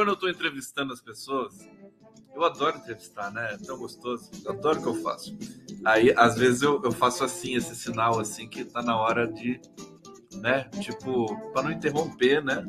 quando 0.00 0.08
eu 0.08 0.14
estou 0.14 0.30
entrevistando 0.30 0.94
as 0.94 1.00
pessoas, 1.02 1.58
eu 2.34 2.42
adoro 2.42 2.78
entrevistar, 2.78 3.30
né? 3.30 3.52
É 3.52 3.58
tão 3.58 3.76
gostoso. 3.76 4.30
Eu 4.46 4.52
adoro 4.52 4.78
o 4.78 4.82
que 4.82 4.88
eu 4.88 4.94
faço. 5.02 5.36
Aí, 5.84 6.10
às 6.16 6.38
vezes, 6.38 6.62
eu, 6.62 6.80
eu 6.82 6.90
faço 6.90 7.22
assim, 7.22 7.54
esse 7.54 7.76
sinal, 7.76 8.18
assim, 8.18 8.48
que 8.48 8.64
tá 8.64 8.80
na 8.80 8.96
hora 8.96 9.30
de, 9.30 9.60
né? 10.36 10.70
Tipo, 10.80 11.36
para 11.52 11.64
não 11.64 11.72
interromper, 11.72 12.42
né? 12.42 12.66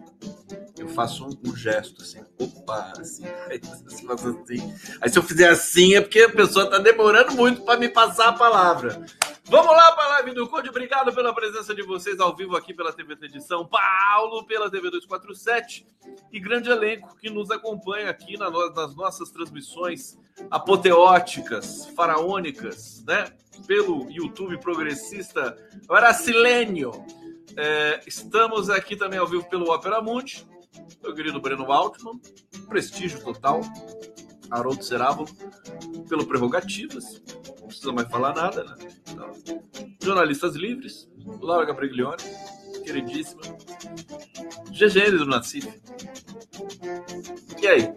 Eu 0.81 0.89
faço 0.89 1.23
um, 1.23 1.29
um 1.47 1.55
gesto, 1.55 2.01
assim. 2.01 2.23
Opa, 2.39 2.93
assim. 2.97 3.23
Aí, 3.47 3.61
assim. 3.63 4.73
Aí, 4.99 5.09
se 5.11 5.19
eu 5.19 5.21
fizer 5.21 5.47
assim, 5.47 5.93
é 5.93 6.01
porque 6.01 6.21
a 6.21 6.29
pessoa 6.29 6.67
tá 6.67 6.79
demorando 6.79 7.33
muito 7.33 7.61
para 7.61 7.79
me 7.79 7.87
passar 7.87 8.29
a 8.29 8.33
palavra. 8.33 9.05
Vamos 9.45 9.71
lá 9.71 9.91
para 9.91 10.05
a 10.05 10.07
live 10.07 10.31
do 10.31 10.47
Conde. 10.47 10.69
Obrigado 10.69 11.13
pela 11.13 11.35
presença 11.35 11.75
de 11.75 11.83
vocês 11.83 12.19
ao 12.19 12.35
vivo 12.35 12.57
aqui 12.57 12.73
pela 12.73 12.91
TV 12.91 13.15
de 13.15 13.39
São 13.43 13.63
Paulo, 13.63 14.43
pela 14.47 14.71
TV 14.71 14.89
247 14.89 15.85
e 16.31 16.39
grande 16.39 16.71
elenco 16.71 17.15
que 17.15 17.29
nos 17.29 17.51
acompanha 17.51 18.09
aqui 18.09 18.35
nas 18.35 18.95
nossas 18.95 19.29
transmissões 19.29 20.17
apoteóticas, 20.49 21.85
faraônicas, 21.95 23.03
né? 23.05 23.31
Pelo 23.67 24.09
YouTube 24.09 24.57
progressista 24.57 25.55
Brasileño. 25.85 26.91
É, 27.55 27.99
estamos 28.07 28.69
aqui 28.69 28.95
também 28.95 29.19
ao 29.19 29.27
vivo 29.27 29.47
pelo 29.47 29.71
Opera 29.71 30.01
Mundi, 30.01 30.47
meu 31.01 31.13
querido 31.13 31.41
Breno 31.41 31.71
Altman, 31.71 32.19
prestígio 32.67 33.21
total. 33.21 33.61
Haroldo 34.51 34.83
Seravo, 34.83 35.25
pelo 36.09 36.25
Prerrogativas, 36.25 37.21
não 37.61 37.67
precisa 37.67 37.93
mais 37.93 38.09
falar 38.09 38.35
nada, 38.35 38.65
né? 38.65 38.75
Então, 39.09 39.31
jornalistas 40.03 40.55
livres, 40.55 41.09
Laura 41.39 41.65
Gabriglione, 41.65 42.21
queridíssima, 42.83 43.41
GGN 44.69 45.17
do 45.19 45.25
Nassif. 45.25 45.67
E 47.61 47.67
aí? 47.67 47.93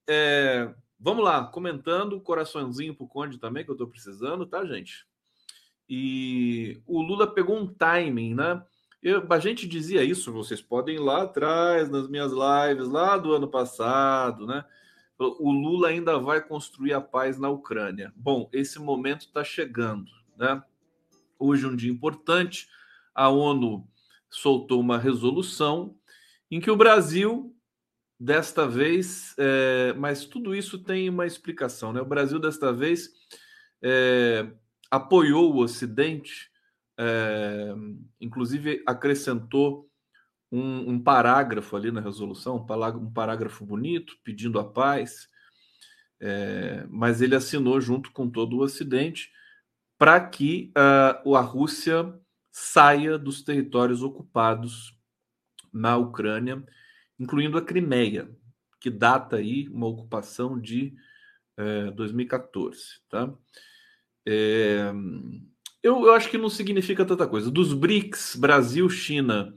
É, 0.07 0.73
vamos 0.99 1.25
lá, 1.25 1.45
comentando, 1.45 2.21
coraçãozinho 2.21 2.95
pro 2.95 3.09
Conde 3.09 3.39
também, 3.39 3.65
que 3.65 3.71
eu 3.71 3.77
tô 3.77 3.87
precisando, 3.87 4.45
tá, 4.45 4.65
gente? 4.65 5.07
E 5.89 6.81
o 6.87 7.01
Lula 7.01 7.27
pegou 7.27 7.59
um 7.59 7.67
timing, 7.67 8.35
né? 8.35 8.63
Eu, 9.03 9.27
a 9.31 9.39
gente 9.39 9.67
dizia 9.67 10.05
isso, 10.05 10.33
vocês 10.33 10.61
podem 10.61 10.97
ir 10.97 10.99
lá 10.99 11.23
atrás, 11.23 11.89
nas 11.89 12.07
minhas 12.07 12.33
lives, 12.33 12.87
lá 12.89 13.17
do 13.17 13.33
ano 13.33 13.49
passado, 13.49 14.47
né? 14.47 14.65
O 15.19 15.51
Lula 15.51 15.89
ainda 15.89 16.19
vai 16.19 16.41
construir 16.41 16.93
a 16.93 17.01
paz 17.01 17.39
na 17.39 17.49
Ucrânia. 17.49 18.13
Bom, 18.17 18.49
esse 18.53 18.79
momento 18.79 19.23
está 19.23 19.43
chegando, 19.43 20.11
né? 20.37 20.63
Hoje, 21.39 21.67
um 21.67 21.77
dia 21.77 21.91
importante, 21.91 22.69
a 23.15 23.29
ONU 23.31 23.87
soltou 24.29 24.81
uma 24.81 24.99
resolução 24.99 25.97
em 26.51 26.61
que 26.61 26.71
o 26.71 26.77
Brasil, 26.77 27.55
desta 28.19 28.67
vez, 28.67 29.35
é, 29.39 29.95
mas 29.95 30.27
tudo 30.27 30.55
isso 30.55 30.79
tem 30.79 31.09
uma 31.09 31.27
explicação, 31.27 31.93
né? 31.93 32.03
O 32.03 32.07
Brasil, 32.07 32.39
desta 32.39 32.71
vez, 32.71 33.11
é, 33.83 34.47
apoiou 34.91 35.53
o 35.53 35.63
Ocidente 35.63 36.50
é, 37.03 37.75
inclusive 38.21 38.83
acrescentou 38.87 39.89
um, 40.53 40.91
um, 40.91 41.03
parágrafo 41.03 41.75
ali 41.75 41.91
na 41.91 42.01
resolução, 42.01 42.57
um 42.57 43.11
parágrafo 43.11 43.65
bonito, 43.65 44.19
pedindo 44.23 44.59
a 44.59 44.65
paz, 44.71 45.27
é, 46.21 46.85
mas 46.91 47.23
ele 47.23 47.35
assinou 47.35 47.81
junto 47.81 48.13
com 48.13 48.29
todo 48.29 48.59
o 48.59 48.63
Ocidente 48.63 49.33
para 49.97 50.21
que 50.21 50.73
uh, 51.25 51.35
a 51.35 51.41
Rússia 51.41 52.15
saia 52.51 53.17
dos 53.19 53.43
territórios 53.43 54.03
ocupados 54.03 54.95
na 55.73 55.97
Ucrânia, 55.97 56.63
incluindo 57.19 57.57
a 57.57 57.63
Crimeia, 57.63 58.31
que 58.79 58.91
data 58.91 59.37
aí 59.37 59.69
uma 59.69 59.87
ocupação 59.87 60.61
de 60.61 60.95
2014, 61.95 62.79
é, 62.81 63.11
tá? 63.11 63.35
É, 64.27 64.93
eu, 65.83 66.05
eu 66.05 66.13
acho 66.13 66.29
que 66.29 66.39
não 66.39 66.51
significa 66.51 67.05
tanta 67.05 67.27
coisa. 67.27 67.51
Dos 67.51 67.73
BRICS, 67.73 68.37
Brasil, 68.37 68.89
China, 68.89 69.55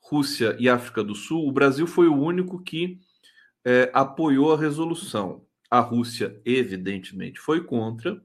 Rússia 0.00 0.56
e 0.58 0.68
África 0.68 1.04
do 1.04 1.14
Sul, 1.14 1.46
o 1.46 1.52
Brasil 1.52 1.86
foi 1.86 2.08
o 2.08 2.18
único 2.18 2.62
que 2.62 2.98
é, 3.64 3.90
apoiou 3.92 4.52
a 4.52 4.58
resolução. 4.58 5.44
A 5.70 5.80
Rússia, 5.80 6.40
evidentemente, 6.44 7.38
foi 7.38 7.62
contra, 7.62 8.20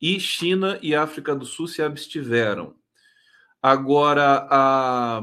e 0.00 0.18
China 0.18 0.78
e 0.82 0.94
África 0.94 1.36
do 1.36 1.44
Sul 1.44 1.68
se 1.68 1.82
abstiveram. 1.82 2.74
Agora, 3.62 4.48
a, 4.50 5.22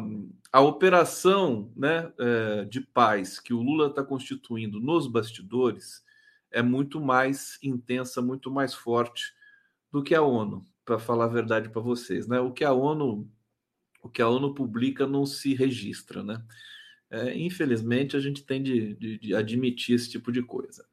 a 0.53 0.61
operação 0.61 1.73
né, 1.75 2.11
é, 2.19 2.65
de 2.65 2.81
paz 2.81 3.39
que 3.39 3.53
o 3.53 3.61
Lula 3.61 3.87
está 3.87 4.03
constituindo 4.03 4.79
nos 4.79 5.07
bastidores 5.07 6.03
é 6.51 6.61
muito 6.61 7.01
mais 7.01 7.57
intensa, 7.63 8.21
muito 8.21 8.51
mais 8.51 8.75
forte 8.75 9.33
do 9.91 10.03
que 10.03 10.13
a 10.13 10.21
ONU 10.21 10.63
para 10.87 10.97
falar 10.97 11.25
a 11.25 11.27
verdade 11.27 11.67
para 11.67 11.81
vocês, 11.81 12.29
né? 12.29 12.39
O 12.39 12.53
que 12.53 12.63
a 12.63 12.71
ONU, 12.71 13.29
o 14.01 14.09
que 14.09 14.21
a 14.21 14.29
ONU 14.29 14.55
publica 14.55 15.05
não 15.05 15.25
se 15.25 15.53
registra, 15.53 16.23
né? 16.23 16.41
É, 17.11 17.37
infelizmente 17.37 18.15
a 18.15 18.21
gente 18.21 18.43
tem 18.43 18.63
de, 18.63 18.95
de, 18.95 19.19
de, 19.19 19.35
admitir 19.35 19.95
esse 19.95 20.09
tipo 20.09 20.31
de 20.31 20.41
coisa. 20.41 20.85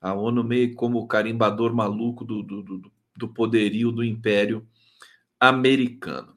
A 0.00 0.14
ONU 0.14 0.42
meio 0.42 0.74
como 0.74 0.98
o 0.98 1.06
carimbador 1.06 1.74
maluco 1.74 2.24
do, 2.24 2.42
do, 2.42 2.62
do, 2.62 2.92
do 3.16 3.28
poderio 3.28 3.92
do 3.92 4.02
Império 4.02 4.66
Americano. 5.38 6.34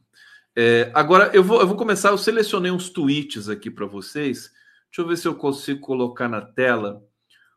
É, 0.54 0.92
agora 0.94 1.32
eu 1.34 1.44
vou, 1.44 1.62
eu 1.62 1.68
vou 1.68 1.78
começar. 1.78 2.10
Eu 2.10 2.18
selecionei 2.18 2.72
uns 2.72 2.90
tweets 2.90 3.48
aqui 3.48 3.72
para 3.72 3.86
vocês. 3.86 4.52
Deixa 4.90 5.02
eu 5.02 5.08
ver 5.08 5.18
se 5.18 5.28
eu 5.28 5.36
consigo 5.36 5.80
colocar 5.80 6.28
na 6.28 6.42
tela 6.42 7.02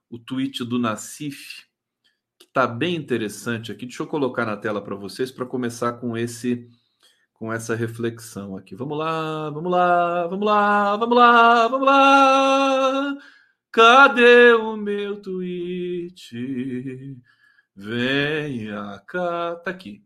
o 0.08 0.16
tweet 0.16 0.64
do 0.64 0.78
Nassif 0.78 1.64
está 2.50 2.66
bem 2.66 2.96
interessante 2.96 3.72
aqui. 3.72 3.86
Deixa 3.86 4.02
eu 4.02 4.06
colocar 4.06 4.44
na 4.44 4.56
tela 4.56 4.82
para 4.82 4.96
vocês 4.96 5.30
para 5.30 5.46
começar 5.46 5.94
com 5.94 6.16
esse 6.16 6.68
com 7.32 7.52
essa 7.52 7.74
reflexão 7.74 8.56
aqui. 8.56 8.74
Vamos 8.74 8.98
lá, 8.98 9.48
vamos 9.50 9.72
lá, 9.72 10.26
vamos 10.26 10.46
lá, 10.46 10.96
vamos 10.96 11.16
lá, 11.16 11.68
vamos 11.68 11.86
lá. 11.86 13.16
Cadê 13.72 14.52
o 14.52 14.76
meu 14.76 15.22
tweet? 15.22 17.16
Venha 17.74 19.02
cá, 19.06 19.56
tá 19.56 19.70
aqui. 19.70 20.04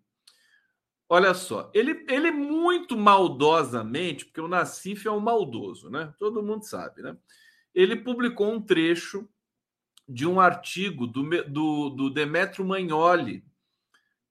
Olha 1.08 1.34
só, 1.34 1.70
ele, 1.74 2.04
ele 2.08 2.30
muito 2.30 2.96
maldosamente, 2.96 4.26
porque 4.26 4.40
o 4.40 4.48
Nassif 4.48 5.06
é 5.06 5.10
um 5.10 5.20
maldoso, 5.20 5.90
né? 5.90 6.12
Todo 6.18 6.42
mundo 6.42 6.64
sabe, 6.64 7.02
né? 7.02 7.16
Ele 7.74 7.96
publicou 7.96 8.52
um 8.52 8.60
trecho 8.60 9.28
de 10.08 10.26
um 10.26 10.40
artigo 10.40 11.06
do, 11.06 11.22
do, 11.44 11.90
do 11.90 12.10
Demetrio 12.10 12.64
Magnoli, 12.64 13.44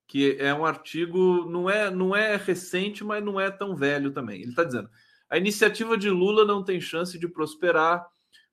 que 0.08 0.38
é 0.40 0.54
um 0.54 0.66
artigo, 0.66 1.50
não 1.50 1.70
é, 1.70 1.90
não 1.90 2.16
é 2.16 2.36
recente, 2.36 3.04
mas 3.04 3.24
não 3.24 3.40
é 3.40 3.50
tão 3.50 3.76
velho 3.76 4.12
também. 4.12 4.42
Ele 4.42 4.52
está 4.52 4.64
dizendo: 4.64 4.90
a 5.30 5.38
iniciativa 5.38 5.98
de 5.98 6.10
Lula 6.10 6.46
não 6.46 6.64
tem 6.64 6.80
chance 6.80 7.18
de 7.18 7.28
prosperar, 7.28 8.06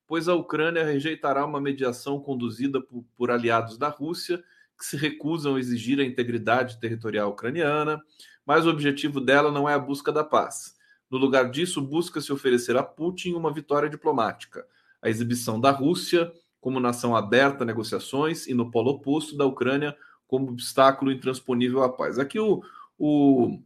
pois 0.07 0.27
a 0.27 0.33
Ucrânia 0.33 0.83
rejeitará 0.83 1.45
uma 1.45 1.61
mediação 1.61 2.19
conduzida 2.19 2.81
por, 2.81 3.05
por 3.15 3.31
aliados 3.31 3.77
da 3.77 3.87
Rússia 3.87 4.43
que 4.77 4.85
se 4.85 4.97
recusam 4.97 5.55
a 5.55 5.59
exigir 5.59 5.99
a 5.99 6.03
integridade 6.03 6.79
territorial 6.79 7.29
ucraniana, 7.29 8.01
mas 8.43 8.65
o 8.65 8.69
objetivo 8.71 9.21
dela 9.21 9.51
não 9.51 9.69
é 9.69 9.75
a 9.75 9.79
busca 9.79 10.11
da 10.11 10.23
paz. 10.23 10.75
No 11.07 11.19
lugar 11.19 11.51
disso, 11.51 11.79
busca-se 11.79 12.33
oferecer 12.33 12.75
a 12.75 12.81
Putin 12.81 13.33
uma 13.33 13.53
vitória 13.53 13.87
diplomática, 13.87 14.65
a 14.99 15.07
exibição 15.07 15.59
da 15.59 15.69
Rússia 15.69 16.31
como 16.61 16.79
nação 16.79 17.15
aberta 17.15 17.63
a 17.63 17.67
negociações 17.67 18.47
e 18.47 18.53
no 18.53 18.71
polo 18.71 18.91
oposto 18.91 19.35
da 19.35 19.45
Ucrânia 19.45 19.97
como 20.27 20.49
obstáculo 20.49 21.11
intransponível 21.11 21.83
à 21.83 21.89
paz. 21.89 22.17
Aqui 22.17 22.39
o, 22.39 22.63
o 22.97 23.59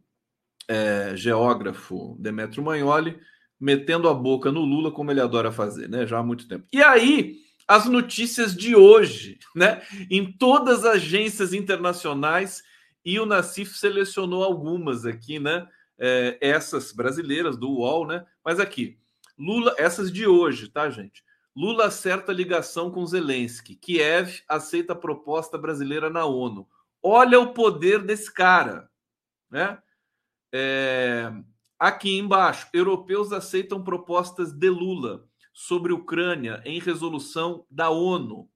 é, 0.68 1.16
geógrafo 1.16 2.16
Demetrio 2.18 2.64
Magnoli 2.64 3.20
metendo 3.60 4.10
a 4.10 4.14
boca 4.14 4.52
no 4.52 4.62
Lula, 4.62 4.92
como 4.92 5.12
ele 5.12 5.22
adora 5.22 5.52
fazer, 5.52 5.88
né? 5.88 6.08
Já 6.08 6.20
há 6.20 6.24
muito 6.24 6.48
tempo. 6.48 6.66
E 6.74 6.82
aí, 6.82 7.38
as 7.68 7.86
notícias 7.86 8.56
de 8.56 8.76
hoje, 8.76 9.38
né? 9.56 9.82
Em 10.10 10.32
todas 10.32 10.80
as 10.80 10.96
agências 10.96 11.54
internacionais, 11.54 12.64
e 13.04 13.20
o 13.20 13.26
Nassif 13.26 13.78
selecionou 13.78 14.44
algumas 14.44 15.06
aqui, 15.06 15.40
né? 15.40 15.68
É, 15.98 16.38
essas 16.42 16.92
brasileiras 16.92 17.58
do 17.58 17.70
UOL, 17.70 18.08
né? 18.08 18.26
Mas 18.44 18.60
aqui, 18.60 18.98
Lula, 19.38 19.74
essas 19.78 20.12
de 20.12 20.28
hoje, 20.28 20.70
tá, 20.70 20.90
gente? 20.90 21.24
Lula 21.56 21.86
acerta 21.86 22.34
ligação 22.34 22.92
com 22.92 23.06
Zelensky. 23.06 23.76
Kiev 23.76 24.42
aceita 24.48 24.94
a 24.94 24.96
proposta 24.96 25.58
brasileira 25.58 26.10
na 26.10 26.26
ONU. 26.26 26.68
Olha 27.02 27.40
o 27.40 27.54
poder 27.54 28.04
desse 28.04 28.34
cara, 28.34 28.90
né? 29.50 29.82
É... 30.54 31.32
Aqui 31.80 32.18
embaixo, 32.18 32.68
europeus 32.74 33.32
aceitam 33.32 33.84
propostas 33.84 34.52
de 34.52 34.70
Lula 34.70 35.28
sobre 35.54 35.94
Ucrânia 35.94 36.62
em 36.66 36.80
resolução 36.80 37.66
da 37.70 37.90
ONU. 37.90 38.50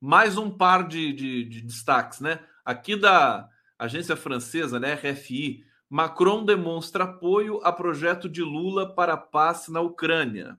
Mais 0.00 0.36
um 0.36 0.50
par 0.50 0.86
de, 0.86 1.12
de, 1.12 1.44
de 1.44 1.60
destaques, 1.62 2.20
né? 2.20 2.44
Aqui 2.64 2.96
da 2.96 3.48
agência 3.78 4.16
francesa, 4.16 4.78
né, 4.78 4.94
RFI, 4.94 5.64
Macron 5.88 6.44
demonstra 6.44 7.04
apoio 7.04 7.60
a 7.62 7.72
projeto 7.72 8.28
de 8.28 8.42
Lula 8.42 8.94
para 8.94 9.14
a 9.14 9.18
paz 9.18 9.68
na 9.68 9.80
Ucrânia. 9.80 10.58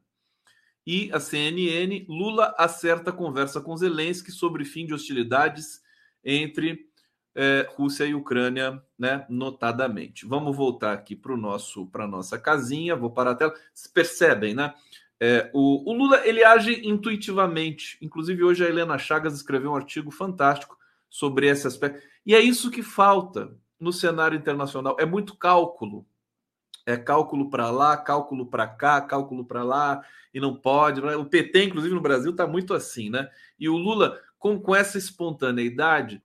E 0.86 1.10
a 1.12 1.20
CNN, 1.20 2.06
Lula 2.08 2.54
acerta 2.58 3.12
conversa 3.12 3.60
com 3.60 3.76
Zelensky 3.76 4.32
sobre 4.32 4.64
fim 4.64 4.86
de 4.86 4.94
hostilidades 4.94 5.82
entre 6.24 6.88
é, 7.36 7.68
Rússia 7.76 8.06
e 8.06 8.16
Ucrânia, 8.16 8.82
né, 8.98 9.26
notadamente. 9.30 10.26
Vamos 10.26 10.56
voltar 10.56 10.94
aqui 10.94 11.16
para 11.16 11.36
nosso 11.36 11.88
para 11.88 12.08
nossa 12.08 12.40
casinha. 12.40 12.96
Vou 12.96 13.12
parar 13.12 13.32
a 13.32 13.36
tela. 13.36 13.54
Vocês 13.74 13.92
percebem, 13.92 14.54
né? 14.54 14.74
É, 15.20 15.50
o, 15.54 15.90
o, 15.90 15.94
Lula 15.94 16.26
ele 16.26 16.44
age 16.44 16.88
intuitivamente. 16.88 17.98
Inclusive 18.02 18.44
hoje 18.44 18.66
a 18.66 18.70
Helena 18.70 18.98
Chagas 18.98 19.34
escreveu 19.34 19.72
um 19.72 19.76
artigo 19.76 20.12
fantástico 20.12 20.78
sobre 21.10 21.48
esse 21.48 21.68
aspecto. 21.68 22.02
E 22.26 22.34
é 22.34 22.40
isso 22.40 22.72
que 22.72 22.84
falta 22.84 23.58
no 23.80 23.92
cenário 23.92 24.38
internacional. 24.38 24.96
É 25.00 25.06
muito 25.06 25.36
cálculo. 25.36 26.06
É 26.86 26.96
cálculo 26.96 27.50
para 27.50 27.72
lá, 27.72 27.98
cálculo 27.98 28.46
para 28.46 28.68
cá, 28.68 29.02
cálculo 29.02 29.44
para 29.44 29.64
lá 29.64 30.04
e 30.34 30.40
não 30.40 30.56
pode. 30.56 31.02
Né? 31.02 31.16
O 31.16 31.26
PT, 31.26 31.64
inclusive 31.64 31.96
no 31.96 32.02
Brasil, 32.02 32.32
está 32.32 32.46
muito 32.46 32.74
assim, 32.74 33.10
né? 33.10 33.30
E 33.60 33.68
o 33.68 33.76
Lula, 33.76 34.22
com, 34.38 34.60
com 34.60 34.76
essa 34.76 34.98
espontaneidade, 34.98 36.22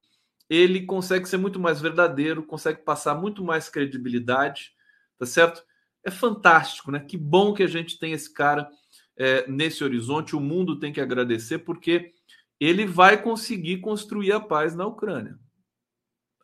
ele 0.49 0.85
consegue 0.85 1.29
ser 1.29 1.37
muito 1.37 1.61
mais 1.61 1.81
verdadeiro, 1.81 2.43
consegue 2.43 2.83
passar 2.83 3.15
muito 3.15 3.45
mais 3.45 3.69
credibilidade, 3.69 4.73
tá 5.17 5.25
certo? 5.25 5.65
É 6.05 6.11
fantástico, 6.11 6.91
né? 6.91 7.01
Que 7.01 7.17
bom 7.17 7.55
que 7.55 7.63
a 7.63 7.69
gente 7.69 7.99
tem 7.99 8.13
esse 8.13 8.33
cara 8.33 8.69
é, 9.17 9.49
nesse 9.49 9.85
horizonte. 9.85 10.35
O 10.35 10.41
mundo 10.41 10.79
tem 10.79 10.93
que 10.93 11.01
agradecer, 11.01 11.59
porque 11.59 12.13
ele 12.59 12.85
vai 12.85 13.23
conseguir 13.23 13.79
construir 13.79 14.33
a 14.33 14.41
paz 14.41 14.75
na 14.75 14.87
Ucrânia. 14.87 15.39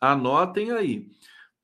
Anotem 0.00 0.70
aí. 0.70 1.10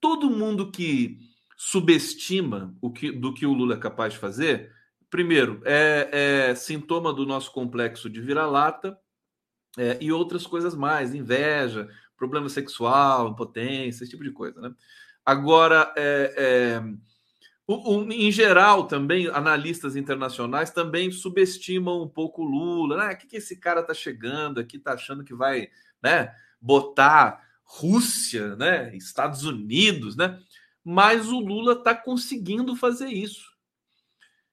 Todo 0.00 0.30
mundo 0.30 0.71
que 0.71 1.18
subestima 1.64 2.75
o 2.81 2.90
que, 2.90 3.12
do 3.12 3.33
que 3.33 3.47
o 3.47 3.52
Lula 3.52 3.75
é 3.75 3.78
capaz 3.78 4.14
de 4.14 4.19
fazer 4.19 4.73
primeiro, 5.09 5.62
é, 5.64 6.49
é 6.50 6.54
sintoma 6.57 7.12
do 7.12 7.25
nosso 7.25 7.52
complexo 7.52 8.11
de 8.11 8.21
vira-lata 8.21 8.99
é, 9.78 9.97
e 10.00 10.11
outras 10.11 10.45
coisas 10.45 10.75
mais, 10.75 11.14
inveja, 11.14 11.88
problema 12.16 12.49
sexual, 12.49 13.28
impotência, 13.28 14.02
esse 14.02 14.11
tipo 14.11 14.25
de 14.25 14.33
coisa, 14.33 14.61
né? 14.61 14.75
Agora, 15.25 15.92
é, 15.97 16.35
é, 16.37 16.83
o, 17.64 17.99
o, 17.99 18.12
em 18.12 18.33
geral, 18.33 18.88
também, 18.88 19.28
analistas 19.28 19.95
internacionais 19.95 20.73
também 20.73 21.12
subestimam 21.12 22.02
um 22.02 22.09
pouco 22.09 22.42
o 22.42 22.45
Lula. 22.45 22.97
Né? 22.97 23.12
O 23.12 23.16
que, 23.19 23.28
que 23.28 23.37
esse 23.37 23.57
cara 23.61 23.85
tá 23.85 23.95
chegando 23.95 24.59
aqui, 24.59 24.81
tá 24.81 24.95
achando 24.95 25.23
que 25.23 25.33
vai 25.33 25.69
né, 26.02 26.35
botar 26.61 27.40
Rússia, 27.62 28.57
né, 28.57 28.95
Estados 28.97 29.45
Unidos, 29.45 30.16
né? 30.16 30.38
Mas 30.84 31.28
o 31.28 31.38
Lula 31.38 31.74
está 31.74 31.94
conseguindo 31.94 32.74
fazer 32.74 33.08
isso 33.08 33.52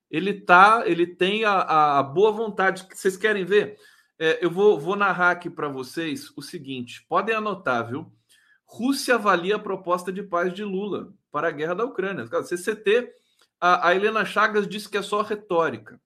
ele 0.10 0.34
tá, 0.34 0.84
ele 0.86 1.06
tem 1.06 1.46
a, 1.46 2.00
a 2.00 2.04
boa 2.04 2.32
vontade. 2.32 2.88
Vocês 2.92 3.16
querem 3.16 3.46
ver? 3.46 3.78
É, 4.18 4.44
eu 4.44 4.50
vou, 4.50 4.80
vou 4.80 4.96
narrar 4.96 5.32
aqui 5.32 5.50
para 5.50 5.70
vocês 5.70 6.32
o 6.36 6.42
seguinte: 6.42 7.06
podem 7.08 7.36
anotar, 7.36 7.88
viu? 7.88 8.12
Rússia 8.66 9.16
avalia 9.16 9.56
a 9.56 9.60
proposta 9.60 10.12
de 10.12 10.24
paz 10.24 10.54
de 10.54 10.64
Lula 10.64 11.14
para 11.32 11.48
a 11.48 11.52
guerra 11.52 11.76
da 11.76 11.86
Ucrânia. 11.86 12.28
CCT, 12.44 13.14
a, 13.60 13.90
a 13.90 13.96
Helena 13.96 14.26
Chagas 14.26 14.68
disse 14.68 14.90
que 14.90 14.98
é 14.98 15.02
só 15.02 15.22
retórica, 15.22 16.00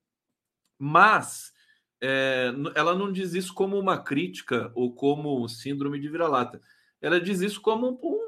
mas 0.77 1.53
é, 2.01 2.53
ela 2.75 2.93
não 2.93 3.11
diz 3.11 3.33
isso 3.33 3.53
como 3.53 3.79
uma 3.79 3.97
crítica 3.97 4.71
ou 4.75 4.93
como 4.93 5.47
síndrome 5.47 5.99
de 5.99 6.09
vira-lata. 6.09 6.61
Ela 7.01 7.19
diz 7.19 7.41
isso 7.41 7.61
como 7.61 7.99
um 8.01 8.22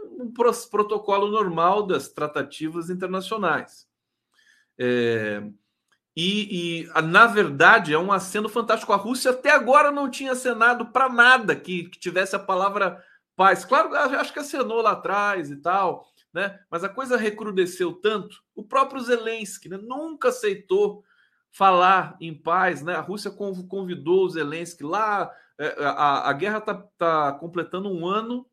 protocolo 0.70 1.28
normal 1.28 1.88
das 1.88 2.10
tratativas 2.10 2.90
internacionais. 2.90 3.88
É, 4.78 5.42
e, 6.16 6.86
e, 6.86 7.02
na 7.02 7.28
verdade, 7.28 7.94
é 7.94 8.00
um 8.00 8.12
aceno 8.12 8.48
fantástico. 8.48 8.94
A 8.94 8.98
Rússia 8.98 9.32
até 9.32 9.52
agora 9.52 9.92
não 9.92 10.10
tinha 10.10 10.32
acenado 10.32 10.86
para 10.88 11.10
nada 11.10 11.56
que, 11.56 11.90
que, 11.90 12.00
tivesse 12.00 12.36
a 12.36 12.40
palavra 12.40 13.04
paz. 13.36 13.66
Claro, 13.66 13.94
acho 13.94 14.32
que 14.32 14.40
acenou 14.40 14.82
lá 14.82 14.92
atrás 14.92 15.52
e 15.52 15.58
tal, 15.58 16.08
né? 16.34 16.60
Mas 16.72 16.86
a 16.86 16.90
coisa 16.90 17.18
recrudesceu 17.18 17.94
tanto. 17.94 18.42
O 18.56 18.64
próprio 18.64 19.02
Zelensky 19.02 19.68
né? 19.68 19.78
nunca 19.78 20.30
aceitou 20.30 21.04
falar 21.52 22.16
em 22.22 22.34
paz, 22.34 22.82
né? 22.82 22.96
A 22.96 23.02
Rússia 23.02 23.30
convidou 23.32 24.26
o 24.26 24.30
Zelensky 24.30 24.84
lá. 24.84 25.30
É, 25.58 25.84
a, 25.84 26.30
a 26.30 26.34
guerra 26.34 26.60
está 26.60 26.74
tá 26.98 27.34
completando 27.34 27.90
um 27.90 28.08
ano. 28.08 28.46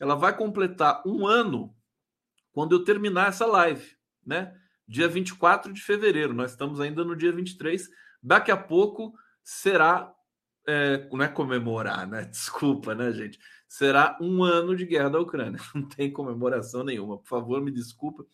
Ela 0.00 0.14
vai 0.14 0.36
completar 0.36 1.02
um 1.06 1.26
ano 1.26 1.74
quando 2.52 2.74
eu 2.74 2.84
terminar 2.84 3.28
essa 3.28 3.46
live, 3.46 3.96
né? 4.24 4.54
dia 4.86 5.08
24 5.08 5.72
de 5.72 5.80
fevereiro. 5.80 6.32
Nós 6.32 6.52
estamos 6.52 6.80
ainda 6.80 7.04
no 7.04 7.16
dia 7.16 7.32
23. 7.32 7.88
Daqui 8.22 8.50
a 8.50 8.56
pouco 8.56 9.12
será. 9.42 10.12
É, 10.68 11.08
não 11.12 11.22
é 11.22 11.28
comemorar, 11.28 12.06
né? 12.06 12.24
Desculpa, 12.30 12.94
né, 12.94 13.12
gente? 13.12 13.38
Será 13.68 14.16
um 14.20 14.42
ano 14.42 14.76
de 14.76 14.84
guerra 14.84 15.10
da 15.10 15.20
Ucrânia. 15.20 15.60
Não 15.74 15.82
tem 15.88 16.12
comemoração 16.12 16.84
nenhuma. 16.84 17.18
Por 17.18 17.26
favor, 17.26 17.60
me 17.60 17.70
desculpa. 17.70 18.24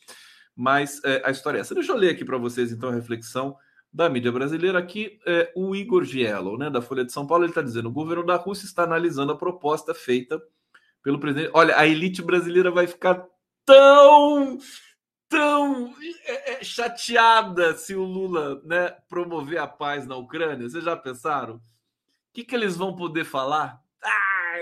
Mas 0.55 1.03
é, 1.05 1.23
a 1.25 1.31
história 1.31 1.59
é 1.59 1.61
essa. 1.63 1.75
Deixa 1.75 1.93
eu 1.93 1.97
ler 1.97 2.11
aqui 2.11 2.25
para 2.25 2.37
vocês, 2.37 2.71
então, 2.71 2.91
a 2.91 2.95
reflexão 2.95 3.57
da 3.91 4.11
mídia 4.11 4.31
brasileira. 4.31 4.79
Aqui, 4.79 5.19
é, 5.27 5.51
o 5.57 5.75
Igor 5.75 6.05
Giello, 6.05 6.59
né, 6.59 6.69
da 6.69 6.83
Folha 6.83 7.05
de 7.05 7.13
São 7.13 7.27
Paulo, 7.27 7.45
ele 7.45 7.51
está 7.51 7.63
dizendo: 7.63 7.89
o 7.89 7.93
governo 7.93 8.25
da 8.25 8.37
Rússia 8.37 8.67
está 8.67 8.85
analisando 8.85 9.33
a 9.33 9.39
proposta 9.39 9.95
feita 9.95 10.41
pelo 11.03 11.19
presidente. 11.19 11.51
Olha, 11.55 11.79
a 11.79 11.87
elite 11.87 12.23
brasileira 12.23 12.71
vai 12.71 12.87
ficar 12.87 13.27
tão 13.65 14.59
tão 15.33 15.95
é, 16.27 16.53
é, 16.53 16.65
chateada 16.65 17.75
se 17.75 17.95
o 17.95 18.05
Lula 18.05 18.61
né, 18.65 18.91
promover 19.09 19.59
a 19.59 19.67
paz 19.67 20.07
na 20.07 20.15
Ucrânia? 20.15 20.69
Vocês 20.69 20.85
já 20.85 20.95
pensaram? 20.95 21.57
O 21.57 21.61
que, 22.35 22.45
que 22.45 22.55
eles 22.55 22.77
vão 22.77 22.95
poder 22.95 23.25
falar? 23.25 23.83
Ah, 24.05 24.53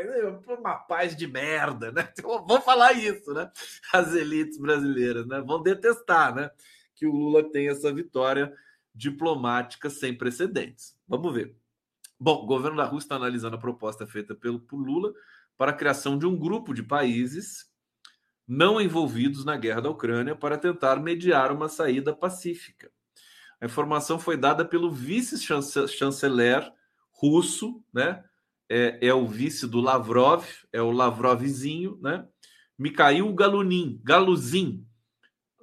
uma 0.46 0.76
paz 0.76 1.16
de 1.16 1.26
merda, 1.26 1.90
né? 1.90 2.08
Então, 2.16 2.46
vão 2.46 2.60
falar 2.62 2.92
isso, 2.92 3.32
né? 3.34 3.50
As 3.92 4.14
elites 4.14 4.58
brasileiras, 4.58 5.26
né? 5.26 5.40
Vão 5.40 5.60
detestar, 5.60 6.34
né? 6.34 6.50
Que 6.94 7.06
o 7.06 7.12
Lula 7.12 7.50
tem 7.50 7.68
essa 7.68 7.92
vitória 7.92 8.52
diplomática 8.94 9.90
sem 9.90 10.16
precedentes. 10.16 10.96
Vamos 11.08 11.34
ver. 11.34 11.56
Bom, 12.18 12.44
o 12.44 12.46
governo 12.46 12.76
da 12.76 12.84
Rússia 12.84 13.06
está 13.06 13.16
analisando 13.16 13.56
a 13.56 13.60
proposta 13.60 14.06
feita 14.06 14.34
pelo 14.34 14.62
Lula 14.72 15.12
para 15.60 15.72
a 15.72 15.74
criação 15.74 16.16
de 16.16 16.24
um 16.24 16.34
grupo 16.34 16.72
de 16.72 16.82
países 16.82 17.66
não 18.48 18.80
envolvidos 18.80 19.44
na 19.44 19.58
guerra 19.58 19.82
da 19.82 19.90
Ucrânia 19.90 20.34
para 20.34 20.56
tentar 20.56 20.96
mediar 20.96 21.52
uma 21.52 21.68
saída 21.68 22.16
pacífica. 22.16 22.90
A 23.60 23.66
informação 23.66 24.18
foi 24.18 24.38
dada 24.38 24.64
pelo 24.64 24.90
vice-chanceler 24.90 26.72
russo, 27.10 27.84
né? 27.92 28.24
É, 28.70 29.08
é, 29.08 29.12
o 29.12 29.26
vice 29.26 29.66
do 29.66 29.82
Lavrov, 29.82 30.46
é 30.72 30.80
o 30.80 30.90
Lavrovzinho, 30.90 31.98
né? 32.00 32.26
Mikhail 32.78 33.30
Galunin, 33.34 34.00
Galuzin. 34.02 34.82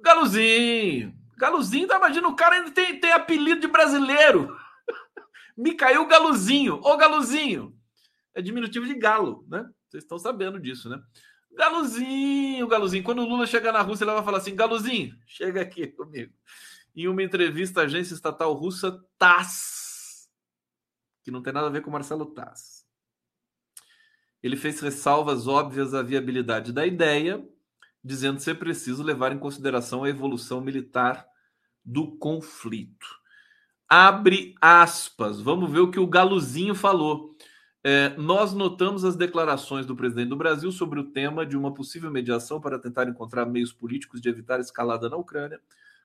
Galuzinho, 0.00 1.12
Galuzinho, 1.36 1.88
tá 1.88 1.96
imaginando, 1.96 2.28
o 2.28 2.36
cara 2.36 2.54
ainda 2.54 2.70
tem, 2.70 3.00
tem 3.00 3.10
apelido 3.10 3.62
de 3.62 3.66
brasileiro. 3.66 4.56
Mikhail 5.58 6.06
Galuzinho, 6.06 6.74
ô 6.84 6.96
Galuzinho. 6.96 7.76
É 8.32 8.40
diminutivo 8.40 8.86
de 8.86 8.94
galo, 8.94 9.44
né? 9.48 9.68
Vocês 9.88 10.04
estão 10.04 10.18
sabendo 10.18 10.60
disso, 10.60 10.88
né? 10.88 11.02
Galuzinho, 11.52 12.68
Galuzinho. 12.68 13.02
Quando 13.02 13.22
o 13.22 13.28
Lula 13.28 13.46
chegar 13.46 13.72
na 13.72 13.80
Rússia, 13.80 14.04
ele 14.04 14.12
vai 14.12 14.22
falar 14.22 14.38
assim: 14.38 14.54
Galuzinho, 14.54 15.16
chega 15.26 15.62
aqui 15.62 15.86
comigo. 15.88 16.32
Em 16.94 17.08
uma 17.08 17.22
entrevista 17.22 17.80
à 17.80 17.84
agência 17.84 18.14
estatal 18.14 18.52
russa 18.52 19.02
TASS, 19.18 20.28
que 21.22 21.30
não 21.30 21.42
tem 21.42 21.52
nada 21.52 21.68
a 21.68 21.70
ver 21.70 21.80
com 21.80 21.90
Marcelo 21.90 22.26
TASS, 22.26 22.86
ele 24.42 24.56
fez 24.56 24.80
ressalvas 24.80 25.46
óbvias 25.46 25.94
à 25.94 26.02
viabilidade 26.02 26.72
da 26.72 26.86
ideia, 26.86 27.44
dizendo 28.04 28.40
ser 28.40 28.56
preciso 28.56 29.02
levar 29.02 29.32
em 29.32 29.38
consideração 29.38 30.04
a 30.04 30.08
evolução 30.08 30.60
militar 30.60 31.26
do 31.84 32.16
conflito. 32.18 33.06
Abre 33.88 34.54
aspas. 34.60 35.40
Vamos 35.40 35.70
ver 35.70 35.80
o 35.80 35.90
que 35.90 35.98
o 35.98 36.06
Galuzinho 36.06 36.74
falou. 36.74 37.34
É, 37.90 38.10
nós 38.18 38.52
notamos 38.52 39.02
as 39.02 39.16
declarações 39.16 39.86
do 39.86 39.96
presidente 39.96 40.28
do 40.28 40.36
Brasil 40.36 40.70
sobre 40.70 41.00
o 41.00 41.04
tema 41.04 41.46
de 41.46 41.56
uma 41.56 41.72
possível 41.72 42.10
mediação 42.10 42.60
para 42.60 42.78
tentar 42.78 43.08
encontrar 43.08 43.46
meios 43.46 43.72
políticos 43.72 44.20
de 44.20 44.28
evitar 44.28 44.60
escalada 44.60 45.08
na 45.08 45.16
Ucrânia, 45.16 45.58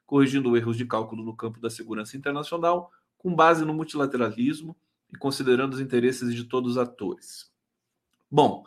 corrigindo 0.06 0.56
erros 0.56 0.78
de 0.78 0.86
cálculo 0.86 1.26
no 1.26 1.36
campo 1.36 1.60
da 1.60 1.70
segurança 1.70 2.16
internacional, 2.16 2.90
com 3.18 3.36
base 3.36 3.66
no 3.66 3.74
multilateralismo 3.74 4.78
e 5.14 5.18
considerando 5.18 5.74
os 5.74 5.82
interesses 5.82 6.34
de 6.34 6.46
todos 6.46 6.72
os 6.72 6.78
atores. 6.78 7.52
Bom, 8.32 8.64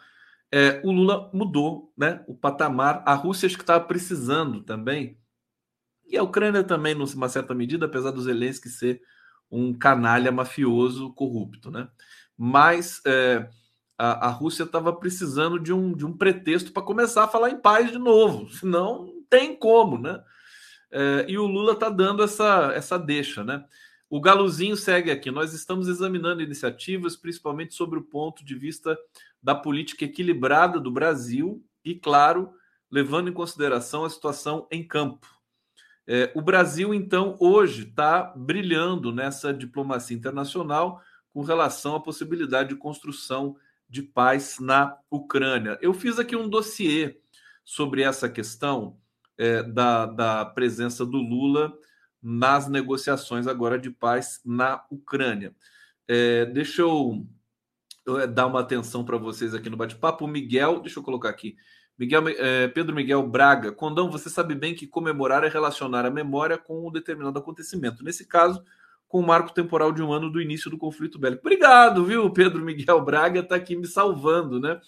é, 0.52 0.82
o 0.84 0.92
Lula 0.92 1.30
mudou 1.32 1.90
né, 1.96 2.22
o 2.28 2.34
patamar. 2.34 3.02
A 3.06 3.14
Rússia 3.14 3.46
acho 3.46 3.56
que 3.56 3.62
estava 3.62 3.82
precisando 3.82 4.62
também, 4.62 5.16
e 6.06 6.18
a 6.18 6.22
Ucrânia 6.22 6.62
também, 6.62 6.94
numa 6.94 7.30
certa 7.30 7.54
medida, 7.54 7.86
apesar 7.86 8.10
dos 8.10 8.24
Zelensky 8.24 8.68
ser 8.68 9.00
um 9.50 9.72
canalha 9.72 10.30
mafioso 10.30 11.14
corrupto, 11.14 11.70
né? 11.70 11.88
Mas 12.36 13.00
é, 13.06 13.48
a, 13.98 14.28
a, 14.28 14.30
Rússia 14.30 14.64
estava 14.64 14.92
precisando 14.92 15.58
de 15.58 15.72
um, 15.72 15.92
de 15.92 16.04
um 16.04 16.16
pretexto 16.16 16.72
para 16.72 16.82
começar 16.82 17.24
a 17.24 17.28
falar 17.28 17.50
em 17.50 17.60
paz 17.60 17.90
de 17.90 17.98
novo, 17.98 18.48
senão 18.54 19.06
não 19.06 19.22
tem 19.28 19.56
como, 19.56 19.98
né? 19.98 20.22
É, 20.90 21.26
e 21.28 21.38
o 21.38 21.46
Lula 21.46 21.72
está 21.72 21.88
dando 21.88 22.22
essa, 22.22 22.72
essa 22.74 22.98
deixa, 22.98 23.42
né? 23.42 23.64
O 24.08 24.20
Galuzinho 24.20 24.76
segue 24.76 25.10
aqui. 25.10 25.32
Nós 25.32 25.52
estamos 25.52 25.88
examinando 25.88 26.40
iniciativas, 26.40 27.16
principalmente 27.16 27.74
sobre 27.74 27.98
o 27.98 28.04
ponto 28.04 28.44
de 28.44 28.54
vista 28.54 28.96
da 29.42 29.54
política 29.54 30.04
equilibrada 30.04 30.78
do 30.78 30.92
Brasil 30.92 31.64
e, 31.84 31.94
claro, 31.94 32.52
levando 32.90 33.28
em 33.28 33.32
consideração 33.32 34.04
a 34.04 34.10
situação 34.10 34.68
em 34.70 34.86
campo. 34.86 35.26
É, 36.06 36.30
o 36.36 36.40
Brasil, 36.40 36.94
então, 36.94 37.36
hoje 37.40 37.82
está 37.82 38.22
brilhando 38.36 39.12
nessa 39.12 39.52
diplomacia 39.52 40.16
internacional 40.16 41.02
com 41.36 41.42
relação 41.42 41.94
à 41.94 42.00
possibilidade 42.00 42.70
de 42.70 42.76
construção 42.76 43.58
de 43.86 44.02
paz 44.02 44.56
na 44.58 44.96
Ucrânia. 45.10 45.78
Eu 45.82 45.92
fiz 45.92 46.18
aqui 46.18 46.34
um 46.34 46.48
dossiê 46.48 47.20
sobre 47.62 48.00
essa 48.00 48.26
questão 48.26 48.96
é, 49.36 49.62
da, 49.62 50.06
da 50.06 50.46
presença 50.46 51.04
do 51.04 51.18
Lula 51.18 51.76
nas 52.22 52.68
negociações 52.68 53.46
agora 53.46 53.78
de 53.78 53.90
paz 53.90 54.40
na 54.46 54.82
Ucrânia. 54.90 55.54
É, 56.08 56.46
deixa 56.46 56.80
eu, 56.80 57.26
eu, 58.06 58.18
é, 58.18 58.26
dar 58.26 58.46
uma 58.46 58.60
atenção 58.60 59.04
para 59.04 59.18
vocês 59.18 59.54
aqui 59.54 59.68
no 59.68 59.76
bate-papo. 59.76 60.26
Miguel, 60.26 60.80
deixa 60.80 61.00
eu 61.00 61.02
colocar 61.02 61.28
aqui. 61.28 61.54
Miguel, 61.98 62.28
é, 62.28 62.68
Pedro 62.68 62.96
Miguel 62.96 63.28
Braga, 63.28 63.70
Condão, 63.72 64.10
você 64.10 64.30
sabe 64.30 64.54
bem 64.54 64.74
que 64.74 64.86
comemorar 64.86 65.44
é 65.44 65.48
relacionar 65.48 66.06
a 66.06 66.10
memória 66.10 66.56
com 66.56 66.88
um 66.88 66.90
determinado 66.90 67.38
acontecimento. 67.38 68.02
Nesse 68.02 68.26
caso, 68.26 68.64
com 69.08 69.20
o 69.20 69.26
marco 69.26 69.52
temporal 69.52 69.92
de 69.92 70.02
um 70.02 70.12
ano 70.12 70.30
do 70.30 70.40
início 70.40 70.70
do 70.70 70.78
conflito 70.78 71.18
bélico. 71.18 71.40
Obrigado, 71.40 72.04
viu? 72.04 72.30
Pedro 72.30 72.64
Miguel 72.64 73.00
Braga 73.04 73.40
está 73.40 73.56
aqui 73.56 73.76
me 73.76 73.86
salvando, 73.86 74.60
né? 74.60 74.80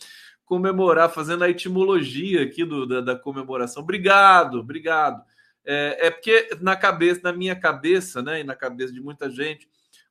Comemorar, 0.44 1.10
fazendo 1.10 1.44
a 1.44 1.50
etimologia 1.50 2.42
aqui 2.42 2.64
do, 2.64 2.86
da, 2.86 3.00
da 3.00 3.16
comemoração. 3.16 3.82
Obrigado, 3.82 4.60
obrigado. 4.60 5.22
É, 5.64 6.06
é, 6.06 6.10
porque 6.10 6.48
na 6.60 6.74
cabeça, 6.74 7.20
na 7.24 7.32
minha 7.32 7.54
cabeça, 7.54 8.22
né, 8.22 8.40
e 8.40 8.44
na 8.44 8.56
cabeça 8.56 8.92
de 8.92 9.00
muita 9.00 9.30
gente, 9.30 9.68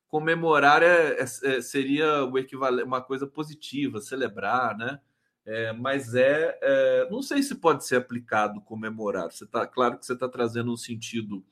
comemorar 0.08 0.84
é, 0.84 1.18
é, 1.20 1.24
é 1.24 1.62
seria 1.62 2.24
o 2.24 2.38
equivalente, 2.38 2.88
uma 2.88 3.02
coisa 3.02 3.26
positiva, 3.26 4.00
celebrar, 4.00 4.78
né? 4.78 5.00
É, 5.46 5.72
mas 5.72 6.14
é, 6.14 6.58
é, 6.62 7.08
não 7.10 7.22
sei 7.22 7.42
se 7.42 7.56
pode 7.56 7.86
ser 7.86 7.96
aplicado 7.96 8.62
comemorar. 8.62 9.32
Você 9.32 9.46
tá, 9.48 9.66
claro 9.66 9.98
que 9.98 10.06
você 10.06 10.14
está 10.14 10.28
trazendo 10.28 10.72
um 10.72 10.78
sentido 10.78 11.44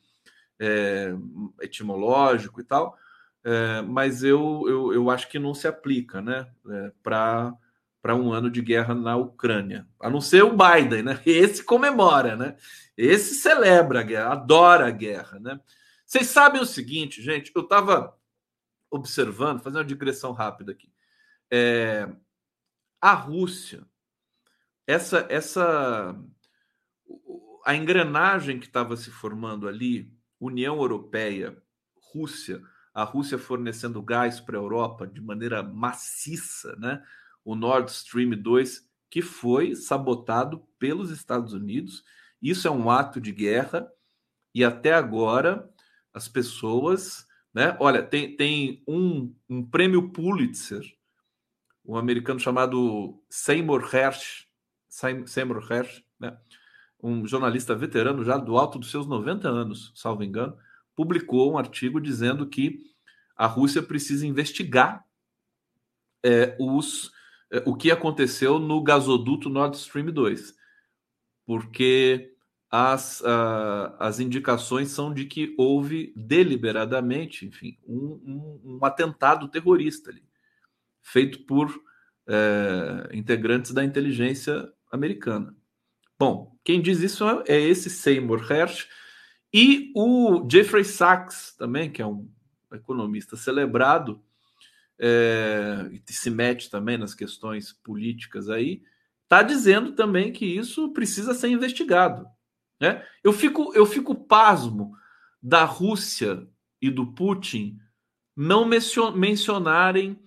é, 0.60 1.14
etimológico 1.60 2.60
e 2.60 2.64
tal, 2.64 2.98
é, 3.44 3.82
mas 3.82 4.22
eu, 4.22 4.64
eu, 4.66 4.92
eu 4.92 5.10
acho 5.10 5.28
que 5.28 5.38
não 5.38 5.54
se 5.54 5.68
aplica 5.68 6.20
né, 6.20 6.50
é, 6.68 6.92
para 7.02 8.14
um 8.14 8.32
ano 8.32 8.50
de 8.50 8.60
guerra 8.60 8.94
na 8.94 9.16
Ucrânia. 9.16 9.86
A 10.00 10.10
não 10.10 10.20
ser 10.20 10.42
o 10.42 10.56
Biden, 10.56 11.02
né? 11.02 11.20
Esse 11.26 11.62
comemora, 11.62 12.36
né? 12.36 12.56
Esse 12.96 13.34
celebra 13.34 14.00
a 14.00 14.02
guerra, 14.02 14.32
adora 14.32 14.86
a 14.88 14.90
guerra, 14.90 15.38
né? 15.38 15.60
Vocês 16.04 16.26
sabem 16.28 16.60
o 16.60 16.66
seguinte, 16.66 17.20
gente, 17.20 17.52
eu 17.54 17.62
estava 17.62 18.16
observando, 18.90 19.60
fazendo 19.60 19.78
uma 19.78 19.84
digressão 19.84 20.32
rápida 20.32 20.72
aqui. 20.72 20.90
É, 21.50 22.08
a 23.00 23.12
Rússia, 23.12 23.84
essa, 24.86 25.26
essa 25.28 26.16
a 27.64 27.74
engrenagem 27.74 28.60
que 28.60 28.66
estava 28.66 28.96
se 28.96 29.10
formando 29.10 29.68
ali 29.68 30.15
União 30.40 30.76
Europeia, 30.76 31.56
Rússia, 32.12 32.62
a 32.94 33.04
Rússia 33.04 33.38
fornecendo 33.38 34.02
gás 34.02 34.40
para 34.40 34.56
a 34.56 34.60
Europa 34.60 35.06
de 35.06 35.20
maneira 35.20 35.62
maciça, 35.62 36.74
né? 36.76 37.04
O 37.44 37.54
Nord 37.54 37.90
Stream 37.90 38.30
2, 38.30 38.88
que 39.10 39.20
foi 39.20 39.74
sabotado 39.74 40.66
pelos 40.78 41.10
Estados 41.10 41.52
Unidos. 41.52 42.02
Isso 42.40 42.66
é 42.66 42.70
um 42.70 42.90
ato 42.90 43.20
de 43.20 43.32
guerra 43.32 43.90
e 44.54 44.64
até 44.64 44.94
agora 44.94 45.68
as 46.12 46.26
pessoas, 46.26 47.26
né? 47.52 47.76
Olha, 47.78 48.02
tem, 48.02 48.34
tem 48.34 48.82
um, 48.88 49.34
um 49.46 49.62
prêmio 49.62 50.10
Pulitzer, 50.10 50.82
um 51.84 51.96
americano 51.96 52.40
chamado 52.40 53.22
Seymour 53.28 53.94
Hersh, 53.94 54.46
Seymour 54.88 55.70
Hersh, 55.70 56.02
né? 56.18 56.36
Um 57.06 57.24
jornalista 57.26 57.74
veterano 57.74 58.24
já 58.24 58.36
do 58.36 58.56
alto 58.56 58.78
dos 58.78 58.90
seus 58.90 59.06
90 59.06 59.48
anos, 59.48 59.92
salvo 59.94 60.24
engano, 60.24 60.56
publicou 60.94 61.52
um 61.52 61.58
artigo 61.58 62.00
dizendo 62.00 62.48
que 62.48 62.80
a 63.36 63.46
Rússia 63.46 63.82
precisa 63.82 64.26
investigar 64.26 65.04
é, 66.24 66.56
os, 66.58 67.12
é, 67.52 67.62
o 67.64 67.76
que 67.76 67.90
aconteceu 67.90 68.58
no 68.58 68.82
gasoduto 68.82 69.48
Nord 69.48 69.76
Stream 69.76 70.06
2, 70.06 70.54
porque 71.44 72.32
as, 72.68 73.22
as 74.00 74.18
indicações 74.18 74.90
são 74.90 75.14
de 75.14 75.26
que 75.26 75.54
houve 75.56 76.12
deliberadamente, 76.16 77.46
enfim, 77.46 77.78
um, 77.86 78.20
um, 78.64 78.78
um 78.78 78.84
atentado 78.84 79.46
terrorista 79.48 80.10
ali, 80.10 80.24
feito 81.00 81.44
por 81.46 81.72
é, 82.28 83.16
integrantes 83.16 83.72
da 83.72 83.84
inteligência 83.84 84.68
americana. 84.90 85.54
Bom, 86.18 86.56
quem 86.64 86.80
diz 86.80 87.00
isso 87.00 87.24
é 87.46 87.60
esse 87.60 87.90
Seymour 87.90 88.50
Hersh 88.50 88.88
e 89.52 89.92
o 89.94 90.46
Jeffrey 90.50 90.84
Sachs 90.84 91.54
também, 91.56 91.90
que 91.90 92.00
é 92.00 92.06
um 92.06 92.28
economista 92.72 93.36
celebrado 93.36 94.22
é, 94.98 95.88
e 95.92 96.12
se 96.12 96.30
mete 96.30 96.70
também 96.70 96.96
nas 96.96 97.14
questões 97.14 97.72
políticas 97.72 98.48
aí, 98.48 98.82
está 99.24 99.42
dizendo 99.42 99.92
também 99.92 100.32
que 100.32 100.46
isso 100.46 100.92
precisa 100.92 101.34
ser 101.34 101.48
investigado. 101.48 102.26
Né? 102.80 103.04
Eu, 103.22 103.32
fico, 103.32 103.72
eu 103.74 103.84
fico 103.84 104.14
pasmo 104.14 104.96
da 105.42 105.64
Rússia 105.64 106.46
e 106.80 106.90
do 106.90 107.12
Putin 107.12 107.78
não 108.34 108.68
mencionarem 109.14 110.18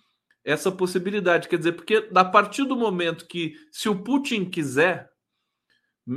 essa 0.43 0.71
possibilidade. 0.71 1.47
Quer 1.47 1.57
dizer, 1.57 1.73
porque 1.73 2.09
a 2.13 2.25
partir 2.25 2.63
do 2.63 2.75
momento 2.75 3.27
que, 3.27 3.55
se 3.71 3.89
o 3.89 4.03
Putin 4.03 4.45
quiser 4.45 5.08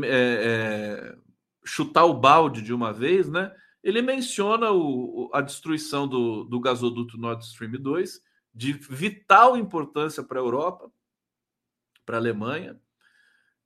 é, 0.04 0.08
é, 0.08 1.16
chutar 1.64 2.04
o 2.04 2.14
balde 2.14 2.62
de 2.62 2.72
uma 2.72 2.92
vez, 2.92 3.28
né? 3.28 3.54
Ele 3.82 4.00
menciona 4.00 4.70
o, 4.70 5.30
a 5.34 5.40
destruição 5.40 6.06
do, 6.06 6.44
do 6.44 6.60
gasoduto 6.60 7.18
Nord 7.18 7.44
Stream 7.44 7.72
2, 7.72 8.20
de 8.54 8.72
vital 8.72 9.56
importância 9.56 10.22
para 10.22 10.38
a 10.38 10.42
Europa, 10.42 10.90
para 12.04 12.16
a 12.16 12.20
Alemanha, 12.20 12.78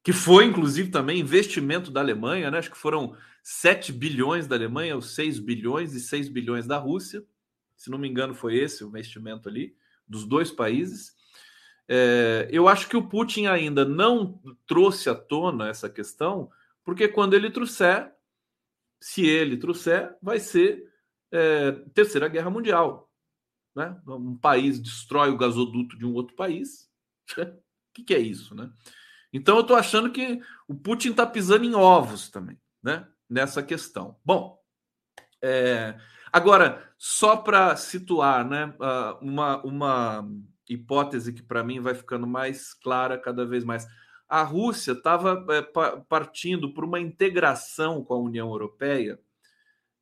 que 0.02 0.12
foi, 0.12 0.45
inclusive, 0.45 0.90
também 0.90 1.18
investimento 1.18 1.90
da 1.90 2.00
Alemanha, 2.00 2.50
né? 2.50 2.59
Acho 2.59 2.71
que 2.71 2.78
foram 2.78 3.16
7 3.42 3.92
bilhões 3.92 4.47
da 4.47 4.54
Alemanha, 4.54 4.95
ou 4.95 5.02
6 5.02 5.40
bilhões 5.40 5.95
e 5.95 6.00
6 6.00 6.28
bilhões 6.28 6.66
da 6.66 6.78
Rússia. 6.78 7.25
Se 7.76 7.90
não 7.90 7.99
me 7.99 8.09
engano, 8.09 8.35
foi 8.35 8.56
esse 8.56 8.85
o 8.85 8.88
investimento 8.88 9.49
ali, 9.49 9.76
dos 10.06 10.25
dois 10.25 10.50
países. 10.50 11.15
É, 11.88 12.48
eu 12.50 12.68
acho 12.68 12.88
que 12.88 12.96
o 12.96 13.08
Putin 13.08 13.46
ainda 13.46 13.84
não 13.84 14.40
trouxe 14.66 15.08
à 15.08 15.14
tona 15.14 15.68
essa 15.68 15.88
questão, 15.88 16.50
porque 16.84 17.08
quando 17.08 17.34
ele 17.34 17.50
trouxer, 17.50 18.12
se 19.00 19.24
ele 19.24 19.56
trouxer, 19.56 20.16
vai 20.20 20.40
ser 20.40 20.92
é, 21.30 21.72
terceira 21.94 22.28
guerra 22.28 22.50
mundial. 22.50 23.10
Né? 23.74 24.00
Um 24.06 24.36
país 24.36 24.80
destrói 24.80 25.30
o 25.30 25.36
gasoduto 25.36 25.96
de 25.98 26.06
um 26.06 26.14
outro 26.14 26.34
país. 26.34 26.90
o 27.36 27.62
que, 27.92 28.02
que 28.02 28.14
é 28.14 28.18
isso, 28.18 28.54
né? 28.54 28.70
Então 29.32 29.56
eu 29.56 29.62
estou 29.62 29.76
achando 29.76 30.10
que 30.10 30.40
o 30.66 30.75
Putin 30.75 31.10
está 31.10 31.26
pisando 31.26 31.64
em 31.64 31.75
ovos 31.75 32.30
também, 32.30 32.58
né? 32.82 33.06
Nessa 33.28 33.62
questão. 33.62 34.18
Bom, 34.25 34.58
é, 35.42 35.99
agora 36.32 36.90
só 36.96 37.36
para 37.36 37.76
situar, 37.76 38.49
né? 38.49 38.75
Uma, 39.20 39.62
uma 39.62 40.30
hipótese 40.68 41.32
que 41.32 41.42
para 41.42 41.62
mim 41.62 41.80
vai 41.80 41.94
ficando 41.94 42.26
mais 42.26 42.74
clara 42.74 43.18
cada 43.18 43.44
vez 43.44 43.64
mais. 43.64 43.86
A 44.28 44.42
Rússia 44.42 44.92
estava 44.92 45.44
é, 45.50 45.62
partindo 46.08 46.74
por 46.74 46.84
uma 46.84 46.98
integração 46.98 48.02
com 48.04 48.14
a 48.14 48.18
União 48.18 48.48
Europeia 48.48 49.20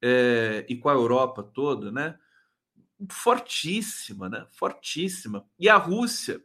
é, 0.02 0.64
e 0.68 0.76
com 0.76 0.88
a 0.88 0.94
Europa 0.94 1.42
toda, 1.42 1.90
né? 1.90 2.18
Fortíssima, 3.10 4.28
né? 4.28 4.46
Fortíssima. 4.52 5.46
E 5.58 5.68
a 5.68 5.76
Rússia 5.76 6.40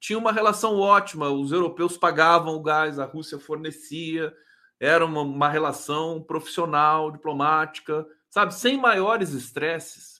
tinha 0.00 0.18
uma 0.18 0.32
relação 0.32 0.78
ótima. 0.78 1.28
Os 1.28 1.52
europeus 1.52 1.96
pagavam 1.96 2.54
o 2.54 2.62
gás, 2.62 2.98
a 2.98 3.04
Rússia 3.04 3.38
fornecia. 3.38 4.32
Era 4.80 5.04
uma, 5.04 5.22
uma 5.22 5.48
relação 5.48 6.22
profissional, 6.22 7.10
diplomática, 7.10 8.06
sabe, 8.30 8.54
sem 8.54 8.78
maiores 8.78 9.32
estresses. 9.32 10.17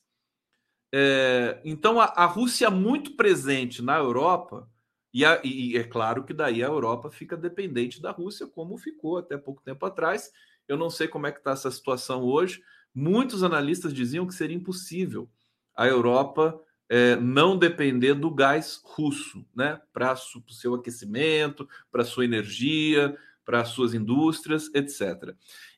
É, 0.93 1.61
então, 1.65 2.01
a, 2.01 2.05
a, 2.05 2.27
Rússia 2.27 2.71
muito 2.71 3.15
presente 3.17 3.83
na 3.83 3.97
Europa, 3.97 4.69
e, 5.13 5.25
a, 5.25 5.41
e, 5.45 5.77
é 5.77 5.85
claro 5.85 6.25
que 6.25 6.33
daí 6.33 6.63
a 6.63 6.67
Europa 6.67 7.11
fica 7.11 7.37
dependente 7.37 8.01
da 8.01 8.11
Rússia, 8.11 8.47
como 8.47 8.77
ficou 8.79 9.19
até 9.19 9.37
pouco 9.37 9.63
tempo 9.63 9.85
atrás. 9.85 10.31
Eu 10.67 10.77
não 10.77 10.91
sei 10.91 11.09
como 11.09 11.27
é 11.27 11.33
que 11.33 11.39
está 11.39 11.53
essa 11.53 11.71
situação 11.71 12.23
hoje. 12.23 12.63
Muitos 12.95 13.43
analistas 13.43 13.93
diziam 13.93 14.27
que 14.27 14.35
seria 14.35 14.57
impossível 14.57 15.29
a 15.75 15.87
Europa 15.87 16.61
é, 16.89 17.17
não 17.17 17.57
depender 17.57 18.15
do 18.15 18.31
gás 18.31 18.81
russo, 18.83 19.47
né? 19.55 19.81
Para 19.93 20.15
o 20.15 20.53
seu 20.53 20.75
aquecimento, 20.75 21.69
para 21.93 22.05
sua 22.05 22.25
energia, 22.25 23.17
para 23.45 23.65
suas 23.65 23.95
indústrias, 23.95 24.71
etc. 24.75 25.35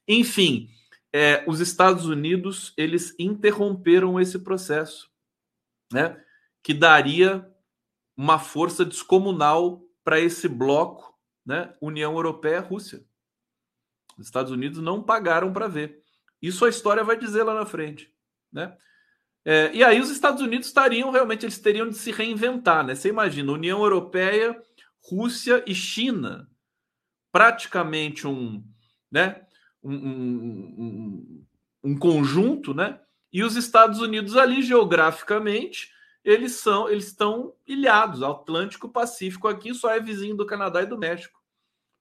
Enfim, 0.07 0.71
é, 1.13 1.45
os 1.47 1.61
Estados 1.61 2.07
Unidos 2.07 2.73
eles 2.77 3.15
interromperam 3.19 4.21
esse 4.21 4.39
processo, 4.39 5.11
né? 5.93 6.23
Que 6.63 6.73
daria 6.73 7.49
uma 8.17 8.39
força 8.39 8.85
descomunal 8.85 9.83
para 10.05 10.21
esse 10.21 10.49
bloco, 10.49 11.19
né? 11.45 11.75
União 11.81 12.15
Europeia-Rússia. 12.15 13.05
Os 14.19 14.27
Estados 14.27 14.53
Unidos 14.53 14.81
não 14.81 15.03
pagaram 15.03 15.53
para 15.53 15.67
ver. 15.67 16.03
Isso 16.41 16.65
a 16.65 16.69
história 16.69 17.03
vai 17.03 17.19
dizer 17.19 17.43
lá 17.43 17.55
na 17.55 17.67
frente, 17.67 18.15
né? 18.53 18.77
É, 19.45 19.75
e 19.75 19.83
aí 19.83 20.01
os 20.01 20.11
Estados 20.11 20.43
Unidos 20.43 20.67
estariam 20.67 21.11
realmente, 21.11 21.47
eles 21.47 21.59
teriam 21.59 21.89
de 21.89 21.97
se 21.97 22.13
reinventar, 22.13 22.85
né? 22.85 22.95
Você 22.95 23.09
imagina, 23.09 23.53
União 23.53 23.83
Europeia, 23.83 24.61
Rússia 25.03 25.65
e 25.67 25.75
China, 25.75 26.49
praticamente 27.33 28.27
um, 28.27 28.63
né? 29.11 29.47
Um, 29.83 31.45
um, 31.83 31.99
conjunto, 31.99 32.75
né? 32.75 33.01
E 33.33 33.43
os 33.43 33.57
Estados 33.57 34.01
Unidos 34.01 34.37
ali 34.37 34.63
geograficamente 34.63 35.91
eles 36.25 36.53
são, 36.53 36.89
eles 36.89 37.07
estão 37.07 37.55
ilhados, 37.67 38.23
Atlântico 38.23 38.89
Pacífico 38.89 39.49
aqui 39.49 39.75
só 39.75 39.91
é 39.91 40.01
vizinho 40.01 40.37
do 40.37 40.47
Canadá 40.47 40.83
e 40.83 40.87
do 40.87 40.99
México. 40.99 41.41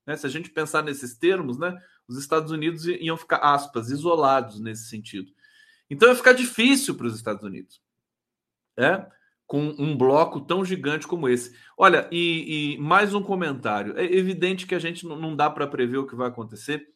Né? 0.05 0.15
Se 0.17 0.25
a 0.25 0.29
gente 0.29 0.49
pensar 0.49 0.83
nesses 0.83 1.17
termos, 1.17 1.57
né? 1.57 1.77
Os 2.07 2.17
Estados 2.17 2.51
Unidos 2.51 2.85
iam 2.85 3.15
ficar 3.15 3.37
aspas 3.37 3.91
isolados 3.91 4.59
nesse 4.59 4.89
sentido. 4.89 5.31
Então 5.89 6.07
vai 6.07 6.17
ficar 6.17 6.33
difícil 6.33 6.95
para 6.95 7.07
os 7.07 7.15
Estados 7.15 7.43
Unidos, 7.43 7.81
é? 8.77 9.05
com 9.45 9.75
um 9.79 9.97
bloco 9.97 10.41
tão 10.41 10.63
gigante 10.63 11.07
como 11.07 11.27
esse. 11.27 11.55
Olha, 11.77 12.07
e, 12.11 12.75
e 12.75 12.77
mais 12.77 13.13
um 13.15 13.23
comentário. 13.23 13.97
É 13.97 14.03
evidente 14.03 14.67
que 14.67 14.75
a 14.75 14.79
gente 14.79 15.05
não 15.07 15.35
dá 15.35 15.49
para 15.49 15.65
prever 15.65 15.97
o 15.97 16.05
que 16.05 16.15
vai 16.15 16.27
acontecer. 16.27 16.87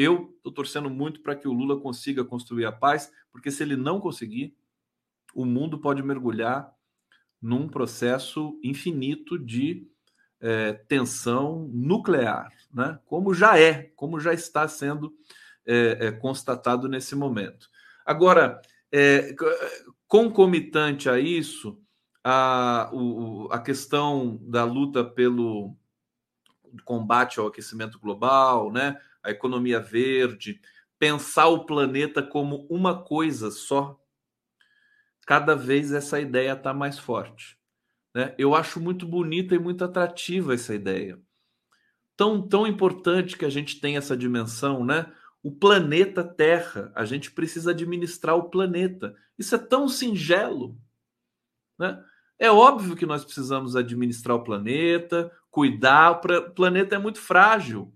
Eu 0.00 0.32
estou 0.36 0.52
torcendo 0.52 0.88
muito 0.88 1.20
para 1.22 1.34
que 1.34 1.48
o 1.48 1.52
Lula 1.52 1.80
consiga 1.80 2.24
construir 2.24 2.64
a 2.64 2.70
paz, 2.70 3.12
porque 3.32 3.50
se 3.50 3.64
ele 3.64 3.74
não 3.74 3.98
conseguir, 3.98 4.56
o 5.34 5.44
mundo 5.44 5.76
pode 5.80 6.04
mergulhar 6.04 6.72
num 7.42 7.68
processo 7.68 8.56
infinito 8.62 9.36
de 9.36 9.88
é, 10.40 10.74
tensão 10.86 11.68
nuclear, 11.72 12.52
né? 12.72 13.00
como 13.06 13.34
já 13.34 13.58
é, 13.58 13.90
como 13.96 14.20
já 14.20 14.32
está 14.32 14.68
sendo 14.68 15.12
é, 15.66 16.06
é, 16.06 16.12
constatado 16.12 16.88
nesse 16.88 17.16
momento. 17.16 17.68
Agora, 18.06 18.62
é, 18.92 19.34
concomitante 20.06 21.10
a 21.10 21.18
isso, 21.18 21.76
a, 22.22 22.88
o, 22.92 23.48
a 23.50 23.58
questão 23.58 24.38
da 24.42 24.62
luta 24.62 25.04
pelo 25.04 25.76
combate 26.84 27.40
ao 27.40 27.48
aquecimento 27.48 27.98
global, 27.98 28.70
né? 28.70 28.96
A 29.22 29.30
economia 29.30 29.80
verde, 29.80 30.60
pensar 30.98 31.46
o 31.48 31.64
planeta 31.64 32.22
como 32.22 32.66
uma 32.70 33.02
coisa 33.02 33.50
só, 33.50 33.98
cada 35.26 35.54
vez 35.54 35.92
essa 35.92 36.20
ideia 36.20 36.52
está 36.52 36.72
mais 36.72 36.98
forte. 36.98 37.58
Né? 38.14 38.34
Eu 38.38 38.54
acho 38.54 38.80
muito 38.80 39.06
bonita 39.06 39.54
e 39.54 39.58
muito 39.58 39.84
atrativa 39.84 40.54
essa 40.54 40.74
ideia. 40.74 41.20
Tão, 42.16 42.46
tão 42.46 42.66
importante 42.66 43.36
que 43.36 43.44
a 43.44 43.50
gente 43.50 43.80
tenha 43.80 43.98
essa 43.98 44.16
dimensão, 44.16 44.84
né? 44.84 45.12
o 45.42 45.52
planeta 45.52 46.24
Terra. 46.24 46.90
A 46.94 47.04
gente 47.04 47.30
precisa 47.30 47.70
administrar 47.70 48.36
o 48.36 48.50
planeta. 48.50 49.14
Isso 49.38 49.54
é 49.54 49.58
tão 49.58 49.88
singelo. 49.88 50.76
Né? 51.78 52.02
É 52.38 52.50
óbvio 52.50 52.96
que 52.96 53.06
nós 53.06 53.24
precisamos 53.24 53.76
administrar 53.76 54.36
o 54.36 54.44
planeta, 54.44 55.30
cuidar. 55.50 56.12
O 56.12 56.50
planeta 56.50 56.96
é 56.96 56.98
muito 56.98 57.20
frágil. 57.20 57.94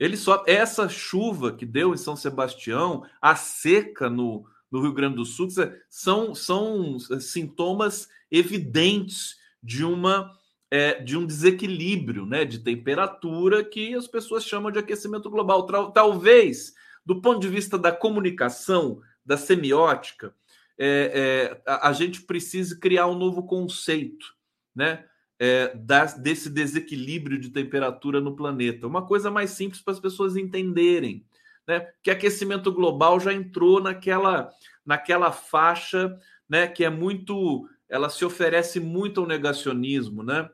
Ele 0.00 0.16
só 0.16 0.42
essa 0.46 0.88
chuva 0.88 1.52
que 1.52 1.66
deu 1.66 1.92
em 1.92 1.98
São 1.98 2.16
Sebastião, 2.16 3.04
a 3.20 3.36
seca 3.36 4.08
no, 4.08 4.46
no 4.70 4.80
Rio 4.80 4.94
Grande 4.94 5.16
do 5.16 5.26
Sul, 5.26 5.48
são, 5.90 6.34
são 6.34 6.98
sintomas 7.20 8.08
evidentes 8.30 9.36
de 9.62 9.84
uma 9.84 10.34
é, 10.70 11.02
de 11.02 11.16
um 11.16 11.26
desequilíbrio 11.26 12.24
né, 12.24 12.44
de 12.44 12.60
temperatura 12.60 13.64
que 13.64 13.92
as 13.92 14.06
pessoas 14.06 14.44
chamam 14.44 14.70
de 14.70 14.78
aquecimento 14.78 15.28
global. 15.28 15.66
Talvez, 15.92 16.74
do 17.04 17.20
ponto 17.20 17.40
de 17.40 17.48
vista 17.48 17.76
da 17.76 17.90
comunicação, 17.90 19.00
da 19.26 19.36
semiótica, 19.36 20.32
é, 20.78 21.58
é, 21.66 21.70
a, 21.70 21.88
a, 21.88 21.92
gente 21.92 22.22
precise 22.22 22.78
criar 22.78 23.08
um 23.08 23.18
novo 23.18 23.42
conceito 23.42 24.34
né, 24.74 25.04
é, 25.40 25.74
das, 25.74 26.18
desse 26.18 26.50
desequilíbrio 26.50 27.38
de 27.38 27.48
temperatura 27.48 28.20
no 28.20 28.36
planeta. 28.36 28.86
Uma 28.86 29.06
coisa 29.06 29.30
mais 29.30 29.50
simples 29.50 29.80
para 29.80 29.94
as 29.94 29.98
pessoas 29.98 30.36
entenderem. 30.36 31.24
Né, 31.66 31.86
que 32.02 32.10
aquecimento 32.10 32.72
global 32.72 33.18
já 33.20 33.32
entrou 33.32 33.80
naquela, 33.80 34.50
naquela 34.84 35.32
faixa 35.32 36.18
né, 36.48 36.66
que 36.66 36.84
é 36.84 36.90
muito. 36.90 37.68
Ela 37.88 38.10
se 38.10 38.24
oferece 38.24 38.78
muito 38.80 39.20
ao 39.20 39.26
negacionismo, 39.26 40.22
né? 40.22 40.48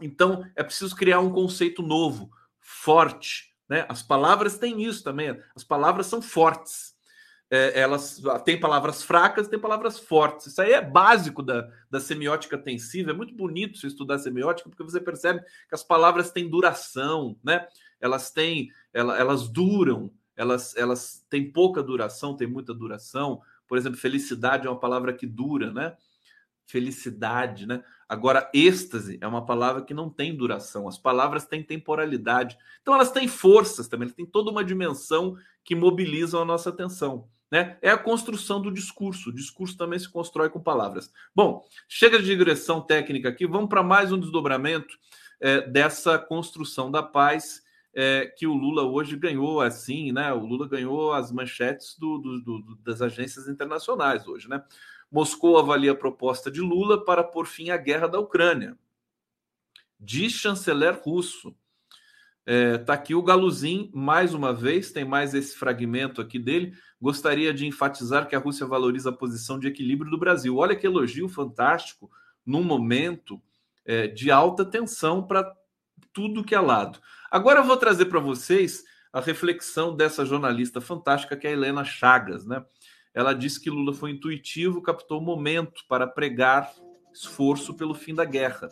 Então, 0.00 0.44
é 0.56 0.62
preciso 0.62 0.94
criar 0.96 1.20
um 1.20 1.30
conceito 1.30 1.82
novo, 1.82 2.30
forte. 2.60 3.52
Né? 3.68 3.86
As 3.88 4.02
palavras 4.02 4.58
têm 4.58 4.82
isso 4.82 5.04
também. 5.04 5.38
As 5.54 5.62
palavras 5.62 6.06
são 6.06 6.20
fortes. 6.20 6.93
É, 7.54 7.80
elas 7.80 8.20
têm 8.44 8.58
palavras 8.58 9.04
fracas, 9.04 9.46
têm 9.46 9.60
palavras 9.60 9.96
fortes. 9.96 10.48
Isso 10.48 10.60
aí 10.60 10.72
é 10.72 10.82
básico 10.82 11.40
da, 11.40 11.70
da 11.88 12.00
semiótica 12.00 12.58
tensiva. 12.58 13.12
É 13.12 13.14
muito 13.14 13.32
bonito 13.32 13.78
se 13.78 13.86
estudar 13.86 14.18
semiótica, 14.18 14.68
porque 14.68 14.82
você 14.82 15.00
percebe 15.00 15.40
que 15.40 15.74
as 15.74 15.84
palavras 15.84 16.32
têm 16.32 16.50
duração, 16.50 17.36
né? 17.44 17.64
Elas 18.00 18.32
têm, 18.32 18.70
elas, 18.92 19.20
elas 19.20 19.48
duram, 19.48 20.10
elas, 20.34 20.76
elas 20.76 21.24
têm 21.30 21.48
pouca 21.52 21.80
duração, 21.80 22.36
têm 22.36 22.48
muita 22.48 22.74
duração. 22.74 23.40
Por 23.68 23.78
exemplo, 23.78 24.00
felicidade 24.00 24.66
é 24.66 24.70
uma 24.70 24.80
palavra 24.80 25.12
que 25.12 25.26
dura, 25.26 25.72
né? 25.72 25.96
felicidade, 26.66 27.66
né? 27.66 27.82
Agora, 28.08 28.50
êxtase 28.54 29.18
é 29.20 29.26
uma 29.26 29.44
palavra 29.44 29.82
que 29.82 29.94
não 29.94 30.10
tem 30.10 30.34
duração. 30.34 30.88
As 30.88 30.98
palavras 30.98 31.46
têm 31.46 31.62
temporalidade. 31.62 32.56
Então, 32.80 32.94
elas 32.94 33.12
têm 33.12 33.28
forças 33.28 33.86
também, 33.86 34.06
elas 34.06 34.16
têm 34.16 34.26
toda 34.26 34.50
uma 34.50 34.64
dimensão 34.64 35.36
que 35.62 35.74
mobilizam 35.74 36.40
a 36.40 36.44
nossa 36.44 36.70
atenção. 36.70 37.28
Né? 37.54 37.78
É 37.80 37.90
a 37.90 37.96
construção 37.96 38.60
do 38.60 38.68
discurso. 38.68 39.30
O 39.30 39.32
discurso 39.32 39.76
também 39.76 39.96
se 39.96 40.08
constrói 40.08 40.50
com 40.50 40.58
palavras. 40.58 41.12
Bom, 41.32 41.64
chega 41.86 42.18
de 42.18 42.24
digressão 42.24 42.80
técnica 42.80 43.28
aqui, 43.28 43.46
vamos 43.46 43.68
para 43.68 43.80
mais 43.80 44.10
um 44.10 44.18
desdobramento 44.18 44.98
é, 45.40 45.60
dessa 45.60 46.18
construção 46.18 46.90
da 46.90 47.00
paz 47.00 47.62
é, 47.94 48.26
que 48.26 48.44
o 48.44 48.54
Lula 48.54 48.82
hoje 48.82 49.14
ganhou, 49.14 49.60
assim, 49.60 50.10
né? 50.10 50.32
O 50.32 50.44
Lula 50.44 50.66
ganhou 50.66 51.12
as 51.12 51.30
manchetes 51.30 51.96
do, 51.96 52.18
do, 52.18 52.40
do, 52.40 52.76
das 52.82 53.00
agências 53.00 53.46
internacionais 53.46 54.26
hoje, 54.26 54.48
né? 54.48 54.60
Moscou 55.08 55.56
avalia 55.56 55.92
a 55.92 55.94
proposta 55.96 56.50
de 56.50 56.60
Lula 56.60 57.04
para 57.04 57.22
pôr 57.22 57.46
fim 57.46 57.70
à 57.70 57.76
guerra 57.76 58.08
da 58.08 58.18
Ucrânia. 58.18 58.76
Diz 60.00 60.32
chanceler 60.32 61.00
russo. 61.04 61.54
É, 62.46 62.76
tá 62.76 62.92
aqui 62.92 63.14
o 63.14 63.22
Galuzin, 63.22 63.90
mais 63.94 64.34
uma 64.34 64.52
vez, 64.52 64.92
tem 64.92 65.04
mais 65.04 65.32
esse 65.32 65.56
fragmento 65.56 66.20
aqui 66.20 66.38
dele. 66.38 66.74
Gostaria 67.00 67.54
de 67.54 67.66
enfatizar 67.66 68.28
que 68.28 68.36
a 68.36 68.38
Rússia 68.38 68.66
valoriza 68.66 69.10
a 69.10 69.16
posição 69.16 69.58
de 69.58 69.66
equilíbrio 69.66 70.10
do 70.10 70.18
Brasil. 70.18 70.56
Olha 70.56 70.76
que 70.76 70.86
elogio 70.86 71.28
fantástico 71.28 72.10
num 72.44 72.62
momento 72.62 73.40
é, 73.84 74.06
de 74.06 74.30
alta 74.30 74.64
tensão 74.64 75.26
para 75.26 75.50
tudo 76.12 76.44
que 76.44 76.54
é 76.54 76.60
lado. 76.60 77.00
Agora 77.30 77.60
eu 77.60 77.64
vou 77.64 77.76
trazer 77.76 78.06
para 78.06 78.20
vocês 78.20 78.84
a 79.12 79.20
reflexão 79.20 79.96
dessa 79.96 80.24
jornalista 80.24 80.80
fantástica 80.80 81.36
que 81.36 81.46
é 81.46 81.50
a 81.50 81.52
Helena 81.52 81.84
Chagas, 81.84 82.44
né? 82.44 82.64
Ela 83.14 83.32
disse 83.32 83.60
que 83.60 83.70
Lula 83.70 83.94
foi 83.94 84.10
intuitivo, 84.10 84.82
captou 84.82 85.20
o 85.20 85.24
momento 85.24 85.84
para 85.88 86.06
pregar 86.06 86.72
esforço 87.12 87.74
pelo 87.74 87.94
fim 87.94 88.12
da 88.12 88.24
guerra. 88.24 88.68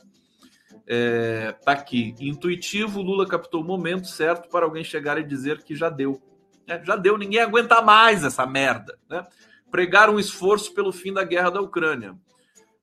É, 0.86 1.52
tá 1.64 1.72
aqui. 1.72 2.14
Intuitivo, 2.20 3.00
Lula 3.00 3.26
captou 3.26 3.60
o 3.60 3.64
momento 3.64 4.06
certo 4.06 4.48
para 4.48 4.64
alguém 4.64 4.84
chegar 4.84 5.18
e 5.18 5.24
dizer 5.24 5.62
que 5.62 5.74
já 5.74 5.88
deu. 5.88 6.20
É, 6.66 6.84
já 6.84 6.96
deu, 6.96 7.16
ninguém 7.16 7.40
aguenta 7.40 7.80
mais 7.82 8.24
essa 8.24 8.46
merda. 8.46 8.98
Né? 9.08 9.26
Pregar 9.70 10.10
um 10.10 10.18
esforço 10.18 10.74
pelo 10.74 10.92
fim 10.92 11.12
da 11.12 11.24
guerra 11.24 11.50
da 11.50 11.60
Ucrânia. 11.60 12.16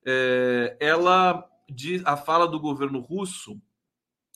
É, 0.06 0.78
ela 0.80 1.45
diz, 1.69 2.02
a 2.06 2.17
fala 2.17 2.47
do 2.47 2.60
governo 2.60 2.99
russo, 2.99 3.62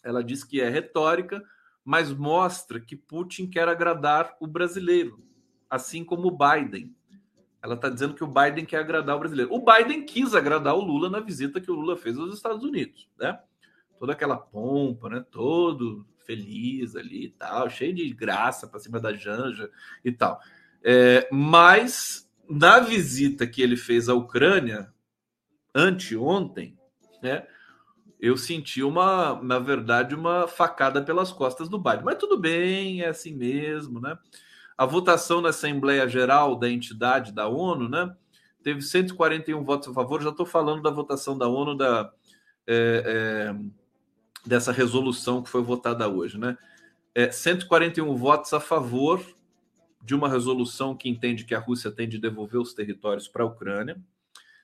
ela 0.03 0.23
diz 0.23 0.43
que 0.43 0.61
é 0.61 0.69
retórica, 0.69 1.43
mas 1.83 2.13
mostra 2.13 2.79
que 2.79 2.95
Putin 2.95 3.49
quer 3.49 3.67
agradar 3.67 4.35
o 4.39 4.47
brasileiro, 4.47 5.23
assim 5.69 6.03
como 6.03 6.37
Biden. 6.37 6.95
Ela 7.63 7.75
está 7.75 7.87
dizendo 7.87 8.13
que 8.13 8.23
o 8.25 8.27
Biden 8.27 8.65
quer 8.65 8.79
agradar 8.79 9.15
o 9.15 9.19
brasileiro. 9.19 9.53
O 9.53 9.63
Biden 9.63 10.05
quis 10.05 10.35
agradar 10.35 10.75
o 10.75 10.83
Lula 10.83 11.09
na 11.09 11.21
visita 11.21 11.61
que 11.61 11.71
o 11.71 11.75
Lula 11.75 11.95
fez 11.95 12.17
aos 12.17 12.35
Estados 12.35 12.61
Unidos, 12.61 13.09
né? 13.17 13.39
Toda 13.97 14.11
aquela 14.11 14.35
pompa, 14.35 15.07
né? 15.09 15.25
Todo 15.31 16.05
feliz 16.25 16.95
ali 16.95 17.25
e 17.25 17.29
tal, 17.29 17.69
cheio 17.69 17.93
de 17.93 18.09
graça 18.13 18.67
para 18.67 18.79
cima 18.79 18.99
da 18.99 19.13
Janja 19.13 19.69
e 20.03 20.11
tal. 20.11 20.41
É, 20.83 21.27
mas 21.31 22.29
na 22.49 22.79
visita 22.79 23.47
que 23.47 23.61
ele 23.61 23.77
fez 23.77 24.09
à 24.09 24.13
Ucrânia 24.13 24.93
anteontem, 25.73 26.77
né? 27.21 27.47
Eu 28.19 28.37
senti 28.37 28.83
uma, 28.83 29.41
na 29.41 29.59
verdade, 29.59 30.15
uma 30.15 30.47
facada 30.47 31.01
pelas 31.01 31.31
costas 31.31 31.69
do 31.69 31.77
Biden. 31.77 32.03
Mas 32.03 32.17
tudo 32.17 32.37
bem, 32.37 33.01
é 33.01 33.07
assim 33.07 33.33
mesmo, 33.33 33.99
né? 34.01 34.17
A 34.77 34.85
votação 34.85 35.41
na 35.41 35.49
Assembleia 35.49 36.07
Geral 36.07 36.55
da 36.55 36.69
entidade 36.69 37.31
da 37.31 37.47
ONU, 37.47 37.87
né? 37.87 38.15
Teve 38.63 38.81
141 38.81 39.63
votos 39.63 39.89
a 39.89 39.93
favor. 39.93 40.21
Já 40.21 40.29
estou 40.29 40.45
falando 40.45 40.81
da 40.81 40.89
votação 40.89 41.37
da 41.37 41.47
ONU 41.47 41.75
da, 41.75 42.11
é, 42.65 43.03
é, 43.55 43.55
dessa 44.45 44.71
resolução 44.71 45.43
que 45.43 45.49
foi 45.49 45.61
votada 45.61 46.07
hoje, 46.07 46.37
né? 46.37 46.57
É, 47.13 47.29
141 47.29 48.15
votos 48.15 48.53
a 48.53 48.59
favor 48.59 49.23
de 50.03 50.15
uma 50.15 50.27
resolução 50.27 50.95
que 50.95 51.07
entende 51.07 51.45
que 51.45 51.55
a 51.55 51.59
Rússia 51.59 51.91
tem 51.91 52.09
de 52.09 52.17
devolver 52.17 52.59
os 52.59 52.73
territórios 52.73 53.27
para 53.27 53.43
a 53.43 53.47
Ucrânia, 53.47 54.01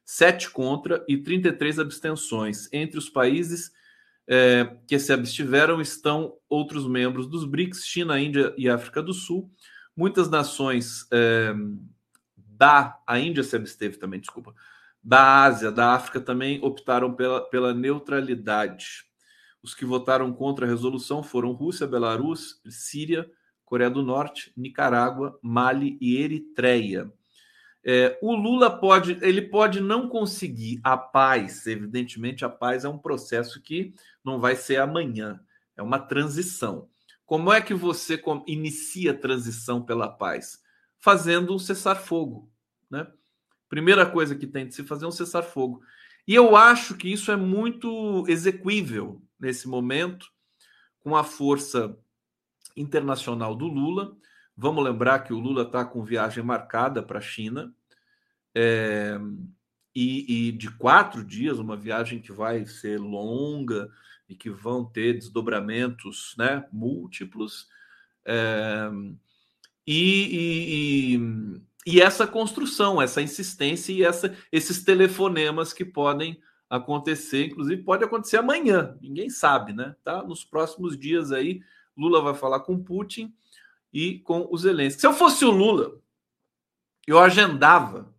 sete 0.04 0.50
contra 0.50 1.04
e 1.08 1.18
33 1.18 1.80
abstenções. 1.80 2.68
Entre 2.74 2.98
os 2.98 3.10
países 3.10 3.72
é, 4.28 4.76
que 4.88 5.00
se 5.00 5.14
abstiveram 5.14 5.80
estão 5.80 6.36
outros 6.50 6.88
membros 6.88 7.28
dos 7.28 7.46
BRICS, 7.46 7.86
China, 7.86 8.20
Índia 8.20 8.54
e 8.58 8.70
África 8.70 9.02
do 9.02 9.14
Sul. 9.14 9.50
Muitas 10.00 10.30
nações 10.30 11.06
é, 11.12 11.54
da. 12.38 12.98
A 13.06 13.20
Índia 13.20 13.44
se 13.44 13.54
absteve 13.54 13.98
também, 13.98 14.22
desculpa. 14.22 14.56
Da 15.04 15.44
Ásia, 15.44 15.74
da 15.74 15.94
África 15.94 16.22
também 16.22 16.58
optaram 16.64 17.14
pela, 17.14 17.42
pela 17.42 17.74
neutralidade. 17.74 19.04
Os 19.62 19.76
que 19.76 19.84
votaram 19.84 20.32
contra 20.32 20.66
a 20.66 20.70
resolução 20.70 21.22
foram 21.22 21.52
Rússia, 21.52 21.86
Belarus, 21.86 22.62
Síria, 22.70 23.30
Coreia 23.66 23.90
do 23.90 24.02
Norte, 24.02 24.54
Nicarágua, 24.56 25.38
Mali 25.42 25.98
e 26.00 26.16
Eritreia. 26.16 27.12
É, 27.84 28.18
o 28.22 28.34
Lula 28.34 28.80
pode, 28.80 29.18
ele 29.22 29.42
pode 29.42 29.82
não 29.82 30.08
conseguir 30.08 30.80
a 30.82 30.96
paz, 30.96 31.68
evidentemente 31.68 32.46
a 32.46 32.50
paz 32.50 32.86
é 32.86 32.90
um 32.90 32.98
processo 32.98 33.62
que 33.62 33.94
não 34.24 34.40
vai 34.40 34.56
ser 34.56 34.78
amanhã, 34.78 35.42
é 35.76 35.84
uma 35.84 36.00
transição. 36.00 36.88
Como 37.30 37.54
é 37.54 37.62
que 37.62 37.76
você 37.76 38.20
inicia 38.48 39.12
a 39.12 39.16
transição 39.16 39.84
pela 39.84 40.08
paz? 40.08 40.64
Fazendo 40.98 41.54
um 41.54 41.60
cessar-fogo. 41.60 42.52
Né? 42.90 43.06
Primeira 43.70 44.04
coisa 44.04 44.36
que 44.36 44.48
tem 44.48 44.68
de 44.68 44.74
se 44.74 44.84
fazer 44.84 45.06
é 45.06 45.08
um 45.10 45.12
cessar-fogo. 45.12 45.80
E 46.28 46.34
eu 46.34 46.56
acho 46.56 46.96
que 46.96 47.08
isso 47.08 47.32
é 47.32 47.36
muito 47.36 48.26
execuível 48.28 49.22
nesse 49.40 49.68
momento, 49.68 50.26
com 51.02 51.16
a 51.16 51.24
força 51.24 51.96
internacional 52.76 53.54
do 53.54 53.68
Lula. 53.68 54.18
Vamos 54.58 54.84
lembrar 54.84 55.20
que 55.20 55.32
o 55.32 55.40
Lula 55.40 55.62
está 55.62 55.86
com 55.86 56.04
viagem 56.04 56.44
marcada 56.44 57.04
para 57.04 57.20
a 57.20 57.22
China. 57.22 57.72
É, 58.56 59.20
e, 59.94 60.48
e, 60.48 60.52
de 60.52 60.72
quatro 60.72 61.24
dias, 61.24 61.60
uma 61.60 61.78
viagem 61.78 62.20
que 62.20 62.32
vai 62.32 62.66
ser 62.66 63.00
longa, 63.00 63.88
e 64.30 64.36
que 64.36 64.50
vão 64.50 64.86
ter 64.86 65.14
desdobramentos 65.14 66.36
né, 66.38 66.66
múltiplos. 66.72 67.68
É, 68.24 68.90
e, 69.86 71.18
e, 71.18 71.94
e, 71.96 72.00
essa 72.00 72.28
construção, 72.28 73.02
essa 73.02 73.22
insistência 73.22 73.92
e 73.92 74.04
essa, 74.04 74.38
esses 74.52 74.84
telefonemas 74.84 75.74
que 75.74 75.84
podem 75.84 76.40
acontecer, 76.70 77.48
inclusive 77.48 77.82
pode 77.82 78.04
acontecer 78.04 78.38
amanhã, 78.38 78.96
ninguém 79.02 79.32
sabe, 79.32 79.74
né? 79.74 79.96
Tá? 80.04 80.22
Nos 80.22 80.46
próximos 80.46 80.96
dias 80.96 81.32
aí, 81.32 81.62
Lula 81.98 82.22
vai 82.22 82.36
falar 82.36 82.60
com 82.60 82.82
Putin 82.82 83.34
e 83.92 84.20
com 84.20 84.48
os 84.52 84.62
Zelensky. 84.62 85.02
Se 85.02 85.08
eu 85.08 85.14
fosse 85.14 85.44
o 85.44 85.50
Lula, 85.50 86.00
eu 87.08 87.18
agendava 87.18 88.14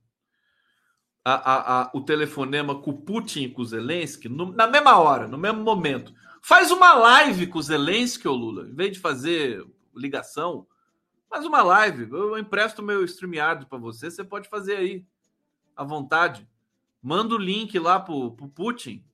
a, 1.25 1.33
a, 1.35 1.83
a, 1.83 1.91
o 1.95 2.01
telefonema 2.01 2.81
com 2.81 2.91
o 2.91 3.03
Putin 3.03 3.45
e 3.45 3.49
com 3.49 3.63
o 3.63 3.65
Zelensky 3.65 4.29
no, 4.29 4.53
na 4.53 4.67
mesma 4.67 4.99
hora, 4.99 5.29
no 5.29 5.39
mesmo 5.39 5.63
momento. 5.63 6.15
Faz 6.43 6.71
uma 6.71 6.95
live 6.95 7.47
com 7.47 7.59
o 7.59 7.63
Zelensky, 7.63 8.27
ô 8.27 8.35
Lula, 8.35 8.67
em 8.67 8.75
vez 8.75 8.93
de 8.93 8.99
fazer 8.99 9.65
ligação, 9.95 10.67
faz 11.29 11.45
uma 11.45 11.63
live. 11.63 12.11
Eu 12.11 12.39
empresto 12.39 12.83
meu 12.83 13.05
StreamYard 13.05 13.67
para 13.67 13.79
você, 13.79 14.11
você 14.11 14.25
pode 14.25 14.49
fazer 14.49 14.77
aí, 14.77 15.05
à 15.77 15.85
vontade. 15.85 16.49
Manda 17.03 17.35
o 17.35 17.39
link 17.39 17.79
lá 17.79 18.01
pro, 18.01 18.33
pro 18.33 18.49
Putin, 18.49 19.05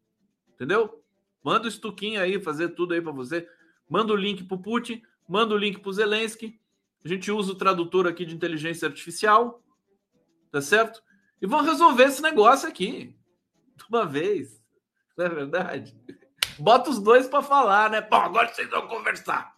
entendeu? 0.55 1.03
Manda 1.43 1.67
o 1.67 1.69
estuquinho 1.69 2.21
aí, 2.21 2.41
fazer 2.41 2.71
tudo 2.71 2.95
aí 2.95 3.01
para 3.01 3.13
você. 3.13 3.49
Manda 3.89 4.13
o 4.13 4.17
link 4.17 4.45
pro 4.45 4.59
Putin, 4.59 5.03
manda 5.29 5.55
o 5.55 5.59
link 5.59 5.81
pro 5.81 5.93
Zelensky. 5.93 6.61
A 7.05 7.09
gente 7.09 7.31
usa 7.31 7.53
o 7.53 7.57
tradutor 7.57 8.07
aqui 8.07 8.25
de 8.25 8.35
inteligência 8.35 8.89
artificial, 8.89 9.63
tá 10.51 10.61
certo? 10.61 11.03
E 11.41 11.47
vão 11.47 11.63
resolver 11.63 12.05
esse 12.05 12.23
negócio 12.23 12.69
aqui, 12.69 13.15
de 13.77 13.85
uma 13.89 14.07
vez. 14.07 14.63
Não 15.17 15.27
é 15.27 15.29
verdade? 15.29 15.97
Bota 16.59 16.91
os 16.91 16.99
dois 16.99 17.29
para 17.29 17.43
falar, 17.43 17.91
né? 17.91 18.01
Pô, 18.01 18.17
agora 18.17 18.49
vocês 18.49 18.69
vão 18.71 18.87
conversar. 18.89 19.55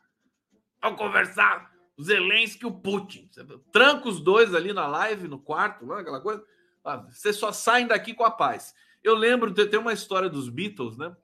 Vão 0.83 0.97
conversar. 0.97 1.73
O 1.97 2.03
Zelensky 2.03 2.64
e 2.64 2.67
o 2.67 2.73
Putin. 2.73 3.31
Tranca 3.73 4.09
os 4.09 4.21
dois 4.21 4.55
ali 4.55 4.73
na 4.73 4.87
live, 4.87 5.29
no 5.29 5.38
quarto, 5.38 5.87
lá, 5.87 6.01
aquela 6.01 6.21
coisa. 6.21 6.45
Ah, 6.85 6.97
vocês 6.97 7.37
só 7.37 7.53
saem 7.53 7.87
daqui 7.87 8.14
com 8.14 8.25
a 8.25 8.31
paz. 8.31 8.75
Eu 9.03 9.14
lembro, 9.14 9.51
de 9.51 9.67
ter 9.67 9.79
uma 9.79 9.93
história 9.93 10.29
dos 10.29 10.49
Beatles, 10.49 10.97
né? 10.97 11.14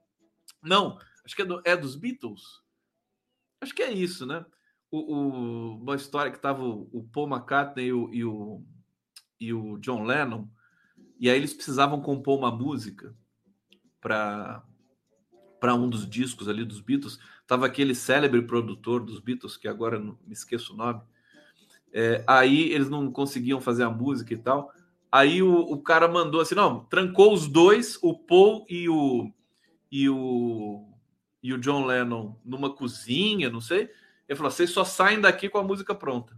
Não, 0.61 0.97
acho 1.23 1.35
que 1.35 1.41
é, 1.41 1.45
do, 1.45 1.61
é 1.65 1.75
dos 1.75 1.95
Beatles. 1.95 2.41
Acho 3.61 3.73
que 3.73 3.83
é 3.83 3.91
isso, 3.91 4.25
né? 4.25 4.45
O, 4.91 4.97
o 4.99 5.75
uma 5.77 5.95
história 5.95 6.31
que 6.31 6.39
tava 6.39 6.63
o, 6.63 6.89
o 6.91 7.03
Paul 7.03 7.27
McCartney 7.27 7.87
e 7.87 7.93
o, 7.93 8.13
e 8.13 8.25
o 8.25 8.63
e 9.39 9.53
o 9.53 9.77
John 9.77 10.03
Lennon, 10.03 10.47
e 11.19 11.29
aí 11.29 11.37
eles 11.37 11.53
precisavam 11.53 12.01
compor 12.01 12.37
uma 12.37 12.51
música 12.51 13.15
para 14.01 14.63
para 15.59 15.73
um 15.73 15.89
dos 15.89 16.07
discos 16.07 16.47
ali 16.47 16.63
dos 16.63 16.79
Beatles. 16.79 17.17
Tava 17.47 17.65
aquele 17.65 17.95
célebre 17.95 18.41
produtor 18.43 19.03
dos 19.03 19.19
Beatles, 19.19 19.57
que 19.57 19.67
agora 19.67 19.97
não 19.97 20.15
me 20.27 20.33
esqueço 20.33 20.73
o 20.73 20.77
nome. 20.77 21.01
É, 21.91 22.23
aí 22.27 22.71
eles 22.71 22.87
não 22.89 23.11
conseguiam 23.11 23.59
fazer 23.59 23.83
a 23.83 23.89
música 23.89 24.33
e 24.33 24.37
tal. 24.37 24.71
Aí 25.11 25.41
o, 25.41 25.55
o 25.55 25.81
cara 25.81 26.07
mandou 26.07 26.41
assim: 26.41 26.53
não, 26.53 26.85
trancou 26.85 27.33
os 27.33 27.47
dois, 27.47 27.97
o 28.03 28.13
Paul 28.13 28.65
e 28.69 28.87
o, 28.89 29.31
e 29.91 30.09
o, 30.09 30.87
e 31.41 31.53
o 31.53 31.57
John 31.57 31.85
Lennon 31.85 32.35
numa 32.43 32.69
cozinha, 32.69 33.49
não 33.49 33.61
sei. 33.61 33.89
Ele 34.27 34.35
falou: 34.35 34.51
vocês 34.51 34.69
só 34.69 34.83
saem 34.83 35.21
daqui 35.21 35.49
com 35.49 35.57
a 35.57 35.63
música 35.63 35.95
pronta. 35.95 36.37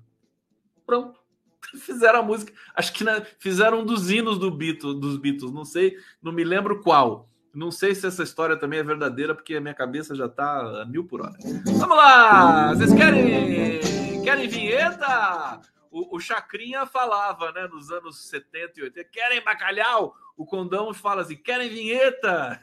Pronto. 0.86 1.20
Fizeram 1.80 2.20
a 2.20 2.24
música, 2.24 2.54
acho 2.76 2.94
que 2.94 3.04
fizeram 3.40 3.82
um 3.82 3.86
dos 3.86 4.10
hinos 4.10 4.38
do 4.38 4.52
Beatles, 4.52 5.00
dos 5.00 5.18
Beatles, 5.18 5.52
não 5.52 5.66
sei, 5.66 5.98
não 6.22 6.32
me 6.32 6.44
lembro 6.44 6.82
qual. 6.82 7.30
Não 7.54 7.72
sei 7.72 7.96
se 7.96 8.06
essa 8.06 8.22
história 8.22 8.56
também 8.56 8.80
é 8.80 8.84
verdadeira, 8.84 9.34
porque 9.34 9.56
a 9.56 9.62
minha 9.62 9.74
cabeça 9.74 10.14
já 10.14 10.30
tá 10.30 10.82
a 10.82 10.86
mil 10.86 11.06
por 11.06 11.22
hora. 11.22 11.34
Vamos 11.66 11.98
lá! 11.98 12.74
Vocês 12.74 12.94
querem, 12.94 13.82
querem 14.24 14.48
vinheta? 14.48 15.60
O, 15.90 16.18
o 16.18 16.20
Chacrinha 16.20 16.86
falava, 16.86 17.52
né, 17.52 17.68
nos 17.68 17.90
anos 17.90 18.28
70 18.28 18.80
e 18.80 18.84
80, 18.84 19.10
querem 19.10 19.44
bacalhau? 19.44 20.14
O 20.36 20.46
Condão 20.46 20.94
fala 20.94 21.24
assim, 21.24 21.36
querem 21.36 21.70
vinheta? 21.70 22.62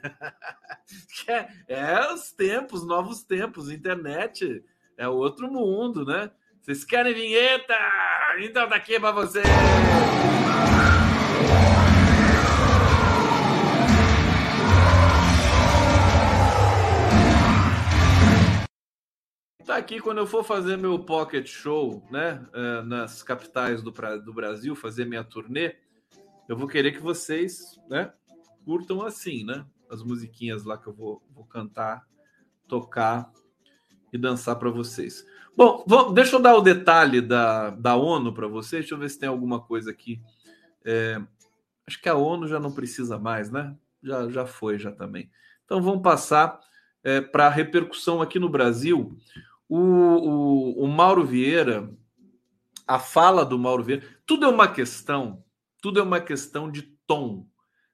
é 1.66 2.12
os 2.12 2.30
tempos, 2.30 2.86
novos 2.86 3.24
tempos, 3.24 3.72
internet, 3.72 4.64
é 4.96 5.08
outro 5.08 5.50
mundo, 5.50 6.04
né? 6.04 6.30
Vocês 6.64 6.82
querem 6.82 7.12
vinheta? 7.12 7.76
Então 8.40 8.66
tá 8.66 8.76
aqui 8.76 8.98
para 8.98 9.12
vocês! 9.12 9.44
Tá 19.66 19.76
aqui 19.76 20.00
quando 20.00 20.18
eu 20.18 20.26
for 20.26 20.42
fazer 20.42 20.78
meu 20.78 20.98
pocket 20.98 21.46
show, 21.46 22.02
né, 22.10 22.42
é, 22.54 22.80
nas 22.80 23.22
capitais 23.22 23.82
do, 23.82 23.90
do 24.24 24.32
Brasil, 24.32 24.74
fazer 24.74 25.04
minha 25.04 25.22
turnê, 25.22 25.76
eu 26.48 26.56
vou 26.56 26.66
querer 26.66 26.92
que 26.92 27.00
vocês, 27.00 27.78
né, 27.90 28.10
curtam 28.64 29.02
assim, 29.02 29.44
né, 29.44 29.66
as 29.90 30.02
musiquinhas 30.02 30.64
lá 30.64 30.78
que 30.78 30.86
eu 30.86 30.94
vou, 30.94 31.22
vou 31.30 31.44
cantar, 31.44 32.08
tocar 32.66 33.30
e 34.10 34.16
dançar 34.16 34.56
para 34.56 34.70
vocês. 34.70 35.26
Bom, 35.56 36.12
deixa 36.12 36.34
eu 36.34 36.40
dar 36.40 36.56
o 36.56 36.60
detalhe 36.60 37.20
da, 37.20 37.70
da 37.70 37.94
ONU 37.94 38.32
para 38.34 38.48
vocês. 38.48 38.82
Deixa 38.82 38.94
eu 38.94 38.98
ver 38.98 39.08
se 39.08 39.18
tem 39.18 39.28
alguma 39.28 39.60
coisa 39.60 39.90
aqui. 39.90 40.20
É, 40.84 41.20
acho 41.86 42.00
que 42.00 42.08
a 42.08 42.16
ONU 42.16 42.48
já 42.48 42.58
não 42.58 42.72
precisa 42.72 43.18
mais, 43.18 43.50
né? 43.50 43.76
Já, 44.02 44.28
já 44.28 44.46
foi, 44.46 44.78
já 44.78 44.90
também. 44.90 45.30
Então 45.64 45.80
vamos 45.80 46.02
passar 46.02 46.58
é, 47.04 47.20
para 47.20 47.46
a 47.46 47.50
repercussão 47.50 48.20
aqui 48.20 48.38
no 48.38 48.48
Brasil. 48.48 49.16
O, 49.68 49.78
o, 49.78 50.84
o 50.84 50.88
Mauro 50.88 51.24
Vieira, 51.24 51.88
a 52.86 52.98
fala 52.98 53.44
do 53.44 53.58
Mauro 53.58 53.84
Vieira, 53.84 54.04
tudo 54.26 54.44
é 54.44 54.48
uma 54.48 54.66
questão, 54.66 55.44
tudo 55.80 56.00
é 56.00 56.02
uma 56.02 56.20
questão 56.20 56.70
de 56.70 56.82
tom, 57.06 57.46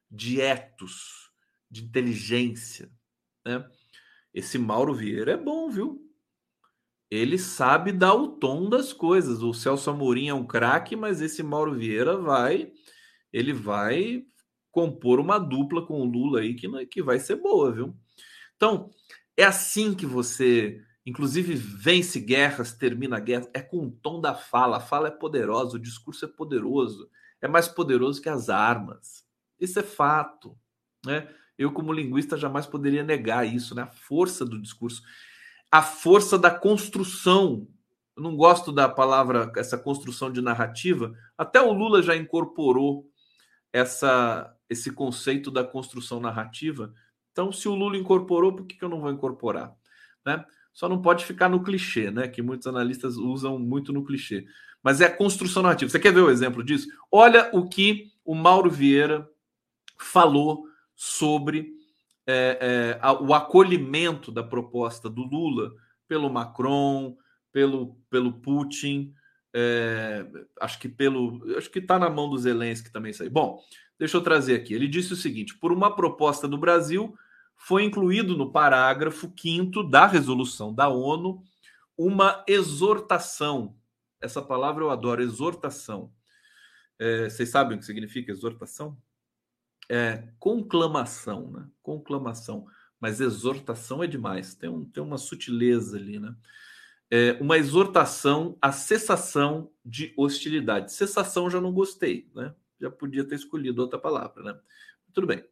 de 0.09 0.41
etos, 0.41 1.31
de 1.69 1.83
inteligência. 1.83 2.91
Né? 3.45 3.63
Esse 4.33 4.57
Mauro 4.57 4.95
Vieira 4.95 5.33
é 5.33 5.37
bom, 5.37 5.69
viu? 5.69 6.10
Ele 7.11 7.37
sabe 7.37 7.91
dar 7.91 8.13
o 8.13 8.29
tom 8.29 8.69
das 8.69 8.93
coisas. 8.93 9.43
O 9.43 9.53
Celso 9.53 9.89
Amorim 9.89 10.29
é 10.29 10.33
um 10.33 10.47
craque, 10.47 10.95
mas 10.95 11.21
esse 11.21 11.43
Mauro 11.43 11.75
Vieira 11.75 12.17
vai, 12.17 12.71
ele 13.31 13.51
vai 13.51 14.23
compor 14.71 15.19
uma 15.19 15.37
dupla 15.37 15.85
com 15.85 16.01
o 16.01 16.05
Lula 16.05 16.39
aí 16.39 16.55
que, 16.55 16.67
que 16.85 17.03
vai 17.03 17.19
ser 17.19 17.35
boa, 17.35 17.71
viu? 17.71 17.93
Então, 18.55 18.89
é 19.35 19.43
assim 19.43 19.93
que 19.93 20.05
você 20.05 20.81
Inclusive, 21.05 21.55
vence 21.55 22.19
guerras, 22.19 22.73
termina 22.73 23.19
guerras. 23.19 23.49
É 23.53 23.61
com 23.61 23.87
o 23.87 23.91
tom 23.91 24.21
da 24.21 24.35
fala. 24.35 24.77
A 24.77 24.81
fala 24.81 25.07
é 25.07 25.11
poderosa, 25.11 25.77
o 25.77 25.79
discurso 25.79 26.25
é 26.25 26.27
poderoso. 26.27 27.09
É 27.41 27.47
mais 27.47 27.67
poderoso 27.67 28.21
que 28.21 28.29
as 28.29 28.49
armas. 28.49 29.25
Isso 29.59 29.79
é 29.79 29.83
fato. 29.83 30.55
Né? 31.05 31.27
Eu, 31.57 31.71
como 31.71 31.91
linguista, 31.91 32.37
jamais 32.37 32.67
poderia 32.67 33.03
negar 33.03 33.47
isso, 33.47 33.73
né? 33.73 33.83
A 33.83 33.87
força 33.87 34.45
do 34.45 34.61
discurso, 34.61 35.01
a 35.71 35.81
força 35.81 36.37
da 36.37 36.51
construção. 36.51 37.65
Eu 38.15 38.23
não 38.23 38.35
gosto 38.35 38.71
da 38.71 38.89
palavra, 38.89 39.51
essa 39.55 39.77
construção 39.77 40.29
de 40.29 40.41
narrativa. 40.41 41.13
Até 41.37 41.61
o 41.61 41.71
Lula 41.71 42.03
já 42.03 42.15
incorporou 42.15 43.09
essa, 43.71 44.53
esse 44.69 44.91
conceito 44.91 45.49
da 45.49 45.63
construção 45.63 46.19
narrativa. 46.19 46.93
Então, 47.31 47.51
se 47.53 47.69
o 47.69 47.75
Lula 47.75 47.95
incorporou, 47.95 48.53
por 48.53 48.65
que, 48.65 48.75
que 48.75 48.83
eu 48.83 48.89
não 48.89 48.99
vou 48.99 49.11
incorporar? 49.11 49.73
Né? 50.25 50.43
Só 50.73 50.89
não 50.89 51.01
pode 51.01 51.25
ficar 51.25 51.47
no 51.47 51.63
clichê, 51.63 52.11
né? 52.11 52.27
Que 52.27 52.41
muitos 52.41 52.67
analistas 52.67 53.15
usam 53.15 53.57
muito 53.57 53.93
no 53.93 54.03
clichê. 54.03 54.45
Mas 54.83 54.99
é 54.99 55.05
a 55.05 55.15
construção 55.15 55.63
narrativa. 55.63 55.89
Você 55.89 55.99
quer 55.99 56.13
ver 56.13 56.21
o 56.21 56.29
exemplo 56.29 56.63
disso? 56.63 56.87
Olha 57.09 57.49
o 57.53 57.67
que 57.69 58.11
o 58.25 58.35
Mauro 58.35 58.69
Vieira 58.69 59.27
falou 59.97 60.65
sobre 60.95 61.80
é, 62.27 62.97
é, 63.01 63.11
o 63.21 63.33
acolhimento 63.33 64.31
da 64.31 64.43
proposta 64.43 65.09
do 65.09 65.23
Lula 65.23 65.73
pelo 66.07 66.29
Macron, 66.29 67.17
pelo, 67.51 67.95
pelo 68.09 68.33
Putin, 68.33 69.13
é, 69.53 70.25
acho 70.59 70.79
que 70.79 70.87
pelo. 70.87 71.41
Acho 71.57 71.69
que 71.69 71.79
está 71.79 71.99
na 71.99 72.09
mão 72.09 72.29
do 72.29 72.37
Zelensky 72.37 72.91
também 72.91 73.11
isso 73.11 73.23
aí. 73.23 73.29
Bom, 73.29 73.61
deixa 73.99 74.17
eu 74.17 74.21
trazer 74.21 74.55
aqui. 74.55 74.73
Ele 74.73 74.87
disse 74.87 75.13
o 75.13 75.17
seguinte: 75.17 75.57
por 75.57 75.71
uma 75.71 75.95
proposta 75.95 76.47
do 76.47 76.57
Brasil 76.57 77.13
foi 77.55 77.83
incluído 77.83 78.37
no 78.37 78.51
parágrafo 78.51 79.31
5 79.37 79.83
da 79.83 80.07
resolução 80.07 80.73
da 80.73 80.87
ONU 80.87 81.43
uma 81.97 82.43
exortação. 82.47 83.75
Essa 84.19 84.41
palavra 84.41 84.83
eu 84.83 84.89
adoro, 84.89 85.21
exortação. 85.21 86.11
É, 86.97 87.29
vocês 87.29 87.49
sabem 87.49 87.77
o 87.77 87.79
que 87.79 87.85
significa 87.85 88.31
exortação? 88.31 88.97
É 89.93 90.23
conclamação, 90.39 91.51
né? 91.51 91.67
Conclamação. 91.83 92.65
Mas 92.99 93.19
exortação 93.19 94.03
é 94.03 94.07
demais, 94.07 94.55
tem, 94.55 94.69
um, 94.69 94.85
tem 94.85 95.03
uma 95.03 95.17
sutileza 95.17 95.97
ali, 95.97 96.19
né? 96.19 96.35
É 97.09 97.37
uma 97.41 97.57
exortação 97.57 98.57
à 98.61 98.71
cessação 98.71 99.69
de 99.83 100.13
hostilidade. 100.15 100.93
Cessação 100.93 101.49
já 101.49 101.59
não 101.59 101.73
gostei, 101.73 102.29
né? 102.33 102.55
Já 102.79 102.89
podia 102.89 103.25
ter 103.25 103.35
escolhido 103.35 103.81
outra 103.81 103.99
palavra, 103.99 104.41
né? 104.43 104.59
Tudo 105.13 105.27
bem 105.27 105.43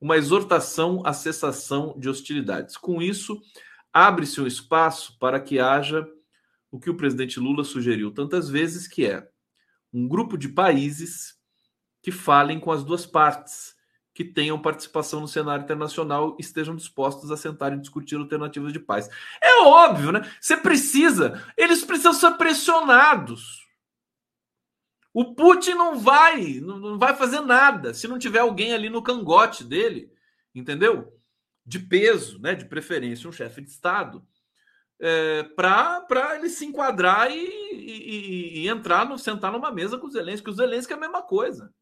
uma 0.00 0.16
exortação 0.16 1.02
à 1.04 1.12
cessação 1.12 1.94
de 1.98 2.08
hostilidades. 2.08 2.76
Com 2.76 3.02
isso, 3.02 3.40
abre-se 3.92 4.40
um 4.40 4.46
espaço 4.46 5.18
para 5.18 5.38
que 5.38 5.58
haja 5.58 6.08
o 6.70 6.80
que 6.80 6.88
o 6.88 6.96
presidente 6.96 7.38
Lula 7.38 7.64
sugeriu 7.64 8.10
tantas 8.10 8.48
vezes, 8.48 8.88
que 8.88 9.04
é 9.04 9.28
um 9.92 10.08
grupo 10.08 10.38
de 10.38 10.48
países 10.48 11.38
que 12.02 12.10
falem 12.10 12.58
com 12.58 12.72
as 12.72 12.82
duas 12.84 13.06
partes, 13.06 13.76
que 14.12 14.24
tenham 14.24 14.60
participação 14.60 15.20
no 15.20 15.28
cenário 15.28 15.64
internacional 15.64 16.36
e 16.38 16.42
estejam 16.42 16.76
dispostos 16.76 17.30
a 17.30 17.36
sentar 17.36 17.72
e 17.72 17.80
discutir 17.80 18.16
alternativas 18.16 18.72
de 18.72 18.80
paz. 18.80 19.08
É 19.42 19.62
óbvio, 19.62 20.12
né? 20.12 20.30
Você 20.40 20.56
precisa, 20.56 21.42
eles 21.56 21.84
precisam 21.84 22.12
ser 22.12 22.32
pressionados. 22.32 23.66
O 25.12 25.34
Putin 25.34 25.72
não 25.72 25.98
vai, 25.98 26.60
não 26.60 26.98
vai 26.98 27.16
fazer 27.16 27.40
nada 27.40 27.92
se 27.94 28.06
não 28.06 28.18
tiver 28.18 28.40
alguém 28.40 28.72
ali 28.72 28.88
no 28.88 29.02
cangote 29.02 29.64
dele, 29.64 30.12
entendeu? 30.54 31.12
De 31.64 31.78
peso, 31.78 32.38
né? 32.40 32.54
De 32.54 32.64
preferência, 32.64 33.28
um 33.28 33.32
chefe 33.32 33.60
de 33.60 33.70
Estado, 33.70 34.24
é, 35.00 35.44
para 35.44 36.36
ele 36.36 36.48
se 36.48 36.66
enquadrar 36.66 37.30
e, 37.30 37.36
e, 37.36 38.62
e, 38.62 38.68
entrar, 38.68 39.08
no, 39.08 39.18
sentar 39.18 39.50
numa 39.50 39.72
mesa 39.72 39.96
com 39.96 40.06
o 40.06 40.10
Zelensky. 40.10 40.50
O 40.50 40.52
Zelensky 40.52 40.92
é 40.92 40.96
a 40.96 41.00
mesma 41.00 41.22
coisa, 41.22 41.72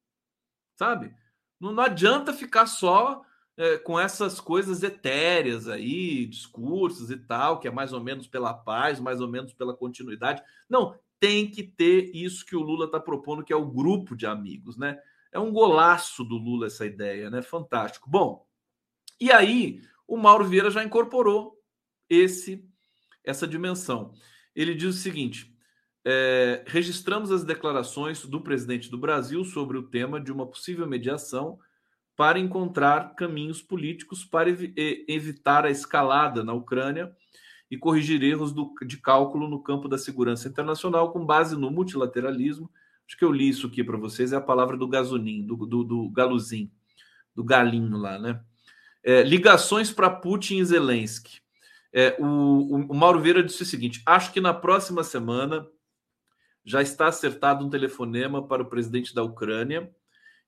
sabe? 0.78 1.12
Não, 1.60 1.72
não 1.72 1.82
adianta 1.82 2.32
ficar 2.32 2.66
só 2.66 3.22
é, 3.56 3.76
com 3.78 3.98
essas 3.98 4.40
coisas 4.40 4.84
etéreas 4.84 5.68
aí, 5.68 6.24
discursos 6.26 7.10
e 7.10 7.16
tal, 7.16 7.58
que 7.58 7.66
é 7.66 7.70
mais 7.70 7.92
ou 7.92 8.00
menos 8.00 8.28
pela 8.28 8.54
paz, 8.54 9.00
mais 9.00 9.20
ou 9.20 9.26
menos 9.26 9.52
pela 9.52 9.76
continuidade. 9.76 10.40
Não, 10.70 10.96
tem 11.18 11.50
que 11.50 11.64
ter 11.64 12.14
isso 12.14 12.46
que 12.46 12.54
o 12.54 12.62
Lula 12.62 12.84
está 12.86 13.00
propondo, 13.00 13.42
que 13.42 13.52
é 13.52 13.56
o 13.56 13.66
grupo 13.66 14.14
de 14.16 14.26
amigos, 14.26 14.76
né? 14.76 14.98
É 15.32 15.38
um 15.38 15.52
golaço 15.52 16.24
do 16.24 16.36
Lula 16.36 16.66
essa 16.66 16.86
ideia, 16.86 17.28
né? 17.28 17.42
Fantástico. 17.42 18.08
Bom, 18.08 18.46
e 19.20 19.32
aí 19.32 19.82
o 20.06 20.16
Mauro 20.16 20.44
Vieira 20.44 20.70
já 20.70 20.84
incorporou 20.84 21.60
esse 22.08 22.64
essa 23.24 23.46
dimensão. 23.46 24.14
Ele 24.54 24.74
diz 24.74 24.94
o 24.94 24.98
seguinte: 24.98 25.52
é, 26.10 26.64
registramos 26.66 27.30
as 27.30 27.44
declarações 27.44 28.24
do 28.24 28.40
presidente 28.40 28.90
do 28.90 28.96
Brasil 28.96 29.44
sobre 29.44 29.76
o 29.76 29.82
tema 29.82 30.18
de 30.18 30.32
uma 30.32 30.46
possível 30.46 30.86
mediação 30.86 31.58
para 32.16 32.38
encontrar 32.38 33.14
caminhos 33.14 33.60
políticos 33.60 34.24
para 34.24 34.48
ev 34.48 34.72
evitar 35.06 35.66
a 35.66 35.70
escalada 35.70 36.42
na 36.42 36.54
Ucrânia 36.54 37.14
e 37.70 37.76
corrigir 37.76 38.22
erros 38.22 38.54
do, 38.54 38.72
de 38.86 38.96
cálculo 38.96 39.48
no 39.48 39.62
campo 39.62 39.86
da 39.86 39.98
segurança 39.98 40.48
internacional 40.48 41.12
com 41.12 41.26
base 41.26 41.54
no 41.54 41.70
multilateralismo. 41.70 42.70
Acho 43.06 43.18
que 43.18 43.24
eu 43.26 43.30
li 43.30 43.50
isso 43.50 43.66
aqui 43.66 43.84
para 43.84 43.98
vocês, 43.98 44.32
é 44.32 44.36
a 44.36 44.40
palavra 44.40 44.78
do 44.78 44.88
Gazunin, 44.88 45.44
do, 45.44 45.56
do, 45.56 45.84
do 45.84 46.08
Galuzin, 46.08 46.72
do 47.36 47.44
galinho 47.44 47.98
lá, 47.98 48.18
né? 48.18 48.40
É, 49.04 49.22
ligações 49.22 49.92
para 49.92 50.08
Putin 50.08 50.56
e 50.56 50.64
Zelensky. 50.64 51.42
É, 51.92 52.16
o, 52.18 52.86
o, 52.90 52.94
Mauro 52.94 53.20
Vieira 53.20 53.42
disse 53.42 53.62
o 53.62 53.66
seguinte: 53.66 54.02
acho 54.06 54.32
que 54.32 54.40
na 54.40 54.54
próxima 54.54 55.04
semana 55.04 55.68
já 56.68 56.82
está 56.82 57.06
acertado 57.06 57.64
um 57.64 57.70
telefonema 57.70 58.46
para 58.46 58.62
o 58.62 58.66
presidente 58.66 59.14
da 59.14 59.22
Ucrânia 59.22 59.90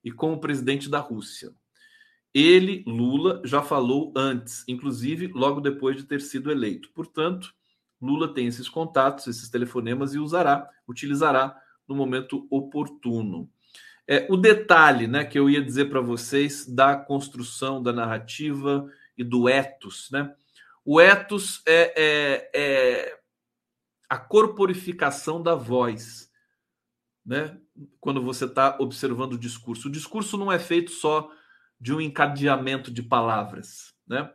e 0.03 0.11
com 0.11 0.33
o 0.33 0.39
presidente 0.39 0.87
da 0.87 0.99
Rússia. 0.99 1.51
Ele, 2.31 2.83
Lula, 2.85 3.41
já 3.43 3.63
falou 3.63 4.13
antes, 4.15 4.63
inclusive 4.67 5.31
logo 5.33 5.59
depois 5.59 5.97
de 5.97 6.03
ter 6.03 6.21
sido 6.21 6.51
eleito. 6.51 6.91
Portanto, 6.93 7.51
Lula 7.99 8.31
tem 8.35 8.45
esses 8.45 8.69
contatos, 8.69 9.25
esses 9.25 9.49
telefonemas 9.49 10.13
e 10.13 10.19
usará, 10.19 10.69
utilizará 10.87 11.59
no 11.87 11.95
momento 11.95 12.45
oportuno. 12.51 13.49
É, 14.07 14.27
o 14.29 14.37
detalhe 14.37 15.07
né, 15.07 15.25
que 15.25 15.39
eu 15.39 15.49
ia 15.49 15.61
dizer 15.61 15.85
para 15.89 16.01
vocês 16.01 16.67
da 16.67 16.95
construção 16.95 17.81
da 17.81 17.91
narrativa 17.91 18.87
e 19.17 19.23
do 19.23 19.49
ethos. 19.49 20.07
Né? 20.11 20.31
O 20.85 21.01
ethos 21.01 21.63
é, 21.65 21.93
é, 21.97 22.51
é 22.53 23.20
a 24.11 24.17
corporificação 24.17 25.41
da 25.41 25.55
voz. 25.55 26.29
Né? 27.25 27.57
Quando 27.97 28.21
você 28.21 28.43
está 28.43 28.75
observando 28.77 29.33
o 29.33 29.39
discurso. 29.39 29.87
O 29.87 29.91
discurso 29.91 30.37
não 30.37 30.51
é 30.51 30.59
feito 30.59 30.91
só 30.91 31.31
de 31.79 31.93
um 31.93 32.01
encadeamento 32.01 32.91
de 32.91 33.01
palavras. 33.01 33.93
Né? 34.05 34.29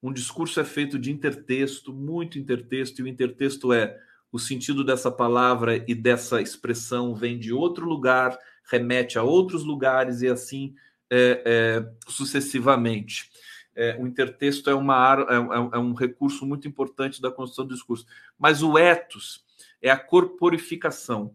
Um 0.00 0.12
discurso 0.12 0.60
é 0.60 0.64
feito 0.64 0.96
de 0.96 1.10
intertexto, 1.10 1.92
muito 1.92 2.38
intertexto, 2.38 3.00
e 3.00 3.02
o 3.02 3.08
intertexto 3.08 3.72
é 3.72 3.98
o 4.30 4.38
sentido 4.38 4.84
dessa 4.84 5.10
palavra 5.10 5.84
e 5.88 5.94
dessa 5.94 6.40
expressão 6.40 7.12
vem 7.12 7.36
de 7.36 7.52
outro 7.52 7.84
lugar, 7.84 8.38
remete 8.70 9.18
a 9.18 9.24
outros 9.24 9.64
lugares 9.64 10.22
e 10.22 10.28
assim 10.28 10.72
é, 11.10 11.42
é, 11.44 11.92
sucessivamente. 12.06 13.28
É, 13.76 13.94
o 14.00 14.06
intertexto 14.06 14.70
é, 14.70 14.74
uma, 14.74 15.26
é, 15.28 15.34
é, 15.34 15.76
é, 15.76 15.78
um 15.78 15.92
recurso 15.92 16.46
muito 16.46 16.66
importante 16.66 17.20
da 17.20 17.30
construção 17.30 17.66
do 17.66 17.74
discurso. 17.74 18.06
Mas 18.38 18.62
o 18.62 18.78
ethos 18.78 19.44
é 19.82 19.90
a 19.90 19.98
corporificação. 19.98 21.34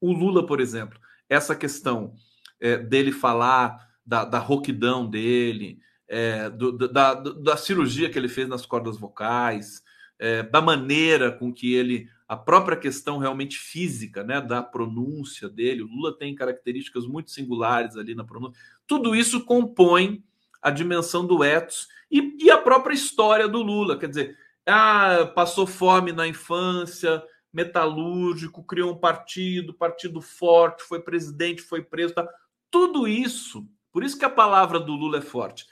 O 0.00 0.10
Lula, 0.12 0.46
por 0.46 0.60
exemplo, 0.60 0.98
essa 1.28 1.54
questão 1.54 2.14
é, 2.58 2.78
dele 2.78 3.12
falar 3.12 3.86
da, 4.04 4.24
da 4.24 4.38
roquidão 4.38 5.08
dele, 5.08 5.78
é, 6.08 6.48
do, 6.48 6.72
da, 6.72 7.12
da, 7.12 7.56
cirurgia 7.58 8.08
que 8.08 8.18
ele 8.18 8.28
fez 8.28 8.48
nas 8.48 8.64
cordas 8.64 8.98
vocais, 8.98 9.82
é, 10.18 10.42
da 10.42 10.62
maneira 10.62 11.30
com 11.30 11.52
que 11.52 11.74
ele. 11.74 12.08
A 12.26 12.36
própria 12.36 12.76
questão 12.76 13.16
realmente 13.16 13.58
física, 13.58 14.22
né, 14.22 14.38
da 14.38 14.62
pronúncia 14.62 15.48
dele. 15.48 15.82
O 15.82 15.86
Lula 15.86 16.16
tem 16.16 16.34
características 16.34 17.06
muito 17.06 17.30
singulares 17.30 17.96
ali 17.96 18.14
na 18.14 18.22
pronúncia. 18.22 18.60
Tudo 18.86 19.16
isso 19.16 19.44
compõe 19.46 20.22
a 20.62 20.70
dimensão 20.70 21.26
do 21.26 21.42
ethos 21.44 21.88
e, 22.10 22.36
e 22.44 22.50
a 22.50 22.58
própria 22.58 22.94
história 22.94 23.48
do 23.48 23.62
Lula. 23.62 23.98
Quer 23.98 24.08
dizer, 24.08 24.38
ah, 24.66 25.30
passou 25.34 25.66
fome 25.66 26.12
na 26.12 26.26
infância, 26.26 27.22
metalúrgico, 27.52 28.64
criou 28.64 28.92
um 28.92 28.98
partido, 28.98 29.74
partido 29.74 30.20
forte, 30.20 30.82
foi 30.82 31.00
presidente, 31.00 31.62
foi 31.62 31.82
preso. 31.82 32.14
Tá? 32.14 32.28
Tudo 32.70 33.08
isso, 33.08 33.68
por 33.92 34.02
isso 34.02 34.18
que 34.18 34.24
a 34.24 34.30
palavra 34.30 34.78
do 34.78 34.94
Lula 34.94 35.18
é 35.18 35.22
forte 35.22 35.66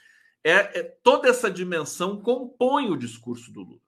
é, 0.47 0.79
é, 0.79 0.83
toda 1.03 1.27
essa 1.27 1.51
dimensão 1.51 2.21
compõe 2.21 2.89
o 2.89 2.95
discurso 2.95 3.51
do 3.51 3.63
Lula. 3.63 3.81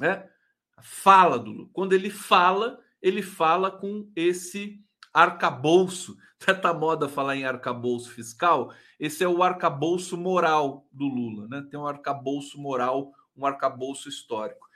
Né? 0.00 0.26
Fala 0.80 1.38
do 1.38 1.50
Lula. 1.50 1.68
Quando 1.74 1.92
ele 1.92 2.08
fala, 2.08 2.82
ele 3.02 3.22
fala 3.22 3.70
com 3.70 4.10
esse 4.16 4.82
arcabouço. 5.12 6.16
Tanta 6.38 6.74
moda 6.74 7.08
falar 7.08 7.36
em 7.36 7.44
arcabouço 7.44 8.10
fiscal. 8.10 8.72
Esse 8.98 9.22
é 9.22 9.28
o 9.28 9.42
arcabouço 9.42 10.16
moral 10.16 10.86
do 10.92 11.06
Lula. 11.06 11.46
Né? 11.48 11.66
Tem 11.70 11.78
um 11.78 11.86
arcabouço 11.86 12.60
moral, 12.60 13.12
um 13.36 13.46
arcabouço 13.46 14.08
histórico. 14.08 14.68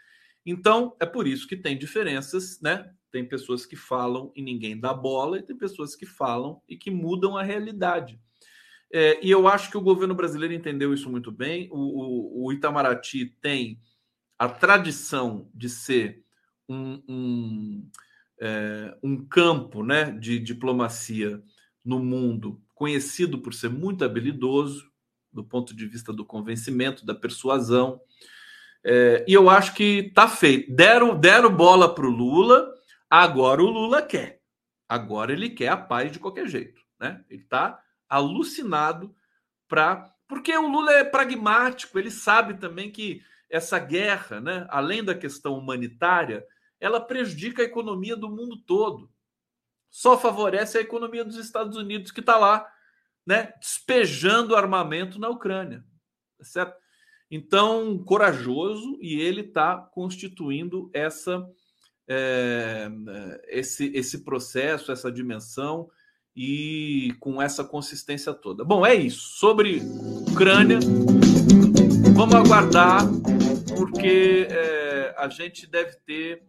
Então, 0.44 0.94
é 1.00 1.06
por 1.06 1.26
isso 1.26 1.48
que 1.48 1.56
tem 1.56 1.76
diferenças, 1.76 2.60
né? 2.60 2.92
Tem 3.10 3.26
pessoas 3.26 3.66
que 3.66 3.74
falam 3.74 4.30
e 4.36 4.40
ninguém 4.40 4.78
dá 4.78 4.94
bola, 4.94 5.38
e 5.38 5.42
tem 5.42 5.56
pessoas 5.56 5.96
que 5.96 6.06
falam 6.06 6.62
e 6.68 6.76
que 6.76 6.90
mudam 6.90 7.36
a 7.36 7.42
realidade. 7.42 8.20
É, 8.92 9.18
e 9.24 9.30
eu 9.30 9.48
acho 9.48 9.70
que 9.70 9.76
o 9.76 9.82
governo 9.82 10.14
brasileiro 10.14 10.54
entendeu 10.54 10.94
isso 10.94 11.10
muito 11.10 11.32
bem. 11.32 11.68
O, 11.72 11.78
o, 11.78 12.46
o 12.46 12.52
Itamaraty 12.52 13.26
tem 13.40 13.80
a 14.38 14.48
tradição 14.48 15.50
de 15.52 15.68
ser 15.68 16.24
um, 16.68 17.02
um, 17.08 17.90
é, 18.40 18.96
um 19.02 19.24
campo 19.26 19.82
né, 19.82 20.10
de 20.12 20.38
diplomacia 20.38 21.42
no 21.84 21.98
mundo 21.98 22.60
conhecido 22.74 23.38
por 23.38 23.54
ser 23.54 23.70
muito 23.70 24.04
habilidoso 24.04 24.90
do 25.32 25.44
ponto 25.44 25.74
de 25.74 25.86
vista 25.86 26.12
do 26.12 26.24
convencimento, 26.24 27.04
da 27.04 27.14
persuasão. 27.14 28.00
É, 28.82 29.24
e 29.28 29.34
eu 29.34 29.50
acho 29.50 29.74
que 29.74 30.06
está 30.08 30.28
feito. 30.28 30.74
Deram, 30.74 31.18
deram 31.18 31.54
bola 31.54 31.94
para 31.94 32.06
o 32.06 32.10
Lula, 32.10 32.72
agora 33.08 33.62
o 33.62 33.70
Lula 33.70 34.02
quer. 34.02 34.40
Agora 34.88 35.32
ele 35.32 35.50
quer 35.50 35.68
a 35.68 35.76
paz 35.76 36.12
de 36.12 36.18
qualquer 36.18 36.48
jeito. 36.48 36.80
Né? 36.98 37.22
Ele 37.28 37.42
está 37.42 37.80
alucinado 38.08 39.14
para. 39.68 40.10
Porque 40.28 40.56
o 40.56 40.68
Lula 40.68 40.92
é 40.92 41.04
pragmático, 41.04 41.98
ele 41.98 42.10
sabe 42.10 42.54
também 42.54 42.90
que 42.90 43.22
essa 43.48 43.78
guerra, 43.78 44.40
né, 44.40 44.66
além 44.68 45.04
da 45.04 45.14
questão 45.14 45.56
humanitária, 45.56 46.44
ela 46.80 47.00
prejudica 47.00 47.62
a 47.62 47.66
economia 47.66 48.16
do 48.16 48.28
mundo 48.28 48.56
todo. 48.56 49.10
Só 49.90 50.18
favorece 50.18 50.78
a 50.78 50.80
economia 50.80 51.24
dos 51.24 51.36
Estados 51.36 51.76
Unidos, 51.76 52.10
que 52.10 52.20
está 52.20 52.36
lá 52.36 52.66
né, 53.26 53.52
despejando 53.60 54.54
armamento 54.54 55.18
na 55.18 55.28
Ucrânia. 55.28 55.84
Tá 56.38 56.44
certo? 56.44 56.76
Então, 57.30 57.98
corajoso, 58.04 58.98
e 59.00 59.20
ele 59.20 59.40
está 59.40 59.76
constituindo 59.76 60.88
essa, 60.92 61.44
é, 62.06 62.88
esse, 63.48 63.90
esse 63.94 64.22
processo, 64.22 64.92
essa 64.92 65.10
dimensão 65.10 65.90
e 66.36 67.16
com 67.18 67.40
essa 67.40 67.64
consistência 67.64 68.32
toda. 68.32 68.62
Bom, 68.64 68.86
é 68.86 68.94
isso. 68.94 69.38
Sobre 69.38 69.80
Ucrânia, 70.30 70.78
vamos 72.14 72.34
aguardar, 72.34 73.02
porque 73.76 74.46
é, 74.50 75.14
a 75.16 75.28
gente 75.28 75.66
deve 75.66 75.96
ter 76.06 76.44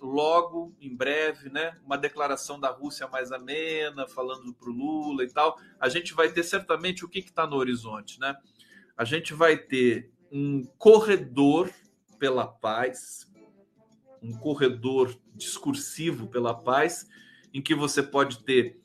logo, 0.00 0.74
em 0.80 0.94
breve, 0.94 1.50
né, 1.50 1.76
uma 1.84 1.96
declaração 1.96 2.58
da 2.58 2.70
Rússia 2.70 3.06
mais 3.08 3.32
amena, 3.32 4.06
falando 4.08 4.52
para 4.54 4.68
o 4.68 4.72
Lula 4.72 5.24
e 5.24 5.30
tal. 5.30 5.58
A 5.78 5.88
gente 5.88 6.14
vai 6.14 6.30
ter 6.30 6.42
certamente 6.42 7.04
o 7.04 7.08
que 7.08 7.18
está 7.18 7.46
no 7.46 7.56
horizonte, 7.56 8.18
né? 8.20 8.36
A 8.96 9.04
gente 9.04 9.34
vai 9.34 9.56
ter 9.56 10.10
um 10.32 10.64
corredor 10.78 11.70
pela 12.18 12.46
paz, 12.46 13.30
um 14.22 14.36
corredor 14.36 15.14
discursivo 15.34 16.26
pela 16.28 16.54
paz, 16.54 17.06
em 17.52 17.60
que 17.60 17.74
você 17.74 18.02
pode 18.02 18.42
ter 18.44 18.80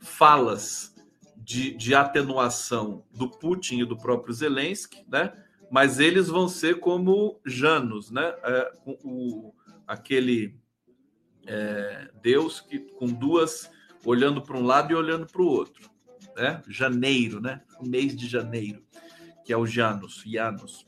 falas 0.00 0.94
de, 1.36 1.72
de 1.72 1.94
atenuação 1.94 3.04
do 3.12 3.28
Putin 3.28 3.80
e 3.80 3.84
do 3.84 3.96
próprio 3.96 4.34
Zelensky, 4.34 5.04
né? 5.08 5.32
mas 5.72 5.98
eles 5.98 6.28
vão 6.28 6.48
ser 6.48 6.80
como 6.80 7.40
Janos, 7.46 8.10
né? 8.10 8.34
É, 8.44 8.72
o, 8.84 9.54
aquele 9.86 10.56
é, 11.46 12.10
Deus 12.22 12.60
que 12.60 12.78
com 12.78 13.06
duas 13.06 13.70
olhando 14.04 14.42
para 14.42 14.56
um 14.56 14.64
lado 14.64 14.92
e 14.92 14.94
olhando 14.94 15.26
para 15.26 15.42
o 15.42 15.46
outro, 15.46 15.90
né? 16.36 16.62
Janeiro, 16.68 17.40
né? 17.40 17.62
O 17.80 17.88
mês 17.88 18.16
de 18.16 18.26
janeiro, 18.26 18.82
que 19.44 19.52
é 19.52 19.56
o 19.56 19.66
Janus, 19.66 20.22
Janus. 20.26 20.86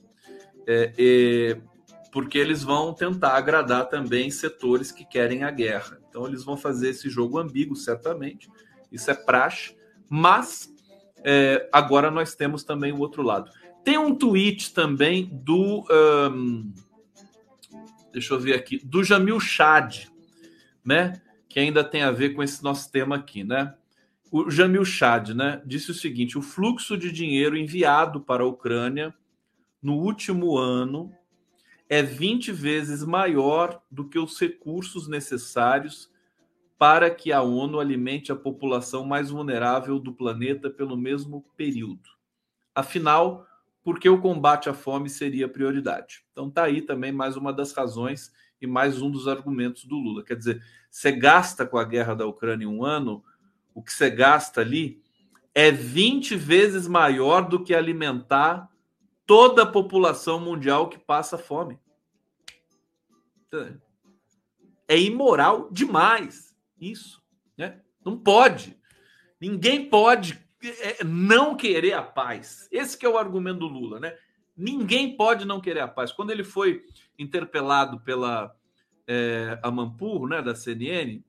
É, 0.67 0.93
é, 0.99 1.61
porque 2.11 2.39
eles 2.39 2.63
vão 2.63 2.95
tentar 2.95 3.37
agradar 3.37 3.89
também 3.89 4.31
setores 4.31 4.91
que 4.91 5.05
querem 5.05 5.43
a 5.43 5.51
guerra. 5.51 6.01
Então 6.09 6.27
eles 6.27 6.45
vão 6.45 6.57
fazer 6.57 6.91
esse 6.91 7.11
jogo 7.11 7.39
ambíguo, 7.39 7.77
certamente 7.77 8.49
isso 8.95 9.11
é 9.11 9.15
praxe, 9.15 9.77
mas 10.09 10.73
é, 11.25 11.69
agora 11.73 12.11
nós 12.13 12.37
temos 12.37 12.63
também 12.63 12.93
o 12.93 13.01
outro 13.01 13.23
lado. 13.23 13.51
Tem 13.83 13.99
um 13.99 14.15
tweet 14.15 14.73
também 14.73 15.29
do. 15.33 15.85
Um, 15.91 16.73
deixa 18.15 18.33
eu 18.33 18.41
ver 18.41 18.55
aqui, 18.55 18.79
do 18.85 19.03
Jamil 19.03 19.41
Chad, 19.41 20.07
né? 20.85 21.21
Que 21.49 21.59
ainda 21.59 21.83
tem 21.83 22.03
a 22.03 22.13
ver 22.13 22.31
com 22.31 22.43
esse 22.43 22.63
nosso 22.63 22.91
tema 22.91 23.17
aqui, 23.17 23.43
né? 23.43 23.75
O 24.31 24.49
Jamil 24.51 24.85
Chad, 24.85 25.31
né? 25.31 25.61
Disse 25.67 25.91
o 25.91 25.95
seguinte: 25.95 26.39
o 26.39 26.43
fluxo 26.43 26.97
de 26.97 27.11
dinheiro 27.11 27.57
enviado 27.57 28.21
para 28.21 28.45
a 28.45 28.47
Ucrânia 28.47 29.13
no 29.83 29.95
último 29.95 30.57
ano 30.57 31.13
é 31.89 32.03
20 32.03 32.53
vezes 32.53 33.05
maior 33.05 33.83
do 33.91 34.09
que 34.09 34.19
os 34.19 34.39
recursos 34.41 35.09
necessários 35.09 36.09
para 36.79 37.11
que 37.11 37.33
a 37.33 37.43
ONU 37.43 37.81
alimente 37.81 38.31
a 38.31 38.37
população 38.37 39.05
mais 39.05 39.31
vulnerável 39.31 39.99
do 39.99 40.13
planeta 40.13 40.71
pelo 40.71 40.97
mesmo 40.97 41.45
período. 41.57 42.09
Afinal, 42.75 43.47
porque 43.85 44.09
o 44.09 44.21
combate 44.21 44.71
à 44.71 44.75
fome 44.75 45.11
seria 45.11 45.47
prioridade. 45.47 46.25
Então 46.33 46.51
tá 46.51 46.65
aí 46.65 46.81
também 46.81 47.13
mais 47.13 47.37
uma 47.37 47.53
das 47.53 47.73
razões 47.73 48.33
e 48.61 48.67
mais 48.67 49.03
um 49.03 49.11
dos 49.11 49.29
argumentos 49.29 49.85
do 49.85 49.97
Lula. 49.97 50.25
Quer 50.25 50.37
dizer, 50.37 50.65
você 50.91 51.13
gasta 51.13 51.67
com 51.67 51.77
a 51.77 51.85
guerra 51.85 52.15
da 52.15 52.27
Ucrânia 52.27 52.69
um 52.69 52.83
ano, 52.83 53.23
o 53.75 53.83
que 53.83 53.93
você 53.93 54.09
gasta 54.09 54.63
ali 54.63 55.03
é 55.55 55.71
20 55.71 56.35
vezes 56.35 56.89
maior 56.89 57.47
do 57.47 57.63
que 57.63 57.75
alimentar 57.75 58.71
toda 59.27 59.63
a 59.63 59.71
população 59.71 60.41
mundial 60.41 60.89
que 60.89 60.99
passa 60.99 61.37
fome. 61.37 61.79
É 64.89 64.99
imoral 64.99 65.69
demais 65.71 66.57
isso, 66.81 67.23
né? 67.57 67.81
Não 68.05 68.19
pode. 68.19 68.77
Ninguém 69.41 69.89
pode 69.89 70.44
não 71.05 71.57
querer 71.57 71.93
a 71.95 72.03
paz. 72.03 72.69
Esse 72.71 72.97
que 72.97 73.07
é 73.07 73.09
o 73.09 73.19
argumento 73.19 73.61
do 73.61 73.67
Lula, 73.67 74.01
né? 74.01 74.17
Ninguém 74.57 75.17
pode 75.17 75.45
não 75.45 75.61
querer 75.61 75.81
a 75.81 75.89
paz. 75.89 76.13
Quando 76.13 76.31
ele 76.31 76.45
foi 76.45 76.85
interpelado 77.19 78.01
pela 78.01 78.55
é, 79.07 79.59
Amampur, 79.63 80.29
né, 80.29 80.41
da 80.41 80.55
CNN, 80.55 81.23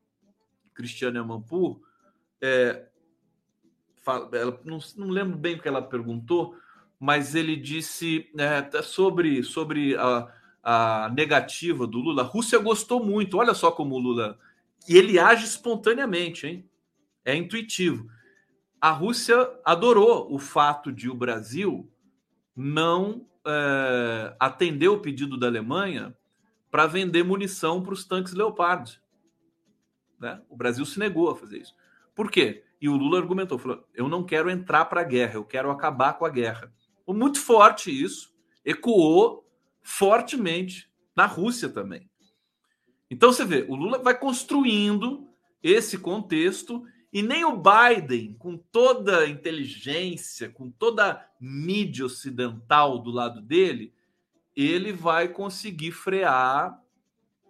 Cristiane 0.73 1.17
Amampur, 1.17 1.79
é, 2.41 2.85
ela, 4.33 4.61
não, 4.63 4.77
não, 4.97 5.09
lembro 5.09 5.37
bem 5.37 5.55
o 5.55 5.61
que 5.61 5.67
ela 5.67 5.81
perguntou, 5.81 6.55
mas 6.99 7.33
ele 7.33 7.55
disse 7.55 8.29
é, 8.37 8.81
sobre, 8.83 9.41
sobre 9.43 9.95
a, 9.95 10.31
a 10.63 11.11
negativa 11.15 11.87
do 11.87 11.99
Lula. 11.99 12.21
A 12.21 12.25
Rússia 12.25 12.59
gostou 12.59 13.03
muito. 13.03 13.37
Olha 13.37 13.53
só 13.53 13.71
como 13.71 13.95
o 13.95 13.99
Lula. 13.99 14.37
E 14.87 14.95
ele 14.95 15.17
age 15.17 15.45
espontaneamente, 15.45 16.45
hein? 16.45 16.69
É 17.23 17.35
intuitivo. 17.35 18.07
A 18.85 18.91
Rússia 18.91 19.51
adorou 19.65 20.31
o 20.31 20.37
fato 20.37 20.91
de 20.91 21.09
o 21.09 21.15
Brasil 21.15 21.91
não 22.55 23.27
é, 23.43 24.35
atender 24.39 24.89
o 24.89 24.99
pedido 24.99 25.39
da 25.39 25.47
Alemanha 25.47 26.15
para 26.69 26.85
vender 26.85 27.23
munição 27.23 27.81
para 27.81 27.95
os 27.95 28.05
tanques 28.05 28.33
Leopard. 28.33 29.01
Né? 30.19 30.39
O 30.47 30.55
Brasil 30.55 30.85
se 30.85 30.99
negou 30.99 31.31
a 31.31 31.35
fazer 31.35 31.61
isso. 31.61 31.75
Por 32.13 32.29
quê? 32.29 32.63
E 32.79 32.87
o 32.87 32.95
Lula 32.95 33.17
argumentou, 33.17 33.57
falou: 33.57 33.83
eu 33.91 34.07
não 34.07 34.23
quero 34.23 34.51
entrar 34.51 34.85
para 34.85 35.01
a 35.01 35.03
guerra, 35.03 35.33
eu 35.33 35.43
quero 35.43 35.71
acabar 35.71 36.13
com 36.13 36.23
a 36.23 36.29
guerra. 36.29 36.71
Muito 37.07 37.39
forte 37.39 37.89
isso, 37.89 38.35
ecoou 38.63 39.49
fortemente 39.81 40.87
na 41.15 41.25
Rússia 41.25 41.69
também. 41.69 42.07
Então 43.09 43.33
você 43.33 43.45
vê, 43.45 43.65
o 43.67 43.73
Lula 43.73 43.97
vai 43.97 44.15
construindo 44.15 45.27
esse 45.63 45.97
contexto 45.97 46.85
e 47.15 47.21
nem 47.21 47.45
o 47.45 47.55
Biden, 47.55 48.33
com 48.33 48.57
toda 48.57 49.19
a 49.19 49.29
inteligência, 49.29 50.49
com 50.49 50.69
toda 50.69 51.13
a 51.13 51.25
mídia 51.39 52.05
ocidental 52.05 52.99
do 52.99 53.09
lado 53.09 53.41
dele, 53.41 53.93
ele 54.53 54.91
vai 54.91 55.29
conseguir 55.29 55.93
frear 55.93 56.77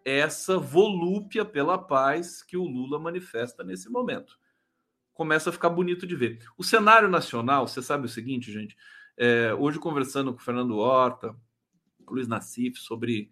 essa 0.06 0.60
volúpia 0.60 1.44
pela 1.44 1.80
paz 1.80 2.44
que 2.44 2.56
o 2.56 2.64
Lula 2.64 3.00
manifesta 3.00 3.64
nesse 3.64 3.90
momento. 3.90 4.38
Começa 5.16 5.50
a 5.50 5.54
ficar 5.54 5.72
bonito 5.72 6.06
de 6.06 6.16
ver. 6.16 6.48
O 6.56 6.64
cenário 6.64 7.10
nacional, 7.10 7.68
você 7.68 7.82
sabe 7.82 8.06
o 8.06 8.10
seguinte, 8.10 8.52
gente. 8.52 8.78
É, 9.18 9.52
hoje, 9.56 9.80
conversando 9.80 10.32
com 10.32 10.40
o 10.40 10.44
Fernando 10.44 10.78
Horta, 10.78 11.36
Luiz 12.08 12.28
Nassif, 12.28 12.78
sobre 12.78 13.32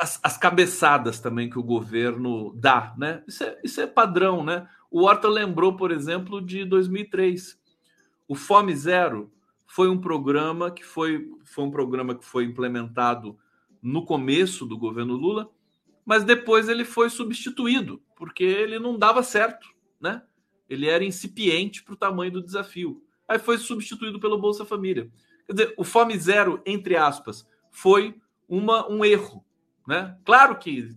as, 0.00 0.18
as, 0.22 0.36
cabeçadas 0.36 1.20
também 1.20 1.48
que 1.48 1.58
o 1.58 1.62
governo 1.62 2.52
dá, 2.54 2.94
né? 2.96 3.22
Isso 3.26 3.44
é, 3.44 3.60
isso 3.62 3.80
é 3.80 3.86
padrão, 3.86 4.44
né? 4.44 4.68
O 4.90 5.02
Horta 5.02 5.28
lembrou, 5.28 5.76
por 5.76 5.90
exemplo, 5.90 6.40
de 6.40 6.64
2003. 6.64 7.58
O 8.26 8.34
Fome 8.34 8.74
Zero 8.74 9.32
foi 9.66 9.88
um 9.88 10.00
programa 10.00 10.70
que 10.70 10.84
foi, 10.84 11.30
foi 11.44 11.64
um 11.64 11.70
programa 11.70 12.14
que 12.14 12.24
foi 12.24 12.44
implementado 12.44 13.38
no 13.80 14.04
começo 14.04 14.66
do 14.66 14.76
governo 14.76 15.14
Lula, 15.14 15.50
mas 16.04 16.24
depois 16.24 16.68
ele 16.68 16.84
foi 16.84 17.08
substituído, 17.08 18.02
porque 18.16 18.44
ele 18.44 18.78
não 18.78 18.98
dava 18.98 19.22
certo, 19.22 19.68
né? 20.00 20.22
Ele 20.68 20.88
era 20.88 21.04
incipiente 21.04 21.82
para 21.82 21.94
o 21.94 21.96
tamanho 21.96 22.32
do 22.32 22.42
desafio. 22.42 23.02
Aí 23.26 23.38
foi 23.38 23.58
substituído 23.58 24.20
pelo 24.20 24.38
Bolsa 24.38 24.64
Família. 24.64 25.10
Quer 25.46 25.52
dizer, 25.52 25.74
o 25.76 25.84
Fome 25.84 26.18
Zero, 26.18 26.60
entre 26.66 26.96
aspas, 26.96 27.46
foi 27.70 28.14
uma, 28.48 28.86
um 28.90 29.04
erro, 29.04 29.44
né? 29.86 30.16
Claro 30.24 30.56
que 30.58 30.94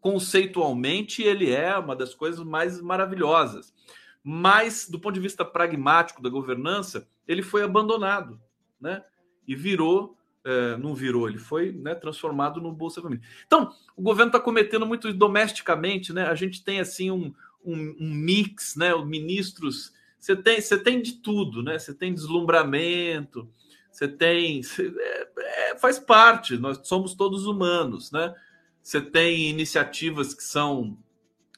conceitualmente 0.00 1.22
ele 1.22 1.50
é 1.50 1.76
uma 1.76 1.94
das 1.94 2.14
coisas 2.14 2.44
mais 2.44 2.80
maravilhosas, 2.80 3.74
mas 4.22 4.88
do 4.88 4.98
ponto 4.98 5.14
de 5.14 5.20
vista 5.20 5.44
pragmático 5.44 6.22
da 6.22 6.28
governança, 6.28 7.08
ele 7.26 7.42
foi 7.42 7.62
abandonado, 7.62 8.40
né? 8.80 9.04
E 9.46 9.54
virou, 9.54 10.16
é, 10.44 10.76
não 10.76 10.94
virou, 10.94 11.28
ele 11.28 11.38
foi 11.38 11.72
né, 11.72 11.94
transformado 11.94 12.60
no 12.60 12.72
Bolsa 12.72 13.02
Família. 13.02 13.24
Então, 13.46 13.72
o 13.96 14.02
governo 14.02 14.28
está 14.28 14.40
cometendo 14.40 14.86
muito 14.86 15.12
domesticamente, 15.12 16.12
né? 16.12 16.24
A 16.24 16.34
gente 16.34 16.64
tem 16.64 16.80
assim 16.80 17.10
um, 17.10 17.32
um, 17.64 17.96
um 18.00 18.14
mix, 18.14 18.76
né? 18.76 18.94
Os 18.94 19.06
ministros, 19.06 19.92
você 20.18 20.36
tem, 20.36 20.60
você 20.60 20.78
tem 20.78 21.00
de 21.00 21.14
tudo, 21.14 21.62
né? 21.62 21.78
Você 21.78 21.94
tem 21.94 22.12
deslumbramento, 22.12 23.48
você 23.90 24.08
tem. 24.08 24.62
É, 24.98 25.28
é, 25.70 25.78
faz 25.78 25.98
parte, 25.98 26.56
nós 26.56 26.80
somos 26.84 27.14
todos 27.14 27.46
humanos, 27.46 28.10
né? 28.10 28.34
Você 28.82 29.00
tem 29.00 29.48
iniciativas 29.48 30.32
que 30.32 30.42
são 30.42 30.96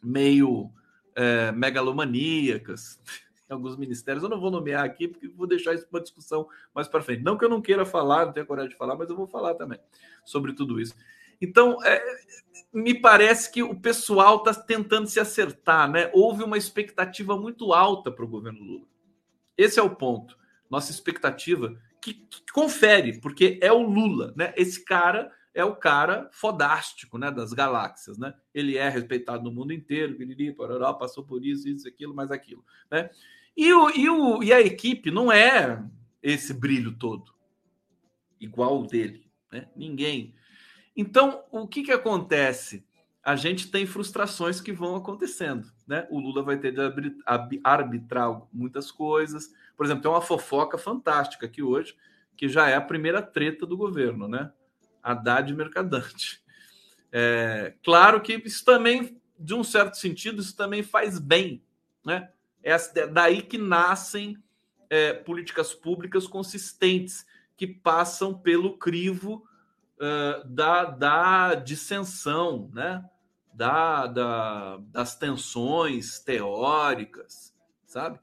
meio 0.02 0.70
é, 1.14 1.52
megalomaníacas 1.52 3.00
alguns 3.48 3.76
ministérios. 3.76 4.24
Eu 4.24 4.30
não 4.30 4.40
vou 4.40 4.50
nomear 4.50 4.84
aqui, 4.84 5.06
porque 5.06 5.28
vou 5.28 5.46
deixar 5.46 5.74
isso 5.74 5.86
para 5.88 6.00
discussão 6.00 6.48
mais 6.74 6.88
para 6.88 7.02
frente. 7.02 7.22
Não 7.22 7.36
que 7.36 7.44
eu 7.44 7.48
não 7.48 7.60
queira 7.60 7.84
falar, 7.84 8.26
não 8.26 8.32
tenho 8.32 8.46
coragem 8.46 8.70
de 8.70 8.76
falar, 8.76 8.96
mas 8.96 9.10
eu 9.10 9.16
vou 9.16 9.26
falar 9.26 9.54
também 9.54 9.78
sobre 10.24 10.52
tudo 10.52 10.80
isso. 10.80 10.94
Então, 11.40 11.82
é, 11.84 12.02
me 12.72 12.94
parece 12.94 13.50
que 13.50 13.62
o 13.62 13.78
pessoal 13.78 14.38
está 14.38 14.54
tentando 14.54 15.06
se 15.06 15.20
acertar, 15.20 15.90
né? 15.90 16.10
Houve 16.12 16.42
uma 16.42 16.56
expectativa 16.56 17.36
muito 17.36 17.72
alta 17.72 18.10
para 18.10 18.24
o 18.24 18.28
governo 18.28 18.62
Lula. 18.62 18.86
Esse 19.56 19.78
é 19.78 19.82
o 19.82 19.94
ponto. 19.94 20.38
Nossa 20.70 20.90
expectativa 20.90 21.76
que, 22.02 22.14
que 22.14 22.52
confere, 22.52 23.20
porque 23.20 23.58
é 23.62 23.72
o 23.72 23.80
Lula, 23.80 24.34
né? 24.36 24.52
Esse 24.56 24.84
cara 24.84 25.32
é 25.54 25.64
o 25.64 25.76
cara 25.76 26.28
fodástico, 26.32 27.18
né, 27.18 27.30
das 27.30 27.52
galáxias, 27.52 28.18
né? 28.18 28.34
Ele 28.52 28.76
é 28.76 28.88
respeitado 28.88 29.44
no 29.44 29.52
mundo 29.52 29.72
inteiro, 29.72 30.16
piriri, 30.16 30.52
pororó, 30.52 30.92
passou 30.94 31.24
por 31.24 31.44
isso, 31.44 31.68
isso, 31.68 31.86
aquilo, 31.86 32.14
mais 32.14 32.30
aquilo, 32.30 32.64
né? 32.90 33.08
E, 33.56 33.72
o, 33.72 33.90
e, 33.90 34.08
o, 34.08 34.42
e 34.42 34.52
a 34.52 34.60
equipe 34.60 35.10
não 35.10 35.30
é 35.30 35.84
esse 36.22 36.52
brilho 36.52 36.96
todo, 36.96 37.32
igual 38.40 38.80
o 38.80 38.86
dele, 38.86 39.30
né? 39.50 39.68
Ninguém. 39.76 40.34
Então, 40.96 41.44
o 41.50 41.68
que 41.68 41.82
que 41.82 41.92
acontece? 41.92 42.84
A 43.22 43.36
gente 43.36 43.70
tem 43.70 43.86
frustrações 43.86 44.60
que 44.60 44.72
vão 44.72 44.96
acontecendo, 44.96 45.70
né? 45.86 46.08
O 46.10 46.18
Lula 46.18 46.42
vai 46.42 46.58
ter 46.58 46.72
de 46.72 47.60
arbitrar 47.62 48.42
muitas 48.52 48.90
coisas, 48.90 49.52
por 49.76 49.86
exemplo, 49.86 50.02
tem 50.02 50.10
uma 50.10 50.20
fofoca 50.20 50.78
fantástica 50.78 51.46
aqui 51.46 51.62
hoje, 51.62 51.96
que 52.36 52.48
já 52.48 52.68
é 52.68 52.74
a 52.74 52.80
primeira 52.80 53.22
treta 53.22 53.66
do 53.66 53.76
governo, 53.76 54.28
né? 54.28 54.52
Haddad 55.02 55.52
Mercadante. 55.54 56.42
É, 57.10 57.74
claro 57.82 58.20
que 58.20 58.34
isso 58.44 58.64
também, 58.64 59.20
de 59.38 59.54
um 59.54 59.62
certo 59.62 59.96
sentido, 59.96 60.40
isso 60.40 60.56
também 60.56 60.82
faz 60.82 61.18
bem, 61.18 61.62
né? 62.04 62.30
É 62.62 62.76
daí 63.08 63.42
que 63.42 63.58
nascem 63.58 64.36
é, 64.88 65.12
políticas 65.12 65.74
públicas 65.74 66.26
consistentes, 66.26 67.26
que 67.56 67.66
passam 67.66 68.36
pelo 68.36 68.76
crivo 68.76 69.46
uh, 69.96 70.48
da, 70.48 70.84
da 70.84 71.54
dissensão, 71.54 72.70
né? 72.72 73.04
Da, 73.54 74.06
da, 74.06 74.78
das 74.88 75.16
tensões 75.16 76.18
teóricas, 76.18 77.54
sabe? 77.84 78.18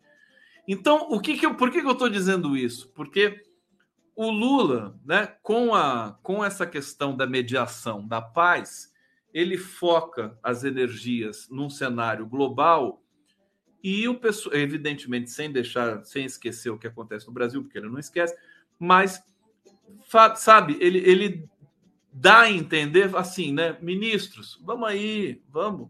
Então, 0.72 1.07
o 1.09 1.20
que, 1.20 1.36
que 1.36 1.47
eu, 1.47 1.55
por 1.55 1.72
que, 1.72 1.82
que 1.82 1.88
eu 1.88 1.93
estou 1.93 2.07
dizendo 2.07 2.55
isso? 2.55 2.89
Porque 2.89 3.43
o 4.15 4.30
Lula, 4.30 4.95
né, 5.03 5.26
com, 5.41 5.74
a, 5.74 6.15
com 6.22 6.45
essa 6.45 6.63
questão 6.63 7.17
da 7.17 7.26
mediação, 7.26 8.07
da 8.07 8.22
paz, 8.22 8.93
ele 9.34 9.57
foca 9.57 10.38
as 10.43 10.63
energias 10.63 11.47
num 11.49 11.72
cenário 11.72 12.24
global 12.28 13.03
e 13.84 14.07
o 14.07 14.20
pessoal, 14.20 14.53
evidentemente, 14.53 15.32
sem 15.32 15.51
deixar, 15.51 16.05
sem 16.05 16.24
esquecer 16.24 16.70
o 16.70 16.78
que 16.78 16.86
acontece 16.86 17.26
no 17.26 17.34
Brasil, 17.34 17.63
porque 17.63 17.80
ele 17.80 17.89
não 17.89 17.97
esquece, 17.97 18.38
mas 18.78 19.24
sabe, 20.36 20.78
ele, 20.80 20.99
ele 20.99 21.49
dá 22.13 22.41
a 22.41 22.51
entender 22.51 23.09
assim, 23.17 23.51
né? 23.51 23.76
Ministros, 23.82 24.61
vamos 24.63 24.88
aí, 24.88 25.41
vamos, 25.49 25.89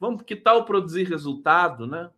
vamos, 0.00 0.22
que 0.22 0.34
tal 0.34 0.64
produzir 0.64 1.08
resultado, 1.08 1.86
né? 1.86 2.10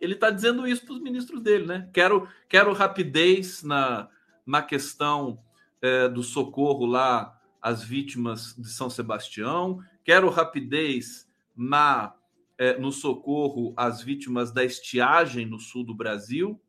Ele 0.00 0.14
está 0.14 0.30
dizendo 0.30 0.66
isso 0.66 0.84
para 0.84 0.94
os 0.94 1.00
ministros 1.00 1.40
dele, 1.40 1.66
né? 1.66 1.88
Quero, 1.92 2.28
quero 2.48 2.72
rapidez 2.72 3.62
na, 3.62 4.08
na 4.44 4.62
questão 4.62 5.38
é, 5.80 6.08
do 6.08 6.22
socorro 6.22 6.86
lá 6.86 7.38
às 7.60 7.82
vítimas 7.82 8.54
de 8.56 8.68
São 8.68 8.88
Sebastião, 8.88 9.80
quero 10.04 10.30
rapidez 10.30 11.28
na 11.56 12.14
é, 12.58 12.78
no 12.78 12.90
socorro 12.90 13.74
às 13.76 14.02
vítimas 14.02 14.50
da 14.50 14.64
estiagem 14.64 15.44
no 15.44 15.58
sul 15.58 15.84
do 15.84 15.94
Brasil, 15.94 16.60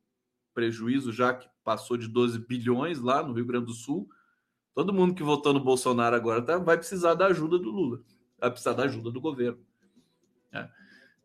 prejuízo 0.54 1.12
já 1.14 1.34
que 1.34 1.48
passou 1.64 1.98
de 1.98 2.08
12 2.08 2.40
bilhões 2.40 3.00
lá 3.00 3.24
no 3.24 3.34
Rio 3.34 3.46
Grande 3.46 3.68
do 3.68 3.74
Sul. 3.74 4.10
Todo 4.74 4.94
mundo 4.94 5.14
que 5.14 5.24
votou 5.24 5.54
no 5.54 5.60
Bolsonaro 5.60 6.16
agora 6.16 6.42
tá, 6.42 6.58
vai 6.58 6.78
precisar 6.78 7.14
da 7.14 7.28
ajuda 7.28 7.58
do 7.58 7.72
Lula, 7.72 8.02
vai 8.40 8.50
precisar 8.50 8.74
da 8.74 8.84
ajuda 8.84 9.12
do 9.12 9.22
governo. 9.22 9.60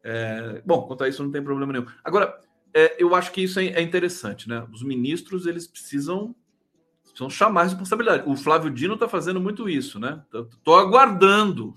É. 0.02 0.62
Bom, 0.64 0.82
quanto 0.82 1.04
a 1.04 1.08
isso 1.08 1.22
não 1.22 1.30
tem 1.30 1.42
problema 1.42 1.72
nenhum. 1.72 1.86
Agora, 2.02 2.38
é, 2.74 2.96
eu 3.02 3.14
acho 3.14 3.30
que 3.32 3.42
isso 3.42 3.60
é, 3.60 3.66
é, 3.66 3.82
interessante, 3.82 4.48
né? 4.48 4.66
Os 4.72 4.82
ministros 4.82 5.46
eles 5.46 5.66
precisam, 5.66 6.34
precisam 7.02 7.28
chamar 7.28 7.64
responsabilidade. 7.64 8.24
O 8.26 8.36
Flávio 8.36 8.70
Dino 8.70 8.94
está 8.94 9.08
fazendo 9.08 9.40
muito 9.40 9.68
isso, 9.68 9.98
né? 9.98 10.22
Estou 10.32 10.76
aguardando 10.76 11.76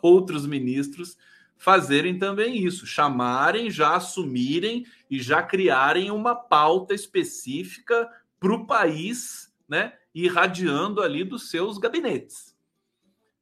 outros 0.00 0.46
ministros 0.46 1.16
fazerem 1.56 2.18
também 2.18 2.64
isso, 2.64 2.86
chamarem, 2.86 3.70
já 3.70 3.94
assumirem 3.94 4.86
e 5.10 5.20
já 5.20 5.42
criarem 5.42 6.10
uma 6.10 6.34
pauta 6.34 6.94
específica 6.94 8.08
para 8.38 8.54
o 8.54 8.66
país, 8.66 9.52
né? 9.68 9.92
Irradiando 10.14 11.02
ali 11.02 11.22
dos 11.22 11.50
seus 11.50 11.76
gabinetes. 11.76 12.49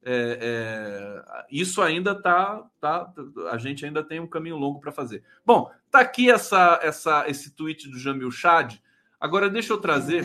É, 0.03 0.39
é, 0.41 1.47
isso 1.51 1.83
ainda 1.83 2.15
tá, 2.15 2.65
tá, 2.81 3.13
a 3.51 3.59
gente 3.59 3.85
ainda 3.85 4.03
tem 4.03 4.21
um 4.21 4.27
caminho 4.27 4.57
longo 4.57 4.81
para 4.81 4.93
fazer. 4.93 5.23
Bom, 5.45 5.71
tá 5.91 6.01
aqui 6.01 6.31
essa, 6.31 6.79
essa, 6.83 7.29
esse 7.29 7.51
tweet 7.51 7.89
do 7.91 7.99
Jamil 7.99 8.31
Chad. 8.31 8.77
Agora 9.21 9.51
deixa 9.51 9.73
eu 9.73 9.79
trazer. 9.79 10.25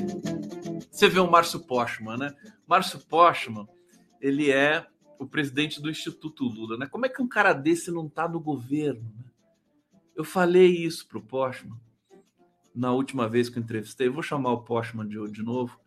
Você 0.92 1.10
vê 1.10 1.20
o 1.20 1.30
Márcio 1.30 1.60
Postman, 1.62 2.18
né? 2.18 2.36
Márcio 2.68 3.00
Postman, 3.00 3.68
ele 4.22 4.52
é 4.52 4.86
o 5.18 5.26
presidente 5.26 5.82
do 5.82 5.90
Instituto 5.90 6.46
Lula, 6.46 6.78
né? 6.78 6.86
Como 6.86 7.06
é 7.06 7.10
que 7.10 7.22
um 7.22 7.28
cara 7.28 7.54
desse 7.54 7.92
não 7.92 8.06
está 8.06 8.28
no 8.28 8.40
governo? 8.40 9.02
Né? 9.02 9.26
Eu 10.16 10.24
falei 10.24 10.68
isso 10.68 11.08
para 11.08 11.18
o 11.18 11.24
Postman 11.24 11.80
na 12.76 12.92
última 12.92 13.28
vez 13.28 13.50
que 13.50 13.58
eu 13.58 13.64
entrevistei. 13.64 14.10
Vou 14.10 14.24
chamar 14.24 14.52
o 14.52 14.64
Postman 14.64 15.08
de, 15.08 15.32
de 15.32 15.44
novo. 15.44 15.80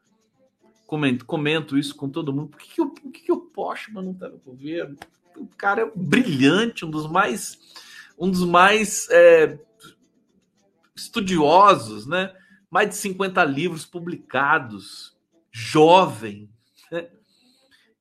Comento, 0.87 1.25
comento 1.25 1.77
isso 1.77 1.95
com 1.97 2.09
todo 2.09 2.33
mundo. 2.33 2.49
Por 2.49 2.61
que, 2.61 2.75
que, 2.75 2.81
o, 2.81 2.91
por 2.91 3.11
que, 3.11 3.23
que 3.23 3.33
o 3.33 3.41
Postman 3.41 4.05
não 4.05 4.13
está 4.13 4.29
no 4.29 4.39
governo? 4.39 4.97
O 5.37 5.47
cara 5.49 5.83
é 5.83 5.93
brilhante, 5.95 6.85
um 6.85 6.91
dos 6.91 7.11
mais, 7.11 7.59
um 8.19 8.31
dos 8.31 8.45
mais 8.45 9.09
é, 9.11 9.59
estudiosos, 10.95 12.07
né? 12.07 12.33
Mais 12.71 12.89
de 12.89 12.95
50 12.97 13.45
livros 13.45 13.85
publicados, 13.85 15.17
jovem, 15.51 16.49
né? 16.91 17.09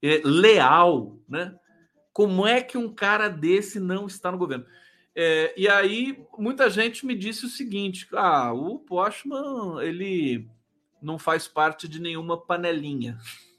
é, 0.02 0.22
leal, 0.24 1.18
né? 1.28 1.56
Como 2.14 2.48
é 2.48 2.62
que 2.62 2.78
um 2.78 2.94
cara 2.94 3.28
desse 3.28 3.80
não 3.80 4.06
está 4.06 4.32
no 4.32 4.38
governo? 4.38 4.66
É, 5.16 5.54
e 5.58 5.68
aí 5.68 6.24
muita 6.38 6.70
gente 6.70 7.06
me 7.06 7.16
disse 7.16 7.46
o 7.46 7.50
seguinte: 7.50 8.08
ah, 8.14 8.54
o 8.54 8.80
Postman 8.80 9.82
ele 9.82 10.48
não 11.06 11.20
faz 11.20 11.48
parte 11.48 11.88
de 11.88 12.02
nenhuma 12.02 12.40
panelinha. 12.40 13.18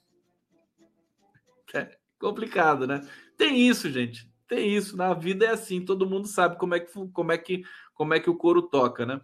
É 1.75 1.99
complicado, 2.19 2.87
né? 2.87 3.07
Tem 3.37 3.69
isso, 3.69 3.91
gente. 3.91 4.27
Tem 4.49 4.75
isso. 4.75 4.97
Na 4.97 5.13
vida 5.13 5.45
é 5.45 5.51
assim. 5.51 5.85
Todo 5.85 6.09
mundo 6.09 6.27
sabe 6.27 6.57
como 6.57 6.75
é 6.75 6.81
que 6.81 6.91
como 7.13 7.33
é 7.33 7.37
que 7.37 7.65
como 7.93 8.15
é 8.15 8.21
que 8.21 8.31
o 8.31 8.37
couro 8.37 8.63
toca, 8.63 9.05
né? 9.05 9.21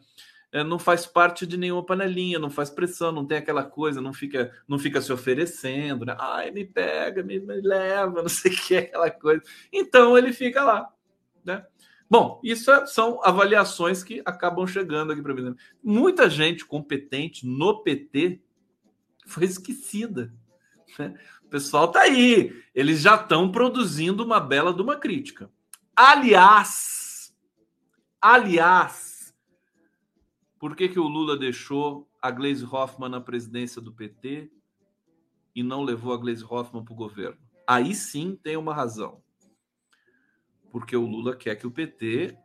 é, 0.52 0.62
não 0.62 0.78
faz 0.78 1.06
parte 1.06 1.46
de 1.46 1.56
nenhuma 1.56 1.84
panelinha, 1.84 2.38
não 2.38 2.50
faz 2.50 2.68
pressão, 2.68 3.10
não 3.10 3.26
tem 3.26 3.38
aquela 3.38 3.64
coisa, 3.64 4.02
não 4.02 4.12
fica, 4.12 4.52
não 4.68 4.78
fica 4.78 5.00
se 5.00 5.10
oferecendo, 5.10 6.04
né? 6.04 6.14
Ai, 6.20 6.50
me 6.50 6.64
pega, 6.64 7.22
me, 7.22 7.40
me 7.40 7.60
leva, 7.62 8.20
não 8.20 8.28
sei 8.28 8.52
o 8.52 8.56
que, 8.56 8.76
aquela 8.76 9.10
coisa. 9.10 9.42
Então 9.72 10.16
ele 10.16 10.32
fica 10.32 10.62
lá, 10.62 10.92
né? 11.42 11.64
Bom, 12.12 12.38
isso 12.44 12.70
é, 12.70 12.84
são 12.84 13.24
avaliações 13.24 14.04
que 14.04 14.20
acabam 14.26 14.66
chegando 14.66 15.14
aqui 15.14 15.22
para 15.22 15.32
mim. 15.32 15.56
Muita 15.82 16.28
gente 16.28 16.62
competente 16.62 17.46
no 17.46 17.82
PT 17.82 18.38
foi 19.26 19.44
esquecida. 19.44 20.30
Né? 20.98 21.18
O 21.42 21.48
pessoal 21.48 21.90
tá 21.90 22.02
aí, 22.02 22.62
eles 22.74 23.00
já 23.00 23.14
estão 23.14 23.50
produzindo 23.50 24.22
uma 24.22 24.38
bela 24.38 24.74
de 24.74 24.82
uma 24.82 24.96
crítica. 24.96 25.50
Aliás, 25.96 27.34
aliás, 28.20 29.34
por 30.58 30.76
que, 30.76 30.90
que 30.90 31.00
o 31.00 31.08
Lula 31.08 31.34
deixou 31.34 32.06
a 32.20 32.30
Gleisi 32.30 32.66
Hoffmann 32.66 33.10
na 33.10 33.22
presidência 33.22 33.80
do 33.80 33.90
PT 33.90 34.52
e 35.54 35.62
não 35.62 35.82
levou 35.82 36.12
a 36.12 36.18
Gleisi 36.18 36.44
Hoffmann 36.44 36.84
para 36.84 36.92
o 36.92 36.96
governo? 36.96 37.40
Aí 37.66 37.94
sim 37.94 38.38
tem 38.42 38.58
uma 38.58 38.74
razão. 38.74 39.22
Porque 40.72 40.96
o 40.96 41.06
Lula 41.06 41.36
quer 41.36 41.54
que 41.54 41.66
o 41.66 41.70
PT 41.70 42.36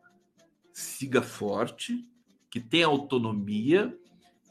siga 0.73 1.23
forte, 1.23 2.05
que 2.51 2.59
tenha 2.59 2.85
autonomia 2.85 3.97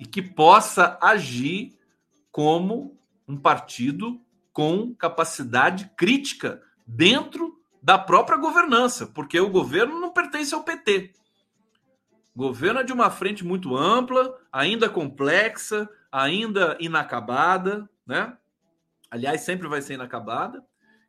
e 0.01 0.07
que 0.07 0.23
possa 0.23 0.99
agir 1.01 1.79
como 2.33 2.99
um 3.29 3.37
partido 3.37 4.21
com 4.53 4.95
capacidade 4.95 5.91
crítica 5.95 6.63
dentro 6.87 7.61
da 7.83 7.99
própria 7.99 8.39
governança, 8.39 9.07
porque 9.07 9.39
o 9.39 9.51
governo 9.51 10.01
não 10.01 10.11
pertence 10.11 10.55
ao 10.55 10.65
PT. 10.65 11.13
Governo 12.35 12.81
é 12.81 12.85
de 12.85 12.93
uma 12.93 13.11
frente 13.11 13.45
muito 13.45 13.77
ampla, 13.77 14.39
ainda 14.51 14.89
complexa, 14.89 15.89
ainda 16.11 16.77
inacabada, 16.81 17.89
né? 18.07 18.37
Aliás, 19.11 19.43
sempre 19.43 19.69
vai 19.69 19.81
ser 19.83 19.95
inacabada. 19.95 20.65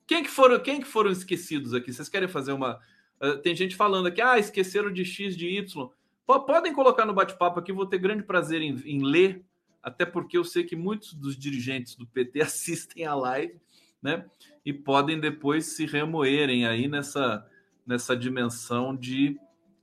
Quem 0.08 0.24
que 0.24 0.30
foram, 0.30 0.60
quem 0.60 0.80
que 0.80 0.88
foram 0.88 1.12
esquecidos 1.12 1.74
aqui? 1.74 1.91
Vocês 1.91 2.08
querem 2.08 2.30
fazer 2.30 2.53
uma. 2.53 2.80
Uh, 3.22 3.38
tem 3.39 3.55
gente 3.55 3.76
falando 3.76 4.08
aqui, 4.08 4.22
ah, 4.22 4.39
esqueceram 4.39 4.91
de 4.91 5.03
X, 5.03 5.36
de 5.36 5.47
Y. 5.47 5.89
P 6.26 6.39
podem 6.45 6.74
colocar 6.74 7.05
no 7.05 7.14
bate-papo 7.14 7.60
aqui, 7.60 7.74
vou 7.74 7.86
ter 7.86 7.97
grande 7.97 8.24
prazer 8.24 8.62
em, 8.62 8.82
em 8.86 9.03
ler, 9.03 9.43
até 9.84 10.05
porque 10.05 10.38
eu 10.38 10.43
sei 10.43 10.64
que 10.64 10.76
muitos 10.76 11.14
dos 11.14 11.38
dirigentes 11.38 11.95
do 11.95 12.08
PT 12.08 12.41
assistem 12.45 13.05
a 13.05 13.14
live, 13.14 13.60
né? 14.01 14.26
E 14.66 14.72
podem 14.72 15.20
depois 15.20 15.66
se 15.68 15.86
remoerem 15.86 16.66
aí 16.66 16.88
nessa, 16.88 17.45
nessa 17.86 18.16
dimensão 18.16 18.95
de 18.95 19.38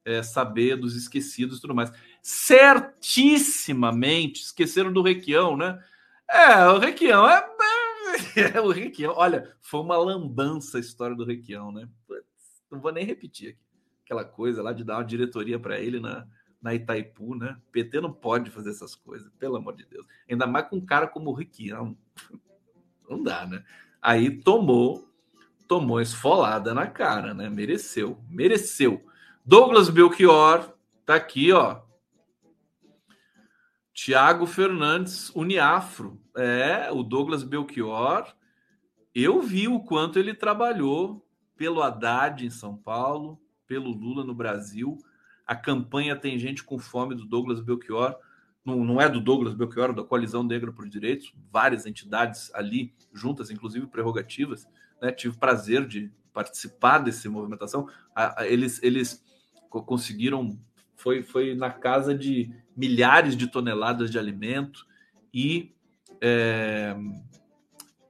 é, 0.04 0.22
saber 0.22 0.76
dos 0.76 0.94
esquecidos 0.96 1.58
e 1.58 1.60
tudo 1.60 1.74
mais. 1.74 1.92
Certissimamente 2.22 4.42
esqueceram 4.42 4.92
do 4.92 5.02
Requião, 5.02 5.56
né? 5.56 5.82
É, 6.28 6.66
o 6.66 6.78
Requião 6.78 7.28
é, 7.28 7.38
é, 7.38 7.73
o 8.64 8.70
Requião. 8.70 9.14
Olha, 9.16 9.54
foi 9.60 9.80
uma 9.80 9.96
lambança 9.96 10.78
a 10.78 10.80
história 10.80 11.16
do 11.16 11.24
Requião, 11.24 11.72
né? 11.72 11.88
Não 12.70 12.80
vou 12.80 12.92
nem 12.92 13.04
repetir 13.04 13.50
aqui. 13.50 13.58
Aquela 14.04 14.24
coisa 14.24 14.62
lá 14.62 14.72
de 14.72 14.84
dar 14.84 14.98
uma 14.98 15.04
diretoria 15.04 15.58
para 15.58 15.80
ele 15.80 15.98
na, 15.98 16.26
na 16.60 16.74
Itaipu, 16.74 17.34
né? 17.34 17.56
PT 17.72 18.00
não 18.00 18.12
pode 18.12 18.50
fazer 18.50 18.70
essas 18.70 18.94
coisas, 18.94 19.30
pelo 19.38 19.56
amor 19.56 19.76
de 19.76 19.84
Deus. 19.86 20.06
Ainda 20.28 20.46
mais 20.46 20.68
com 20.68 20.76
um 20.76 20.84
cara 20.84 21.06
como 21.06 21.30
o 21.30 21.34
Requião. 21.34 21.96
Não 23.08 23.22
dá, 23.22 23.46
né? 23.46 23.62
Aí 24.00 24.30
tomou, 24.30 25.06
tomou 25.68 26.00
esfolada 26.00 26.72
na 26.72 26.86
cara, 26.86 27.34
né? 27.34 27.50
Mereceu, 27.50 28.18
mereceu. 28.30 29.04
Douglas 29.44 29.90
Belchior 29.90 30.72
tá 31.04 31.16
aqui, 31.16 31.52
ó. 31.52 31.83
Tiago 33.94 34.44
Fernandes, 34.44 35.30
Uniafro. 35.36 36.20
É, 36.36 36.90
o 36.90 37.04
Douglas 37.04 37.44
Belchior. 37.44 38.26
Eu 39.14 39.40
vi 39.40 39.68
o 39.68 39.78
quanto 39.78 40.18
ele 40.18 40.34
trabalhou 40.34 41.24
pelo 41.56 41.80
Haddad 41.80 42.44
em 42.44 42.50
São 42.50 42.76
Paulo, 42.76 43.40
pelo 43.68 43.92
Lula 43.92 44.24
no 44.24 44.34
Brasil. 44.34 44.98
A 45.46 45.54
campanha 45.54 46.16
Tem 46.16 46.36
Gente 46.36 46.64
com 46.64 46.76
Fome 46.76 47.14
do 47.14 47.24
Douglas 47.24 47.60
Belchior. 47.60 48.16
Não, 48.64 48.84
não 48.84 49.00
é 49.00 49.08
do 49.08 49.20
Douglas 49.20 49.54
Belchior, 49.54 49.90
é 49.90 49.92
da 49.92 50.02
Coalizão 50.02 50.42
Negra 50.42 50.72
por 50.72 50.88
Direitos. 50.88 51.32
Várias 51.52 51.86
entidades 51.86 52.52
ali, 52.52 52.92
juntas, 53.12 53.48
inclusive 53.48 53.86
prerrogativas. 53.86 54.66
Né? 55.00 55.12
Tive 55.12 55.38
prazer 55.38 55.86
de 55.86 56.10
participar 56.32 56.98
dessa 56.98 57.30
movimentação. 57.30 57.88
Eles, 58.40 58.82
eles 58.82 59.24
conseguiram 59.68 60.58
foi, 60.96 61.22
foi 61.22 61.54
na 61.54 61.70
casa 61.70 62.14
de 62.14 62.50
milhares 62.76 63.36
de 63.36 63.46
toneladas 63.46 64.10
de 64.10 64.18
alimento 64.18 64.86
e, 65.32 65.74
é, 66.20 66.96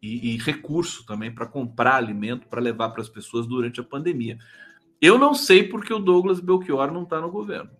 e, 0.03 0.35
e 0.35 0.39
recurso 0.39 1.05
também 1.07 1.33
para 1.33 1.47
comprar 1.47 1.97
alimento 1.97 2.49
para 2.49 2.61
levar 2.61 2.91
para 2.91 3.03
as 3.03 3.09
pessoas 3.09 3.47
durante 3.47 3.81
a 3.81 3.85
pandemia. 3.85 4.39
Eu 5.01 5.19
não 5.19 5.35
sei 5.35 5.65
porque 5.69 5.93
o 5.93 5.99
Douglas 5.99 6.41
Belchior 6.41 6.91
não 6.93 7.03
está 7.03 7.21
no 7.21 7.31
governo. 7.31 7.71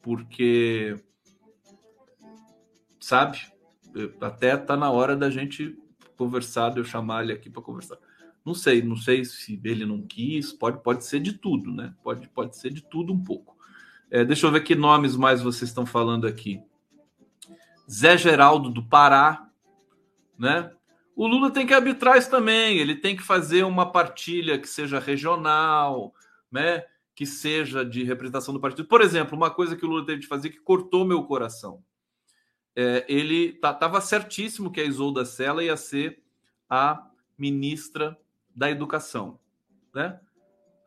Porque, 0.00 0.96
sabe, 3.00 3.38
até 4.20 4.54
está 4.54 4.76
na 4.76 4.90
hora 4.90 5.16
da 5.16 5.28
gente 5.28 5.76
conversar, 6.16 6.70
de 6.70 6.78
eu 6.78 6.84
chamar 6.84 7.24
ele 7.24 7.32
aqui 7.32 7.50
para 7.50 7.62
conversar. 7.62 7.98
Não 8.44 8.54
sei, 8.54 8.80
não 8.80 8.96
sei 8.96 9.24
se 9.24 9.60
ele 9.64 9.84
não 9.84 10.02
quis, 10.02 10.52
pode, 10.52 10.82
pode 10.82 11.04
ser 11.04 11.20
de 11.20 11.32
tudo, 11.32 11.72
né? 11.72 11.94
Pode, 12.02 12.28
pode 12.28 12.56
ser 12.56 12.72
de 12.72 12.80
tudo 12.82 13.12
um 13.12 13.22
pouco. 13.22 13.55
É, 14.10 14.24
deixa 14.24 14.46
eu 14.46 14.52
ver 14.52 14.62
que 14.62 14.74
nomes 14.74 15.16
mais 15.16 15.42
vocês 15.42 15.70
estão 15.70 15.84
falando 15.84 16.26
aqui. 16.26 16.60
Zé 17.90 18.16
Geraldo 18.16 18.70
do 18.70 18.84
Pará, 18.84 19.48
né? 20.38 20.72
O 21.14 21.26
Lula 21.26 21.50
tem 21.50 21.66
que 21.66 21.72
arbitrar 21.72 22.18
isso 22.18 22.30
também, 22.30 22.78
ele 22.78 22.94
tem 22.94 23.16
que 23.16 23.22
fazer 23.22 23.64
uma 23.64 23.90
partilha 23.90 24.58
que 24.58 24.68
seja 24.68 24.98
regional, 24.98 26.14
né? 26.50 26.84
Que 27.14 27.24
seja 27.24 27.84
de 27.84 28.04
representação 28.04 28.52
do 28.52 28.60
partido. 28.60 28.86
Por 28.86 29.00
exemplo, 29.00 29.36
uma 29.36 29.50
coisa 29.50 29.74
que 29.74 29.84
o 29.84 29.88
Lula 29.88 30.04
teve 30.04 30.20
de 30.20 30.26
fazer 30.26 30.50
que 30.50 30.60
cortou 30.60 31.06
meu 31.06 31.24
coração. 31.24 31.82
É, 32.74 33.06
ele 33.08 33.54
estava 33.54 34.00
certíssimo 34.02 34.70
que 34.70 34.80
a 34.80 34.84
Isolda 34.84 35.24
Sela 35.24 35.64
ia 35.64 35.76
ser 35.76 36.22
a 36.68 37.06
ministra 37.38 38.18
da 38.54 38.70
educação, 38.70 39.40
né? 39.94 40.20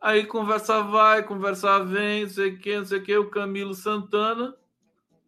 Aí 0.00 0.24
conversa 0.24 0.82
vai, 0.82 1.22
conversa 1.22 1.84
vem, 1.84 2.22
não 2.22 2.30
sei 2.30 2.54
o 2.54 2.58
que, 2.58 2.78
não 2.78 2.86
sei 2.86 2.98
o 2.98 3.02
que, 3.02 3.16
o 3.18 3.28
Camilo 3.28 3.74
Santana. 3.74 4.56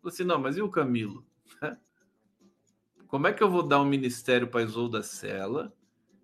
Assim, 0.02 0.24
não, 0.24 0.38
mas 0.38 0.56
e 0.56 0.62
o 0.62 0.70
Camilo? 0.70 1.24
Como 3.06 3.26
é 3.26 3.32
que 3.32 3.42
eu 3.42 3.50
vou 3.50 3.62
dar 3.62 3.80
um 3.80 3.84
ministério 3.84 4.48
para 4.48 4.62
Isolda 4.62 5.02
Sela, 5.02 5.72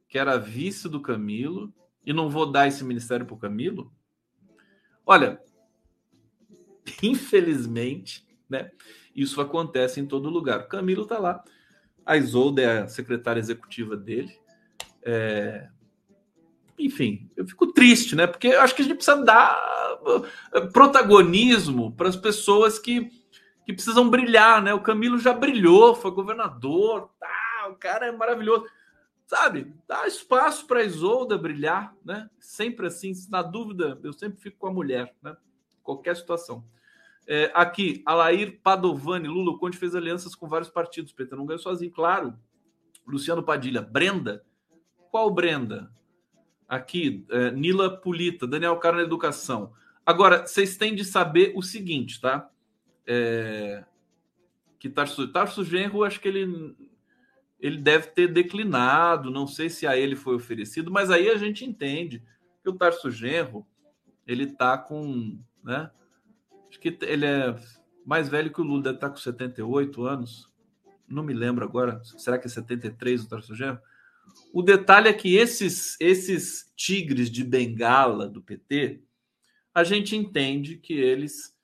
que 0.09 0.19
era 0.19 0.39
vice 0.39 0.89
do 0.89 1.01
Camilo, 1.01 1.73
e 2.07 2.13
não 2.13 2.31
vou 2.31 2.51
dar 2.51 2.67
esse 2.67 2.83
ministério 2.83 3.27
para 3.27 3.35
o 3.35 3.39
Camilo? 3.39 3.93
Olha, 5.05 5.41
infelizmente, 7.03 8.27
né? 8.49 8.71
Isso 9.15 9.41
acontece 9.41 10.01
em 10.01 10.07
todo 10.07 10.31
lugar. 10.31 10.61
O 10.61 10.69
Camilo 10.69 11.03
está 11.03 11.19
lá. 11.19 11.45
A 12.07 12.17
Isolda 12.17 12.63
é 12.63 12.79
a 12.79 12.89
secretária 12.89 13.41
executiva 13.41 13.95
dele. 13.95 14.35
É... 15.03 15.69
Enfim, 16.79 17.31
eu 17.37 17.47
fico 17.47 17.73
triste, 17.73 18.15
né? 18.15 18.27
Porque 18.27 18.49
eu 18.49 18.61
acho 18.61 18.75
que 18.75 18.83
a 18.83 18.85
gente 18.85 18.97
precisa 18.97 19.23
dar 19.23 19.59
eh, 20.55 20.61
protagonismo 20.73 21.93
para 21.93 22.09
as 22.09 22.17
pessoas 22.17 22.79
que, 22.79 23.11
que 23.67 23.73
precisam 23.73 24.09
brilhar, 24.09 24.63
né? 24.63 24.73
O 24.73 24.81
Camilo 24.81 25.19
já 25.19 25.33
brilhou, 25.33 25.95
foi 25.95 26.11
governador, 26.11 27.11
tá? 27.19 27.69
O 27.71 27.75
cara 27.75 28.07
é 28.07 28.13
maravilhoso 28.13 28.67
sabe, 29.29 29.75
dá 29.87 30.07
espaço 30.07 30.67
para 30.67 30.81
a 30.81 30.85
Isolda 30.85 31.37
brilhar, 31.37 31.95
né? 32.03 32.31
Sempre 32.41 32.87
assim, 32.87 33.13
na 33.29 33.43
dúvida, 33.43 34.01
eu 34.03 34.13
sempre 34.15 34.41
fico 34.41 34.57
com 34.57 34.69
a 34.69 34.73
mulher, 34.73 35.15
né? 35.23 35.37
Qualquer 35.83 36.17
situação. 36.17 36.65
É, 37.27 37.51
aqui, 37.53 38.03
Alair 38.07 38.59
Padovani, 38.63 39.29
Lula 39.29 39.59
Conte 39.59 39.77
fez 39.77 39.95
alianças 39.95 40.35
com 40.35 40.49
vários 40.49 40.71
partidos, 40.71 41.13
PT 41.13 41.37
não 41.37 41.45
ganhou 41.45 41.61
sozinho, 41.61 41.93
claro. 41.93 42.35
Luciano 43.07 43.43
Padilha, 43.43 43.83
Brenda, 43.83 44.43
qual 45.11 45.31
Brenda? 45.31 45.93
Aqui, 46.69 47.25
é, 47.31 47.51
Nila 47.51 47.99
Pulita, 47.99 48.47
Daniel 48.47 48.77
Caro 48.77 48.99
na 48.99 49.03
Educação. 49.03 49.73
Agora, 50.05 50.47
vocês 50.47 50.77
têm 50.77 50.95
de 50.95 51.05
saber 51.05 51.53
o 51.55 51.63
seguinte, 51.63 52.21
tá? 52.21 52.51
É, 53.07 53.85
que 54.79 54.89
Tarso, 54.89 55.27
Tarso 55.29 55.65
Genro, 55.65 56.05
acho 56.05 56.21
que 56.21 56.29
ele 56.29 56.77
ele 57.61 57.79
deve 57.79 58.09
ter 58.09 58.29
declinado, 58.33 59.31
não 59.31 59.47
sei 59.47 59.69
se 59.69 59.87
a 59.87 59.97
ele 59.97 60.15
foi 60.15 60.37
oferecido, 60.37 60.91
mas 60.91 61.11
aí 61.11 61.29
a 61.29 61.37
gente 61.37 61.65
entende 61.65 62.23
que 62.63 62.71
o 62.71 62.73
Tarso 62.73 63.11
Genro, 63.11 63.67
ele 64.27 64.47
tá 64.47 64.79
com, 64.79 65.39
né? 65.65 65.91
Acho 66.69 66.79
que 66.79 66.97
ele 67.03 67.27
é 67.27 67.57
mais 68.07 68.29
velho 68.29 68.53
que 68.53 68.61
o 68.61 68.65
Lula, 68.65 68.83
deve 68.85 68.97
estar 68.97 69.09
tá 69.09 69.15
com 69.15 69.21
78 69.21 70.05
anos. 70.05 70.49
Não 71.09 71.23
me 71.23 71.33
lembro 71.33 71.65
agora, 71.65 72.01
será 72.05 72.39
que 72.39 72.47
é 72.47 72.51
73 72.51 73.25
o 73.25 73.29
Tarso 73.29 73.55
Genro? 73.55 73.81
O 74.53 74.63
detalhe 74.63 75.09
é 75.09 75.13
que 75.13 75.37
esses 75.37 75.97
esses 76.01 76.73
tigres 76.77 77.31
de 77.31 77.45
bengala 77.45 78.29
do 78.29 78.43
PT, 78.43 79.03
a 79.75 79.85
gente 79.85 80.17
entende 80.17 80.77
que 80.77 80.95
eles 80.95 81.57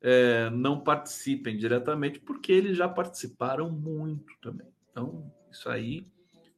é, 0.00 0.50
não 0.50 0.80
participem 0.80 1.56
diretamente, 1.56 2.20
porque 2.20 2.52
eles 2.52 2.76
já 2.76 2.88
participaram 2.88 3.70
muito 3.70 4.32
também. 4.40 4.68
Então, 4.90 5.32
isso 5.50 5.68
aí 5.68 6.06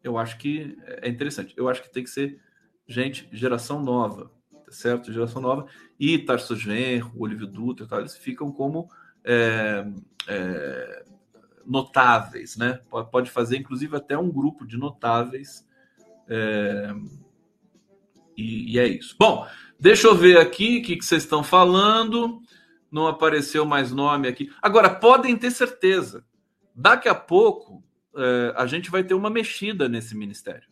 eu 0.03 0.19
acho 0.19 0.39
que 0.39 0.77
é 0.85 1.09
interessante. 1.09 1.55
Eu 1.57 1.69
acho 1.69 1.83
que 1.83 1.91
tem 1.91 2.05
que 2.05 2.11
ser 2.11 2.41
gente, 2.87 3.29
geração 3.33 3.83
nova, 3.83 4.31
tá 4.65 4.73
certo? 4.73 5.13
Geração 5.13 5.41
nova. 5.41 5.67
E 5.99 6.19
Tarso 6.19 6.57
Genro, 6.57 7.13
Olívio 7.17 7.47
Dutra, 7.47 7.87
tal, 7.87 8.01
eles 8.01 8.17
ficam 8.17 8.51
como 8.51 8.91
é, 9.25 9.87
é, 10.27 11.05
notáveis, 11.71 12.57
né? 12.57 12.81
Pode 13.13 13.31
fazer, 13.31 13.57
inclusive, 13.57 13.97
até 13.97 14.19
um 14.19 14.29
grupo 14.29 14.67
de 14.67 14.77
notáveis. 14.77 15.65
É, 16.29 16.93
e, 18.37 18.75
e, 18.75 18.79
é 18.79 18.89
isso. 18.89 19.15
Bom, 19.17 19.47
deixa 19.79 20.09
eu 20.09 20.17
ver 20.17 20.39
aqui 20.39 20.79
o 20.79 20.83
que, 20.83 20.97
que 20.97 21.05
vocês 21.05 21.23
estão 21.23 21.45
falando. 21.45 22.43
Não 22.91 23.07
apareceu 23.07 23.65
mais 23.65 23.93
nome 23.93 24.27
aqui. 24.27 24.53
Agora, 24.61 24.91
podem 24.91 25.37
ter 25.37 25.53
certeza. 25.53 26.25
Daqui 26.75 27.09
a 27.09 27.15
pouco 27.15 27.85
é, 28.17 28.53
a 28.57 28.67
gente 28.67 28.91
vai 28.91 29.05
ter 29.05 29.15
uma 29.15 29.31
mexida 29.31 29.89
nesse 29.89 30.17
ministério. 30.17 30.69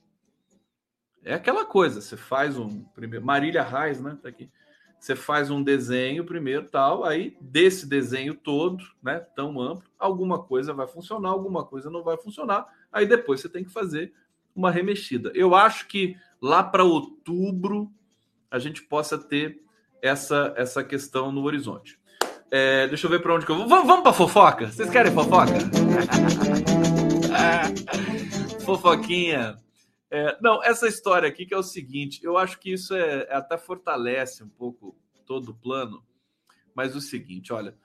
É 1.24 1.34
aquela 1.34 1.64
coisa, 1.64 2.00
você 2.00 2.16
faz 2.16 2.58
um 2.58 2.82
primeiro 2.82 3.24
Marília 3.24 3.62
Reis, 3.62 4.00
né, 4.00 4.18
tá 4.20 4.28
aqui. 4.28 4.50
Você 4.98 5.14
faz 5.14 5.50
um 5.50 5.62
desenho 5.62 6.24
primeiro, 6.24 6.66
tal, 6.68 7.04
aí 7.04 7.36
desse 7.40 7.86
desenho 7.86 8.34
todo, 8.34 8.84
né, 9.02 9.20
tão 9.36 9.60
amplo, 9.60 9.88
alguma 9.98 10.42
coisa 10.42 10.72
vai 10.72 10.86
funcionar, 10.86 11.30
alguma 11.30 11.64
coisa 11.64 11.88
não 11.88 12.02
vai 12.02 12.16
funcionar. 12.16 12.66
Aí 12.92 13.06
depois 13.06 13.40
você 13.40 13.48
tem 13.48 13.64
que 13.64 13.70
fazer 13.70 14.12
uma 14.54 14.70
remexida. 14.70 15.30
Eu 15.34 15.54
acho 15.54 15.86
que 15.86 16.16
lá 16.42 16.62
para 16.62 16.82
outubro 16.82 17.90
a 18.50 18.58
gente 18.58 18.82
possa 18.82 19.16
ter 19.16 19.62
essa 20.02 20.52
essa 20.56 20.82
questão 20.82 21.30
no 21.30 21.44
horizonte. 21.44 21.98
É, 22.50 22.88
deixa 22.88 23.06
eu 23.06 23.10
ver 23.10 23.20
para 23.20 23.34
onde 23.34 23.44
que 23.44 23.52
eu 23.52 23.56
vou. 23.56 23.68
Vamos, 23.68 23.86
vamos 23.86 24.02
para 24.02 24.12
fofoca? 24.12 24.68
Vocês 24.68 24.90
querem 24.90 25.12
fofoca? 25.12 25.52
Fofoquinha. 28.64 29.56
É, 30.10 30.38
não, 30.40 30.62
essa 30.62 30.88
história 30.88 31.28
aqui 31.28 31.44
que 31.44 31.52
é 31.52 31.58
o 31.58 31.62
seguinte, 31.62 32.20
eu 32.22 32.38
acho 32.38 32.58
que 32.58 32.72
isso 32.72 32.94
é, 32.94 33.24
é, 33.24 33.34
até 33.34 33.58
fortalece 33.58 34.42
um 34.42 34.48
pouco 34.48 34.96
todo 35.26 35.50
o 35.50 35.54
plano, 35.54 36.02
mas 36.74 36.96
o 36.96 37.00
seguinte, 37.00 37.52
olha, 37.52 37.76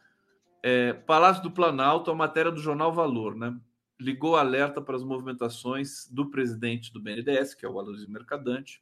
é, 0.62 0.94
Palácio 0.94 1.44
do 1.44 1.52
Planalto, 1.52 2.10
a 2.10 2.16
matéria 2.16 2.52
do 2.52 2.62
jornal 2.62 2.94
Valor, 2.94 3.36
né? 3.36 3.60
Ligou 4.00 4.38
alerta 4.38 4.82
para 4.82 4.96
as 4.96 5.04
movimentações 5.04 6.08
do 6.10 6.30
presidente 6.30 6.92
do 6.94 7.02
BNDES, 7.02 7.54
que 7.54 7.66
é 7.66 7.70
o 7.70 7.78
Aloysio 7.78 8.10
Mercadante. 8.10 8.82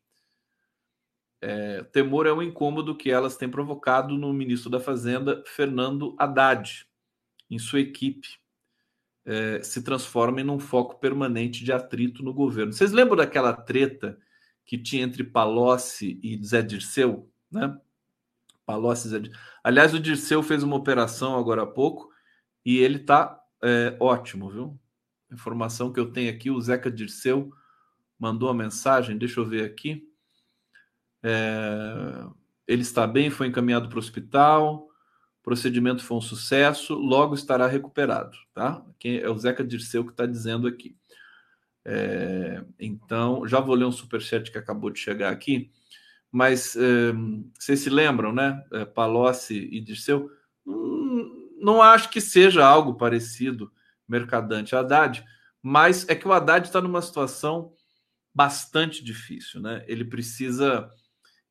É, 1.41 1.83
temor 1.85 2.27
é 2.27 2.33
um 2.33 2.41
incômodo 2.41 2.95
que 2.95 3.09
elas 3.09 3.35
têm 3.35 3.49
provocado 3.49 4.15
no 4.15 4.31
ministro 4.31 4.69
da 4.69 4.79
Fazenda, 4.79 5.43
Fernando 5.47 6.15
Haddad, 6.19 6.87
em 7.49 7.57
sua 7.57 7.79
equipe 7.79 8.40
é, 9.25 9.61
se 9.63 9.83
transformem 9.83 10.43
num 10.43 10.59
foco 10.59 10.99
permanente 10.99 11.63
de 11.63 11.71
atrito 11.71 12.23
no 12.23 12.33
governo. 12.33 12.73
Vocês 12.73 12.91
lembram 12.91 13.17
daquela 13.17 13.53
treta 13.53 14.17
que 14.65 14.77
tinha 14.77 15.03
entre 15.03 15.23
Palocci 15.23 16.19
e 16.23 16.43
Zé 16.43 16.61
Dirceu? 16.61 17.31
Né? 17.51 17.77
Palocci 18.65 19.09
Zé 19.09 19.19
Dirceu. 19.19 19.39
Aliás, 19.63 19.93
o 19.93 19.99
Dirceu 19.99 20.41
fez 20.41 20.63
uma 20.63 20.75
operação 20.75 21.37
agora 21.37 21.63
há 21.63 21.67
pouco 21.67 22.09
e 22.65 22.77
ele 22.77 22.97
está 22.97 23.39
é, 23.63 23.95
ótimo, 23.99 24.49
viu? 24.49 24.79
Informação 25.31 25.93
que 25.93 25.99
eu 25.99 26.11
tenho 26.11 26.29
aqui, 26.29 26.49
o 26.49 26.59
Zeca 26.59 26.91
Dirceu 26.91 27.51
mandou 28.19 28.49
a 28.49 28.53
mensagem, 28.53 29.17
deixa 29.17 29.39
eu 29.39 29.45
ver 29.45 29.63
aqui. 29.63 30.03
É, 31.23 32.25
ele 32.67 32.81
está 32.81 33.07
bem, 33.07 33.29
foi 33.29 33.47
encaminhado 33.47 33.87
para 33.87 33.95
o 33.95 33.99
hospital 33.99 34.90
procedimento 35.43 36.03
foi 36.03 36.17
um 36.17 36.21
sucesso, 36.21 36.93
logo 36.93 37.33
estará 37.33 37.67
recuperado, 37.67 38.37
tá? 38.53 38.85
Quem 38.99 39.17
é 39.17 39.29
o 39.29 39.37
Zeca 39.37 39.63
Dirceu 39.63 40.05
que 40.05 40.11
está 40.11 40.25
dizendo 40.25 40.67
aqui. 40.67 40.95
É, 41.83 42.63
então, 42.79 43.47
já 43.47 43.59
vou 43.59 43.75
ler 43.75 43.85
um 43.85 43.91
superchat 43.91 44.51
que 44.51 44.57
acabou 44.57 44.91
de 44.91 44.99
chegar 44.99 45.31
aqui, 45.31 45.71
mas 46.31 46.75
é, 46.75 47.11
vocês 47.59 47.79
se 47.79 47.89
lembram, 47.89 48.31
né? 48.31 48.63
É, 48.71 48.85
Palocci 48.85 49.67
e 49.71 49.81
Dirceu, 49.81 50.29
hum, 50.65 51.49
não 51.59 51.81
acho 51.81 52.09
que 52.09 52.21
seja 52.21 52.65
algo 52.65 52.95
parecido, 52.95 53.71
Mercadante 54.07 54.75
Haddad, 54.75 55.23
mas 55.61 56.07
é 56.07 56.15
que 56.15 56.27
o 56.27 56.33
Haddad 56.33 56.67
está 56.67 56.81
numa 56.81 57.01
situação 57.01 57.73
bastante 58.33 59.03
difícil, 59.03 59.61
né? 59.61 59.83
Ele 59.87 60.05
precisa, 60.05 60.89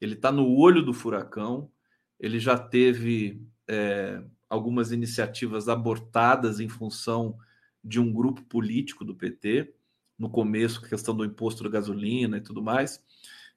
ele 0.00 0.14
está 0.14 0.30
no 0.30 0.48
olho 0.56 0.82
do 0.82 0.94
furacão, 0.94 1.70
ele 2.18 2.38
já 2.38 2.58
teve 2.58 3.42
é, 3.70 4.20
algumas 4.48 4.90
iniciativas 4.90 5.68
abortadas 5.68 6.58
em 6.58 6.68
função 6.68 7.38
de 7.82 8.00
um 8.00 8.12
grupo 8.12 8.42
político 8.42 9.04
do 9.04 9.14
PT, 9.14 9.72
no 10.18 10.28
começo, 10.28 10.84
a 10.84 10.88
questão 10.88 11.14
do 11.14 11.24
imposto 11.24 11.62
da 11.62 11.70
gasolina 11.70 12.36
e 12.36 12.40
tudo 12.40 12.60
mais. 12.60 13.00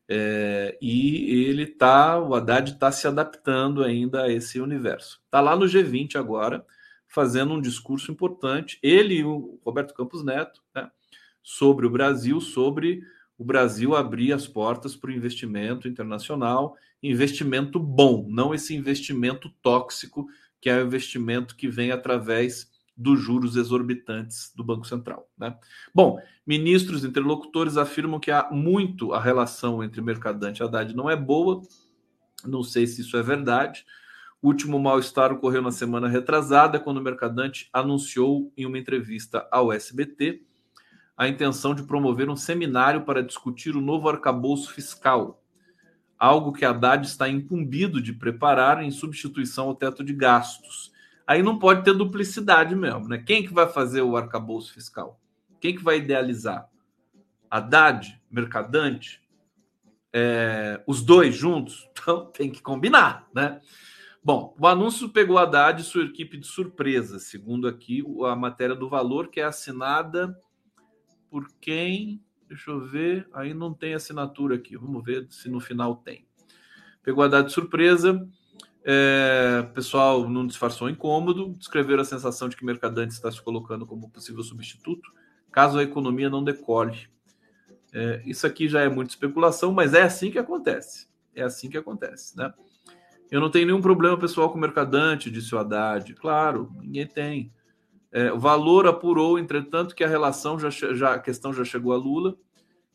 É, 0.07 0.78
e 0.80 1.47
ele 1.47 1.66
tá, 1.66 2.20
o 2.20 2.36
Haddad 2.36 2.74
está 2.74 2.91
se 2.91 3.07
adaptando 3.07 3.84
ainda 3.84 4.24
a 4.24 4.32
esse 4.32 4.59
universo. 4.59 5.20
Está 5.26 5.41
lá 5.41 5.55
no 5.55 5.66
G20 5.66 6.16
agora, 6.16 6.64
fazendo 7.07 7.55
um 7.55 7.61
discurso 7.61 8.11
importante, 8.11 8.78
ele 8.84 9.16
e 9.16 9.24
o 9.24 9.59
Roberto 9.66 9.95
Campos 9.95 10.24
Neto, 10.24 10.61
né, 10.76 10.91
sobre 11.41 11.88
o 11.88 11.89
Brasil, 11.89 12.39
sobre 12.39 13.01
o 13.36 13.43
Brasil 13.43 13.95
abrir 13.95 14.32
as 14.32 14.47
portas 14.47 14.95
para 14.95 15.09
o 15.09 15.14
investimento 15.14 15.88
internacional, 15.88 16.78
investimento 17.03 17.79
bom, 17.79 18.25
não 18.29 18.53
esse 18.53 18.73
investimento 18.73 19.49
tóxico, 19.61 20.27
que 20.61 20.69
é 20.69 20.81
o 20.81 20.85
investimento 20.85 21.55
que 21.55 21.67
vem 21.67 21.91
através 21.91 22.71
dos 22.95 23.19
juros 23.19 23.55
exorbitantes 23.55 24.53
do 24.55 24.63
Banco 24.63 24.87
Central. 24.87 25.27
Né? 25.37 25.55
Bom, 25.93 26.19
ministros 26.45 27.03
interlocutores 27.03 27.75
afirmam 27.75 28.19
que 28.19 28.31
há 28.31 28.49
muito 28.51 29.13
a 29.13 29.19
relação 29.19 29.83
entre 29.83 30.01
Mercadante 30.01 30.61
e 30.61 30.63
Haddad 30.63 30.95
não 30.95 31.09
é 31.09 31.15
boa, 31.15 31.61
não 32.45 32.63
sei 32.63 32.87
se 32.87 33.01
isso 33.01 33.17
é 33.17 33.23
verdade. 33.23 33.85
O 34.41 34.47
último 34.47 34.79
mal-estar 34.79 35.31
ocorreu 35.31 35.61
na 35.61 35.71
semana 35.71 36.07
retrasada, 36.07 36.79
quando 36.79 36.97
o 36.97 37.01
Mercadante 37.01 37.69
anunciou 37.73 38.51
em 38.55 38.65
uma 38.65 38.77
entrevista 38.77 39.47
ao 39.51 39.71
SBT 39.71 40.43
a 41.15 41.27
intenção 41.27 41.75
de 41.75 41.83
promover 41.83 42.29
um 42.29 42.35
seminário 42.35 43.01
para 43.01 43.23
discutir 43.23 43.75
o 43.75 43.81
novo 43.81 44.09
arcabouço 44.09 44.71
fiscal, 44.73 45.42
algo 46.24 46.53
que 46.53 46.63
a 46.63 46.69
Haddad 46.69 47.05
está 47.05 47.28
incumbido 47.28 48.01
de 48.01 48.13
preparar 48.13 48.82
em 48.82 48.89
substituição 48.89 49.67
ao 49.67 49.76
teto 49.76 50.01
de 50.05 50.13
gastos. 50.13 50.89
Aí 51.28 51.43
não 51.43 51.59
pode 51.59 51.84
ter 51.84 51.93
duplicidade 51.93 52.74
mesmo, 52.78 53.09
né? 53.09 53.17
Quem 53.17 53.45
que 53.45 53.53
vai 53.53 53.67
fazer 53.67 54.03
o 54.03 54.15
arcabouço 54.15 54.74
fiscal? 54.74 55.19
Quem 55.59 55.76
que 55.76 55.84
vai 55.84 55.97
idealizar? 55.97 56.69
Haddad, 57.51 58.21
Mercadante, 58.32 59.21
é, 60.13 60.82
os 60.88 61.01
dois 61.01 61.36
juntos, 61.36 61.89
então 61.91 62.28
tem 62.28 62.49
que 62.49 62.61
combinar, 62.61 63.28
né? 63.36 63.59
Bom, 64.24 64.55
o 64.57 64.65
anúncio 64.65 65.09
pegou 65.09 65.38
Haddad 65.38 65.82
e 65.82 65.84
sua 65.84 66.05
equipe 66.05 66.38
de 66.38 66.47
surpresa, 66.47 67.19
segundo 67.19 67.67
aqui 67.67 68.01
a 68.32 68.34
matéria 68.34 68.76
do 68.76 68.88
valor, 68.88 69.28
que 69.28 69.41
é 69.41 69.43
assinada 69.43 70.34
por 71.30 71.49
quem? 71.59 72.24
Deixa 72.53 72.69
eu 72.69 72.79
ver, 72.79 73.27
aí 73.33 73.51
não 73.51 73.73
tem 73.73 73.95
assinatura 73.95 74.53
aqui, 74.53 74.77
vamos 74.77 75.03
ver 75.03 75.25
se 75.31 75.49
no 75.49 75.59
final 75.59 75.95
tem. 75.95 76.23
Pegou 77.01 77.23
a 77.23 77.25
Haddad 77.25 77.47
de 77.47 77.51
surpresa, 77.51 78.29
é, 78.83 79.67
pessoal 79.73 80.29
não 80.29 80.45
disfarçou 80.45 80.87
incômodo, 80.87 81.49
descreveram 81.57 82.03
a 82.03 82.05
sensação 82.05 82.47
de 82.47 82.55
que 82.55 82.63
Mercadante 82.63 83.11
está 83.11 83.31
se 83.31 83.41
colocando 83.41 83.87
como 83.87 84.07
possível 84.07 84.43
substituto, 84.43 85.11
caso 85.51 85.79
a 85.79 85.83
economia 85.83 86.29
não 86.29 86.43
decole. 86.43 87.09
É, 87.91 88.21
isso 88.23 88.45
aqui 88.45 88.67
já 88.67 88.81
é 88.81 88.87
muita 88.87 89.09
especulação, 89.09 89.71
mas 89.73 89.95
é 89.95 90.03
assim 90.03 90.29
que 90.29 90.37
acontece. 90.37 91.07
É 91.33 91.41
assim 91.41 91.71
que 91.71 91.77
acontece, 91.77 92.37
né? 92.37 92.53
Eu 93.31 93.41
não 93.41 93.49
tenho 93.49 93.65
nenhum 93.65 93.81
problema 93.81 94.15
pessoal 94.15 94.51
com 94.51 94.59
o 94.59 94.61
mercadante, 94.61 95.31
disse 95.31 95.55
o 95.55 95.57
Haddad. 95.57 96.13
Claro, 96.13 96.71
ninguém 96.83 97.07
tem. 97.07 97.51
É, 98.14 98.32
o 98.32 98.39
valor 98.39 98.86
apurou, 98.86 99.39
entretanto, 99.39 99.95
que 99.95 100.03
a 100.03 100.07
relação 100.07 100.59
já, 100.59 100.70
já 100.70 101.16
a 101.16 101.20
questão 101.20 101.51
já 101.51 101.66
chegou 101.66 101.91
a 101.93 101.97
Lula, 101.97 102.38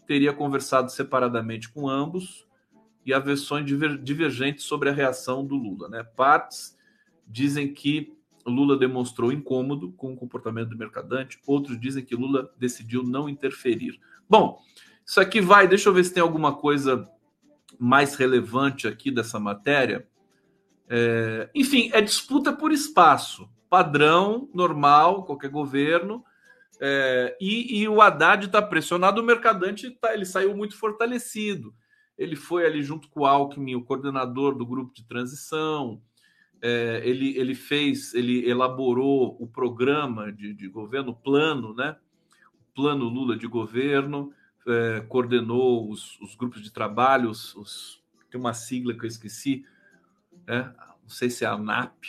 teria 0.06 0.32
conversado 0.32 0.92
separadamente 0.92 1.68
com 1.68 1.88
ambos 1.88 2.46
e 3.04 3.12
há 3.12 3.18
versões 3.18 3.66
diver, 3.66 3.98
divergentes 3.98 4.64
sobre 4.64 4.88
a 4.88 4.92
reação 4.92 5.44
do 5.44 5.56
Lula. 5.56 5.88
Né? 5.88 6.04
Partes 6.04 6.78
dizem 7.26 7.74
que 7.74 8.16
Lula 8.46 8.78
demonstrou 8.78 9.32
incômodo 9.32 9.90
com 9.92 10.12
o 10.12 10.16
comportamento 10.16 10.70
do 10.70 10.78
mercadante, 10.78 11.38
outros 11.44 11.78
dizem 11.80 12.04
que 12.04 12.14
Lula 12.14 12.50
decidiu 12.56 13.02
não 13.02 13.28
interferir. 13.28 13.98
Bom, 14.30 14.62
isso 15.04 15.20
aqui 15.20 15.40
vai, 15.40 15.66
deixa 15.66 15.88
eu 15.88 15.92
ver 15.92 16.04
se 16.04 16.14
tem 16.14 16.22
alguma 16.22 16.54
coisa 16.54 17.10
mais 17.78 18.14
relevante 18.14 18.86
aqui 18.86 19.10
dessa 19.10 19.40
matéria. 19.40 20.06
É, 20.88 21.50
enfim, 21.54 21.90
é 21.92 22.00
disputa 22.00 22.52
por 22.52 22.72
espaço, 22.72 23.48
padrão, 23.68 24.48
normal, 24.54 25.24
qualquer 25.24 25.50
governo. 25.50 26.24
É, 26.80 27.36
e, 27.40 27.80
e, 27.80 27.88
o 27.88 28.00
Haddad 28.00 28.46
está 28.46 28.62
pressionado, 28.62 29.20
o 29.20 29.24
Mercadante 29.24 29.90
tá, 29.90 30.14
ele 30.14 30.24
saiu 30.24 30.56
muito 30.56 30.76
fortalecido. 30.76 31.74
Ele 32.16 32.36
foi 32.36 32.66
ali 32.66 32.82
junto 32.82 33.08
com 33.08 33.20
o 33.20 33.26
Alckmin, 33.26 33.74
o 33.74 33.84
coordenador 33.84 34.54
do 34.56 34.66
grupo 34.66 34.92
de 34.92 35.04
transição. 35.04 36.00
É, 36.60 37.00
ele, 37.04 37.36
ele 37.36 37.54
fez, 37.54 38.14
ele 38.14 38.48
elaborou 38.48 39.36
o 39.40 39.46
programa 39.46 40.32
de, 40.32 40.52
de 40.52 40.68
governo, 40.68 41.12
o 41.12 41.16
plano, 41.16 41.74
né? 41.74 41.96
O 42.60 42.74
plano 42.74 43.04
Lula 43.04 43.36
de 43.36 43.46
governo, 43.46 44.32
é, 44.66 45.00
coordenou 45.08 45.88
os, 45.90 46.20
os, 46.20 46.34
grupos 46.34 46.62
de 46.62 46.72
trabalho, 46.72 47.30
os, 47.30 47.54
os, 47.56 48.02
tem 48.30 48.40
uma 48.40 48.52
sigla 48.52 48.94
que 48.94 49.04
eu 49.04 49.08
esqueci, 49.08 49.64
né? 50.46 50.74
não 51.02 51.08
sei 51.08 51.30
se 51.30 51.44
é 51.44 51.48
a 51.48 51.52
ANAP, 51.52 52.04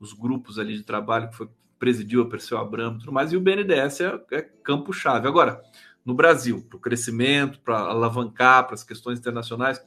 os 0.00 0.12
grupos 0.12 0.58
ali 0.58 0.76
de 0.76 0.82
trabalho 0.82 1.28
que 1.28 1.36
foi, 1.36 1.48
presidiu 1.78 2.22
a 2.22 2.28
Perseu 2.28 2.58
Abramo 2.58 2.96
e 2.96 3.00
tudo 3.00 3.12
mais, 3.12 3.32
e 3.32 3.36
o 3.36 3.40
BNDES 3.40 4.00
é, 4.00 4.20
é 4.32 4.42
campo-chave. 4.42 5.28
Agora, 5.28 5.62
no 6.04 6.14
Brasil, 6.14 6.64
para 6.68 6.76
o 6.76 6.80
crescimento, 6.80 7.60
para 7.60 7.78
alavancar, 7.78 8.64
para 8.64 8.74
as 8.74 8.82
questões 8.82 9.18
internacionais. 9.18 9.80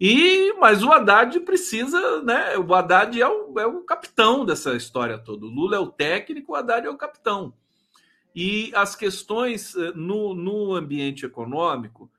E 0.00 0.54
mas 0.54 0.82
o 0.82 0.90
Haddad 0.90 1.40
precisa, 1.40 2.22
né? 2.22 2.56
O 2.56 2.74
Haddad 2.74 3.20
é 3.20 3.28
o, 3.28 3.58
é 3.58 3.66
o 3.66 3.82
capitão 3.82 4.44
dessa 4.44 4.74
história 4.74 5.18
toda. 5.18 5.44
O 5.44 5.48
Lula 5.48 5.76
é 5.76 5.78
o 5.78 5.90
técnico, 5.90 6.52
o 6.52 6.54
Haddad 6.54 6.86
é 6.86 6.90
o 6.90 6.96
capitão. 6.96 7.52
E 8.34 8.72
as 8.74 8.94
questões 8.94 9.74
eh, 9.74 9.92
no, 9.94 10.34
no 10.34 10.74
ambiente 10.74 11.26
econômico 11.26 12.10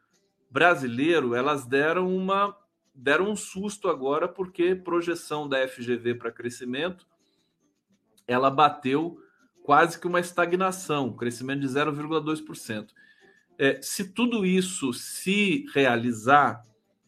brasileiro, 0.50 1.34
elas 1.34 1.66
deram 1.66 2.16
uma 2.16 2.56
deram 2.94 3.32
um 3.32 3.36
susto 3.36 3.88
agora 3.88 4.28
porque 4.28 4.76
projeção 4.76 5.48
da 5.48 5.66
FGV 5.66 6.16
para 6.16 6.32
crescimento 6.32 7.08
ela 8.32 8.50
bateu 8.50 9.20
quase 9.64 10.00
que 10.00 10.08
uma 10.08 10.20
estagnação, 10.20 11.14
crescimento 11.14 11.62
de 11.62 11.68
0,2%. 11.68 12.90
É, 13.58 13.80
se 13.82 14.12
tudo 14.12 14.46
isso 14.46 14.94
se 14.94 15.66
realizar, 15.74 16.66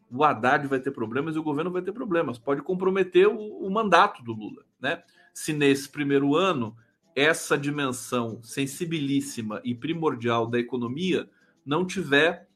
o 0.09 0.23
Haddad 0.23 0.67
vai 0.67 0.79
ter 0.79 0.91
problemas 0.91 1.35
e 1.35 1.39
o 1.39 1.43
governo 1.43 1.71
vai 1.71 1.81
ter 1.81 1.91
problemas. 1.91 2.37
Pode 2.37 2.61
comprometer 2.61 3.27
o, 3.27 3.37
o 3.37 3.69
mandato 3.71 4.21
do 4.21 4.33
Lula. 4.33 4.63
Né? 4.79 5.01
Se 5.33 5.53
nesse 5.53 5.89
primeiro 5.89 6.35
ano 6.35 6.75
essa 7.15 7.57
dimensão 7.57 8.41
sensibilíssima 8.41 9.61
e 9.63 9.73
primordial 9.75 10.47
da 10.47 10.59
economia 10.59 11.29
não 11.65 11.85
tiver 11.85 12.47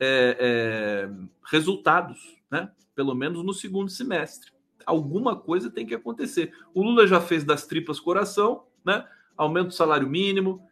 é, 0.00 0.36
é, 0.38 1.10
resultados, 1.50 2.36
né? 2.50 2.70
pelo 2.94 3.14
menos 3.14 3.44
no 3.44 3.52
segundo 3.52 3.90
semestre. 3.90 4.53
Alguma 4.86 5.36
coisa 5.36 5.70
tem 5.70 5.86
que 5.86 5.94
acontecer. 5.94 6.52
O 6.72 6.82
Lula 6.82 7.06
já 7.06 7.20
fez 7.20 7.44
das 7.44 7.66
tripas 7.66 8.00
coração, 8.00 8.64
né? 8.84 9.04
aumento 9.36 9.68
do 9.68 9.74
salário 9.74 10.08
mínimo, 10.08 10.62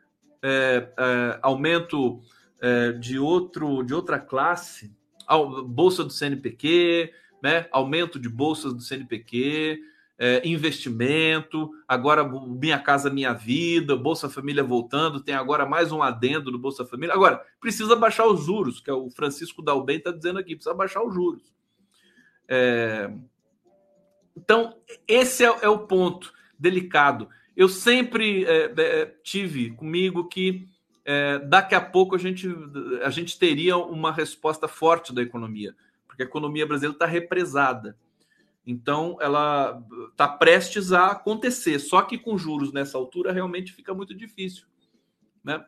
é, 0.43 0.89
é 0.97 1.39
aumento 1.43 2.21
é, 2.61 2.93
de, 2.93 3.19
outro, 3.19 3.83
de 3.83 3.95
outra 3.95 4.19
classe, 4.19 4.95
bolsa 5.67 6.05
do 6.05 6.11
CNPq, 6.11 7.13
né? 7.43 7.67
aumento 7.73 8.19
de 8.19 8.29
bolsas 8.29 8.73
do 8.73 8.81
CNPq, 8.81 9.81
é, 10.19 10.47
investimento, 10.47 11.71
agora 11.89 12.23
Minha 12.23 12.79
Casa 12.79 13.11
Minha 13.11 13.33
Vida, 13.33 13.97
Bolsa 13.97 14.29
Família 14.29 14.63
voltando, 14.63 15.21
tem 15.21 15.35
agora 15.35 15.67
mais 15.67 15.91
um 15.91 16.01
adendo 16.01 16.53
do 16.53 16.59
Bolsa 16.61 16.87
Família. 16.87 17.13
Agora, 17.13 17.45
precisa 17.61 17.97
baixar 17.97 18.27
os 18.27 18.45
juros, 18.45 18.79
que 18.79 18.89
é 18.89 18.95
o 18.95 19.11
Francisco 19.11 19.61
Dalben 19.61 19.97
está 19.97 20.13
dizendo 20.13 20.39
aqui, 20.39 20.55
precisa 20.55 20.75
baixar 20.75 21.03
os 21.03 21.13
juros. 21.13 21.53
É... 22.49 23.13
Então, 24.37 24.77
esse 25.07 25.45
é, 25.45 25.49
é, 25.63 25.69
o 25.69 25.87
ponto 25.87 26.33
delicado. 26.59 27.29
Eu 27.57 27.69
sempre 27.69 28.45
é, 28.45 28.73
é 28.77 29.07
tive 29.23 29.71
comigo 29.73 30.29
que 30.29 30.69
é, 31.05 31.39
daqui 31.41 31.75
a 31.75 31.81
pouco 31.81 32.15
a 32.15 32.19
gente, 32.19 32.49
a 33.03 33.11
gente 33.11 33.39
teria 33.39 33.77
uma 33.77 34.13
resposta 34.13 34.69
forte 34.69 35.13
da 35.13 35.23
economia, 35.23 35.75
porque 36.07 36.23
a 36.23 36.27
economia 36.27 36.67
brasileira 36.67 36.95
está 36.95 37.07
represada. 37.07 37.97
Então, 38.65 39.19
ela 39.21 39.83
está 40.13 40.29
prestes 40.29 40.93
a 40.93 41.09
acontecer, 41.09 41.81
só 41.81 42.03
que 42.03 42.17
com 42.17 42.39
juros 42.39 42.73
nessa 42.73 42.97
altura 42.97 43.33
realmente 43.33 43.73
fica 43.73 43.93
muito 43.93 44.15
difícil. 44.15 44.65
Né? 45.43 45.65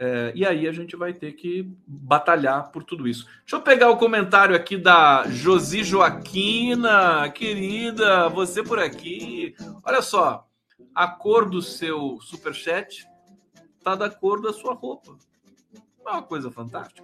É, 0.00 0.30
e 0.32 0.46
aí 0.46 0.68
a 0.68 0.72
gente 0.72 0.94
vai 0.94 1.12
ter 1.12 1.32
que 1.32 1.68
batalhar 1.84 2.70
por 2.70 2.84
tudo 2.84 3.08
isso. 3.08 3.26
Deixa 3.40 3.56
eu 3.56 3.60
pegar 3.60 3.90
o 3.90 3.96
comentário 3.96 4.54
aqui 4.54 4.76
da 4.76 5.24
Josi 5.28 5.82
Joaquina, 5.82 7.28
querida, 7.30 8.28
você 8.28 8.62
por 8.62 8.78
aqui. 8.78 9.56
Olha 9.82 10.00
só, 10.00 10.46
a 10.94 11.08
cor 11.08 11.50
do 11.50 11.60
seu 11.60 12.20
superchat 12.20 13.08
está 13.76 13.96
da 13.96 14.08
cor 14.08 14.40
da 14.40 14.52
sua 14.52 14.72
roupa. 14.72 15.18
É 16.06 16.10
uma 16.10 16.22
coisa 16.22 16.48
fantástica. 16.48 17.02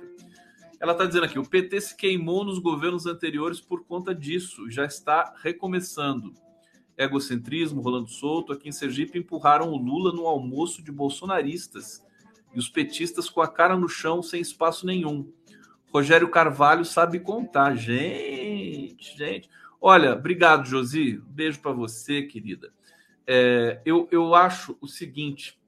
Ela 0.79 0.93
está 0.93 1.05
dizendo 1.05 1.25
aqui: 1.25 1.39
o 1.39 1.49
PT 1.49 1.81
se 1.81 1.97
queimou 1.97 2.45
nos 2.45 2.61
governos 2.61 3.07
anteriores 3.07 3.61
por 3.61 3.85
conta 3.85 4.15
disso, 4.15 4.71
já 4.71 4.85
está 4.85 5.35
recomeçando. 5.43 6.33
Egocentrismo 6.97 7.81
rolando 7.81 8.09
solto. 8.09 8.53
Aqui 8.53 8.69
em 8.69 8.73
Sergipe 8.73 9.19
empurraram 9.19 9.73
o 9.73 9.77
Lula 9.77 10.13
no 10.13 10.29
almoço 10.29 10.81
de 10.81 10.93
bolsonaristas 10.93 12.04
e 12.55 12.59
os 12.59 12.69
petistas 12.69 13.29
com 13.29 13.41
a 13.41 13.49
cara 13.49 13.77
no 13.77 13.89
chão, 13.89 14.23
sem 14.23 14.41
espaço 14.41 14.87
nenhum. 14.87 15.31
Rogério 15.93 16.29
Carvalho 16.29 16.85
sabe 16.85 17.21
contar. 17.21 17.77
Gente, 17.77 19.17
gente. 19.17 19.51
Olha, 19.81 20.13
obrigado, 20.15 20.67
Josi. 20.67 21.21
Beijo 21.27 21.61
para 21.61 21.73
você, 21.73 22.23
querida. 22.23 22.73
É, 23.27 23.81
eu, 23.85 24.09
eu 24.11 24.35
acho 24.35 24.77
o 24.81 24.89
seguinte: 24.89 25.59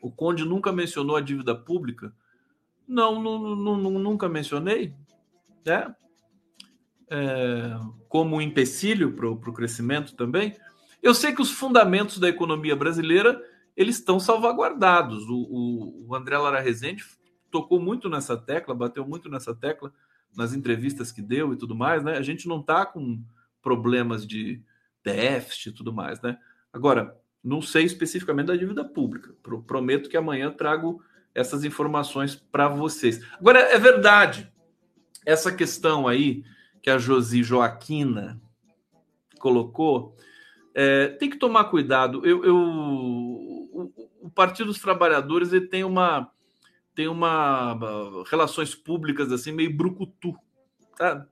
o 0.00 0.10
Conde 0.10 0.44
nunca 0.44 0.72
mencionou 0.72 1.16
a 1.16 1.20
dívida 1.20 1.54
pública. 1.54 2.12
Não, 2.86 3.20
não, 3.22 3.56
não, 3.56 3.76
nunca 3.76 4.28
mencionei. 4.28 4.94
Né? 5.64 5.94
É, 7.10 7.76
como 8.08 8.36
um 8.36 8.40
empecilho 8.40 9.12
para 9.12 9.28
o 9.28 9.52
crescimento 9.52 10.14
também. 10.14 10.56
Eu 11.02 11.14
sei 11.14 11.34
que 11.34 11.42
os 11.42 11.50
fundamentos 11.50 12.18
da 12.18 12.28
economia 12.28 12.76
brasileira 12.76 13.42
eles 13.76 13.96
estão 13.96 14.20
salvaguardados. 14.20 15.24
O, 15.28 15.36
o, 15.36 16.06
o 16.08 16.14
André 16.14 16.36
Lara 16.38 16.60
Rezende 16.60 17.04
tocou 17.50 17.80
muito 17.80 18.08
nessa 18.08 18.36
tecla, 18.36 18.74
bateu 18.74 19.06
muito 19.06 19.28
nessa 19.28 19.54
tecla 19.54 19.92
nas 20.36 20.52
entrevistas 20.54 21.10
que 21.10 21.20
deu 21.20 21.52
e 21.52 21.56
tudo 21.56 21.74
mais, 21.74 22.04
né? 22.04 22.16
A 22.16 22.22
gente 22.22 22.46
não 22.46 22.60
está 22.60 22.86
com 22.86 23.22
problemas 23.60 24.26
de 24.26 24.62
déficit 25.02 25.70
e 25.70 25.72
tudo 25.72 25.92
mais, 25.92 26.20
né? 26.20 26.38
Agora, 26.72 27.18
não 27.42 27.60
sei 27.60 27.84
especificamente 27.84 28.46
da 28.46 28.56
dívida 28.56 28.84
pública. 28.84 29.34
Prometo 29.66 30.08
que 30.08 30.16
amanhã 30.16 30.50
trago 30.52 31.02
essas 31.34 31.64
informações 31.64 32.36
para 32.36 32.68
vocês. 32.68 33.24
Agora, 33.38 33.60
é 33.60 33.78
verdade, 33.78 34.50
essa 35.24 35.52
questão 35.52 36.06
aí 36.06 36.44
que 36.82 36.90
a 36.90 36.98
Josi 36.98 37.42
Joaquina 37.42 38.40
colocou, 39.38 40.16
é, 40.74 41.08
tem 41.08 41.28
que 41.30 41.38
tomar 41.38 41.64
cuidado. 41.64 42.24
Eu, 42.24 42.44
eu 42.44 42.56
o, 42.56 43.92
o, 44.22 44.30
Partido 44.30 44.66
dos 44.66 44.80
Trabalhadores 44.80 45.52
ele 45.52 45.66
tem 45.66 45.84
uma 45.84 46.30
tem 46.94 47.08
uma 47.08 47.78
relações 48.30 48.74
públicas 48.74 49.32
assim 49.32 49.52
meio 49.52 49.74
brucutu. 49.74 50.34
tá, 50.96 51.26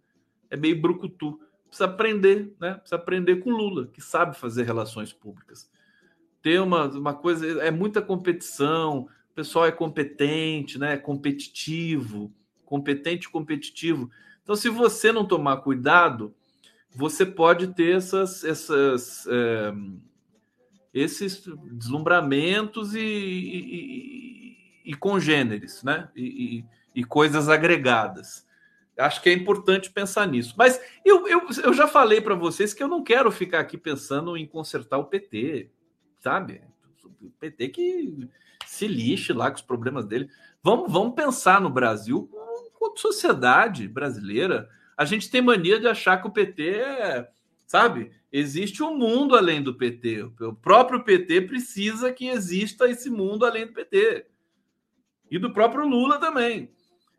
é 0.51 0.57
meio 0.57 0.81
brucutu. 0.81 1.41
Precisa 1.67 1.85
aprender, 1.85 2.55
né? 2.59 2.75
Precisa 2.75 2.97
aprender 2.97 3.37
com 3.37 3.51
Lula, 3.51 3.89
que 3.89 4.01
sabe 4.01 4.39
fazer 4.39 4.63
relações 4.63 5.13
públicas. 5.13 5.71
Ter 6.41 6.61
uma, 6.61 6.87
uma 6.87 7.15
coisa, 7.15 7.63
é 7.63 7.71
muita 7.71 8.01
competição, 8.01 9.09
o 9.31 9.35
pessoal 9.35 9.67
é 9.67 9.73
competente, 9.73 10.79
né? 10.79 10.95
É 10.95 10.97
competitivo, 10.97 12.33
competente 12.65 13.29
competitivo. 13.29 14.11
Então, 14.43 14.57
se 14.57 14.71
você 14.71 15.13
não 15.13 15.27
tomar 15.27 15.59
cuidado, 15.59 16.35
você 16.95 17.25
pode 17.25 17.69
ter 17.69 17.97
essas, 17.97 18.45
essas 18.45 19.27
é, 19.31 19.73
esses 20.93 21.45
deslumbramentos 21.71 22.95
e, 22.95 23.01
e, 23.01 24.57
e, 24.85 24.95
congêneres, 24.95 25.83
né? 25.83 26.09
E, 26.17 26.65
e, 26.95 27.05
coisas 27.05 27.49
agregadas. 27.49 28.47
Acho 28.99 29.23
que 29.23 29.31
é 29.31 29.33
importante 29.33 29.93
pensar 29.93 30.27
nisso. 30.27 30.55
Mas 30.59 30.81
eu, 31.05 31.29
eu, 31.29 31.47
eu 31.63 31.73
já 31.73 31.87
falei 31.87 32.21
para 32.21 32.35
vocês 32.35 32.75
que 32.75 32.83
eu 32.83 32.89
não 32.89 33.05
quero 33.05 33.31
ficar 33.31 33.61
aqui 33.61 33.79
pensando 33.79 34.37
em 34.37 34.47
consertar 34.47 34.99
o 34.99 35.05
PT, 35.05 35.71
sabe? 36.19 36.63
O 37.23 37.31
PT 37.39 37.69
que 37.69 38.29
se 38.67 38.89
lixe 38.89 39.33
lá 39.33 39.51
com 39.51 39.57
os 39.57 39.63
problemas 39.63 40.05
dele. 40.05 40.29
Vamos, 40.63 40.93
vamos 40.93 41.15
pensar 41.15 41.61
no 41.61 41.71
Brasil 41.71 42.29
como 42.75 42.99
sociedade 42.99 43.87
brasileira. 43.87 44.69
A 44.99 45.05
gente 45.05 45.31
tem 45.31 45.41
mania 45.41 45.79
de 45.79 45.87
achar 45.87 46.21
que 46.21 46.27
o 46.27 46.33
PT 46.33 46.71
é, 46.71 47.29
sabe? 47.69 48.11
Existe 48.33 48.83
um 48.83 48.97
mundo 48.97 49.37
além 49.37 49.63
do 49.63 49.73
PT. 49.73 50.25
O 50.41 50.53
próprio 50.53 51.05
PT 51.05 51.43
precisa 51.43 52.13
que 52.13 52.27
exista 52.27 52.91
esse 52.91 53.09
mundo 53.09 53.47
além 53.47 53.69
do 53.69 53.73
PT. 53.73 54.27
E 55.31 55.39
do 55.39 55.53
próprio 55.53 55.87
Lula 55.87 56.19
também. 56.19 56.73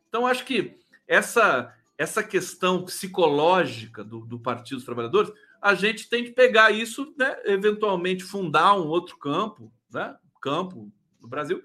Então, 0.10 0.28
acho 0.28 0.44
que 0.44 0.78
essa, 1.08 1.74
essa 1.98 2.22
questão 2.22 2.84
psicológica 2.84 4.04
do, 4.04 4.26
do 4.26 4.38
Partido 4.38 4.76
dos 4.76 4.86
Trabalhadores, 4.86 5.32
a 5.62 5.74
gente 5.74 6.10
tem 6.10 6.26
que 6.26 6.32
pegar 6.32 6.72
isso, 6.72 7.14
né, 7.18 7.38
eventualmente 7.46 8.26
fundar 8.26 8.76
um 8.76 8.88
outro 8.88 9.18
campo, 9.18 9.72
né, 9.90 10.18
campo 10.42 10.92
no 11.22 11.30
Brasil, 11.30 11.64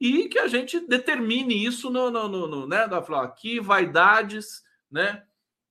e 0.00 0.28
que 0.28 0.38
a 0.38 0.46
gente 0.46 0.78
determine 0.86 1.64
isso 1.64 1.90
no, 1.90 2.08
no, 2.08 2.28
no, 2.28 2.46
no 2.46 2.66
né, 2.68 2.86
aqui 3.22 3.58
vaidades, 3.58 4.62
né, 4.88 5.24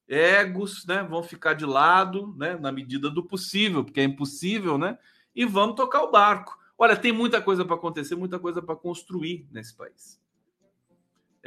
egos, 0.08 0.86
né, 0.86 1.03
vão 1.03 1.24
ficar 1.24 1.53
de 1.53 1.66
lado, 1.66 2.34
né, 2.38 2.56
na 2.58 2.72
medida 2.72 3.10
do 3.10 3.24
possível, 3.24 3.84
porque 3.84 3.99
é 3.99 4.03
impossível, 4.03 4.78
né, 4.78 4.97
e 5.36 5.45
vamos 5.45 5.76
tocar 5.76 6.03
o 6.03 6.12
barco. 6.12 6.58
Olha, 6.78 6.95
tem 6.95 7.12
muita 7.12 7.41
coisa 7.41 7.64
para 7.64 7.76
acontecer, 7.76 8.16
muita 8.16 8.38
coisa 8.38 8.62
para 8.62 8.76
construir 8.76 9.47
nesse 9.51 9.76
país. 9.76 10.20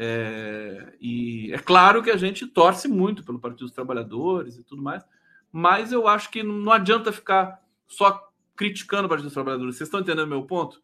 É, 0.00 0.94
e 1.00 1.52
é 1.52 1.58
claro 1.58 2.02
que 2.02 2.10
a 2.10 2.16
gente 2.16 2.46
torce 2.46 2.86
muito 2.86 3.24
pelo 3.24 3.40
Partido 3.40 3.64
dos 3.64 3.72
Trabalhadores 3.72 4.56
e 4.56 4.62
tudo 4.62 4.80
mais, 4.80 5.04
mas 5.50 5.92
eu 5.92 6.06
acho 6.06 6.30
que 6.30 6.42
não 6.42 6.72
adianta 6.72 7.12
ficar 7.12 7.62
só 7.86 8.30
criticando 8.54 9.06
o 9.06 9.08
Partido 9.08 9.26
dos 9.26 9.34
Trabalhadores. 9.34 9.76
Vocês 9.76 9.88
estão 9.88 10.00
entendendo 10.00 10.28
meu 10.28 10.42
ponto? 10.44 10.80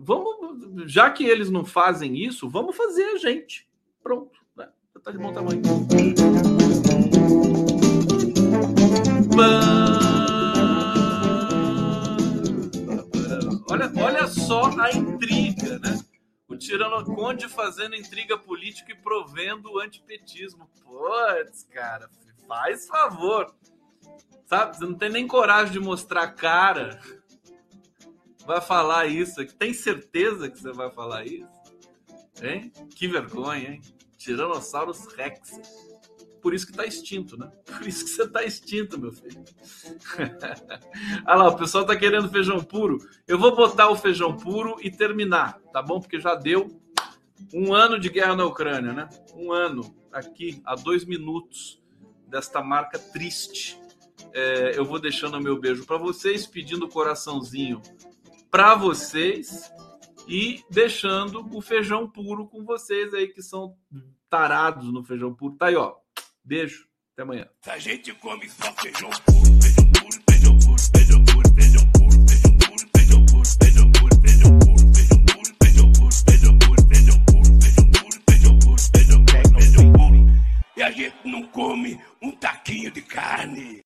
Vamos, 0.00 0.90
já 0.92 1.10
que 1.10 1.24
eles 1.24 1.48
não 1.48 1.64
fazem 1.64 2.16
isso, 2.22 2.48
vamos 2.48 2.76
fazer 2.76 3.04
a 3.04 3.16
gente. 3.16 3.68
Pronto, 4.02 4.38
né? 4.56 4.68
tá 5.02 5.10
de 5.10 5.18
bom 5.18 5.32
tamanho. 5.32 5.62
Olha, 13.70 13.92
olha 13.96 14.26
só 14.28 14.66
a 14.80 14.92
intriga, 14.92 15.78
né? 15.80 16.00
O 16.46 16.56
Tirano 16.56 17.04
Conde 17.04 17.48
fazendo 17.48 17.96
intriga 17.96 18.38
política 18.38 18.92
e 18.92 18.94
provendo 18.94 19.72
o 19.72 19.80
antipetismo. 19.80 20.68
Putz, 20.84 21.64
cara, 21.64 22.08
faz 22.46 22.86
favor. 22.86 23.52
Sabe? 24.46 24.76
Você 24.76 24.84
não 24.84 24.94
tem 24.94 25.10
nem 25.10 25.26
coragem 25.26 25.72
de 25.72 25.80
mostrar 25.80 26.22
a 26.22 26.30
cara. 26.30 27.00
Vai 28.46 28.60
falar 28.60 29.06
isso. 29.06 29.44
Tem 29.54 29.72
certeza 29.72 30.50
que 30.50 30.60
você 30.60 30.72
vai 30.72 30.90
falar 30.90 31.24
isso? 31.26 31.48
Hein? 32.42 32.70
Que 32.94 33.08
vergonha, 33.08 33.70
hein? 33.70 33.80
Tiranossauros 34.16 35.06
Rex. 35.14 35.58
Por 36.44 36.52
isso 36.52 36.66
que 36.66 36.72
está 36.72 36.84
extinto, 36.84 37.38
né? 37.38 37.50
Por 37.64 37.88
isso 37.88 38.04
que 38.04 38.10
você 38.10 38.24
está 38.24 38.44
extinto, 38.44 39.00
meu 39.00 39.10
filho. 39.10 39.42
Olha 41.26 41.36
lá, 41.36 41.48
o 41.48 41.56
pessoal 41.56 41.84
está 41.84 41.96
querendo 41.96 42.28
feijão 42.28 42.62
puro. 42.62 42.98
Eu 43.26 43.38
vou 43.38 43.56
botar 43.56 43.88
o 43.88 43.96
feijão 43.96 44.36
puro 44.36 44.76
e 44.82 44.90
terminar, 44.90 45.58
tá 45.72 45.80
bom? 45.80 45.98
Porque 45.98 46.20
já 46.20 46.34
deu 46.34 46.78
um 47.54 47.72
ano 47.72 47.98
de 47.98 48.10
guerra 48.10 48.36
na 48.36 48.44
Ucrânia, 48.44 48.92
né? 48.92 49.08
Um 49.34 49.52
ano 49.52 49.96
aqui, 50.12 50.60
a 50.66 50.74
dois 50.74 51.06
minutos 51.06 51.82
desta 52.26 52.62
marca 52.62 52.98
triste. 52.98 53.80
É, 54.34 54.78
eu 54.78 54.84
vou 54.84 55.00
deixando 55.00 55.38
o 55.38 55.42
meu 55.42 55.58
beijo 55.58 55.86
para 55.86 55.96
vocês, 55.96 56.46
pedindo 56.46 56.84
o 56.84 56.90
coraçãozinho 56.90 57.80
para 58.50 58.74
vocês 58.74 59.72
e 60.28 60.62
deixando 60.70 61.48
o 61.56 61.62
feijão 61.62 62.06
puro 62.06 62.46
com 62.46 62.66
vocês 62.66 63.14
aí 63.14 63.28
que 63.28 63.40
são 63.40 63.74
tarados 64.28 64.92
no 64.92 65.02
feijão 65.02 65.34
puro. 65.34 65.54
Tá 65.56 65.68
aí, 65.68 65.76
ó. 65.76 66.03
Beijo, 66.44 66.86
até 67.14 67.22
amanhã. 67.22 67.48
A 67.66 67.78
gente 67.78 68.12
come 68.14 68.46
só 68.50 68.70
feijão 68.74 69.08
puro, 69.24 69.62
feijão 69.62 69.90
puro, 69.92 70.22
feijão 70.28 70.58
puro, 70.58 70.78
feijão 70.94 71.24
puro, 71.24 71.54
feijão 71.54 71.86
puro, 71.92 72.28
feijão 72.28 72.56
puro, 72.58 72.88
feijão 72.94 73.24
puro, 73.24 73.46
feijão 73.54 73.92
puro, 73.96 74.20
feijão 74.22 74.58
puro, 74.58 74.84
feijão 75.64 75.92
puro, 75.92 76.16
feijão 76.26 76.58
puro, 76.58 76.58
feijão 76.58 76.58
puro, 76.58 76.82
feijão 76.90 77.24
puro, 77.24 77.60
feijão 77.62 77.88
puro, 77.96 78.22
feijão 78.28 78.58
puro, 78.58 78.78
feijão 78.92 79.24
puro, 79.24 79.58
feijão 79.58 79.92
puro. 79.92 80.26
E 80.76 80.82
a 80.82 80.90
gente 80.90 81.16
não 81.24 81.46
come 81.48 81.98
um 82.20 82.30
taquinho 82.32 82.90
de 82.90 83.00
carne. 83.00 83.83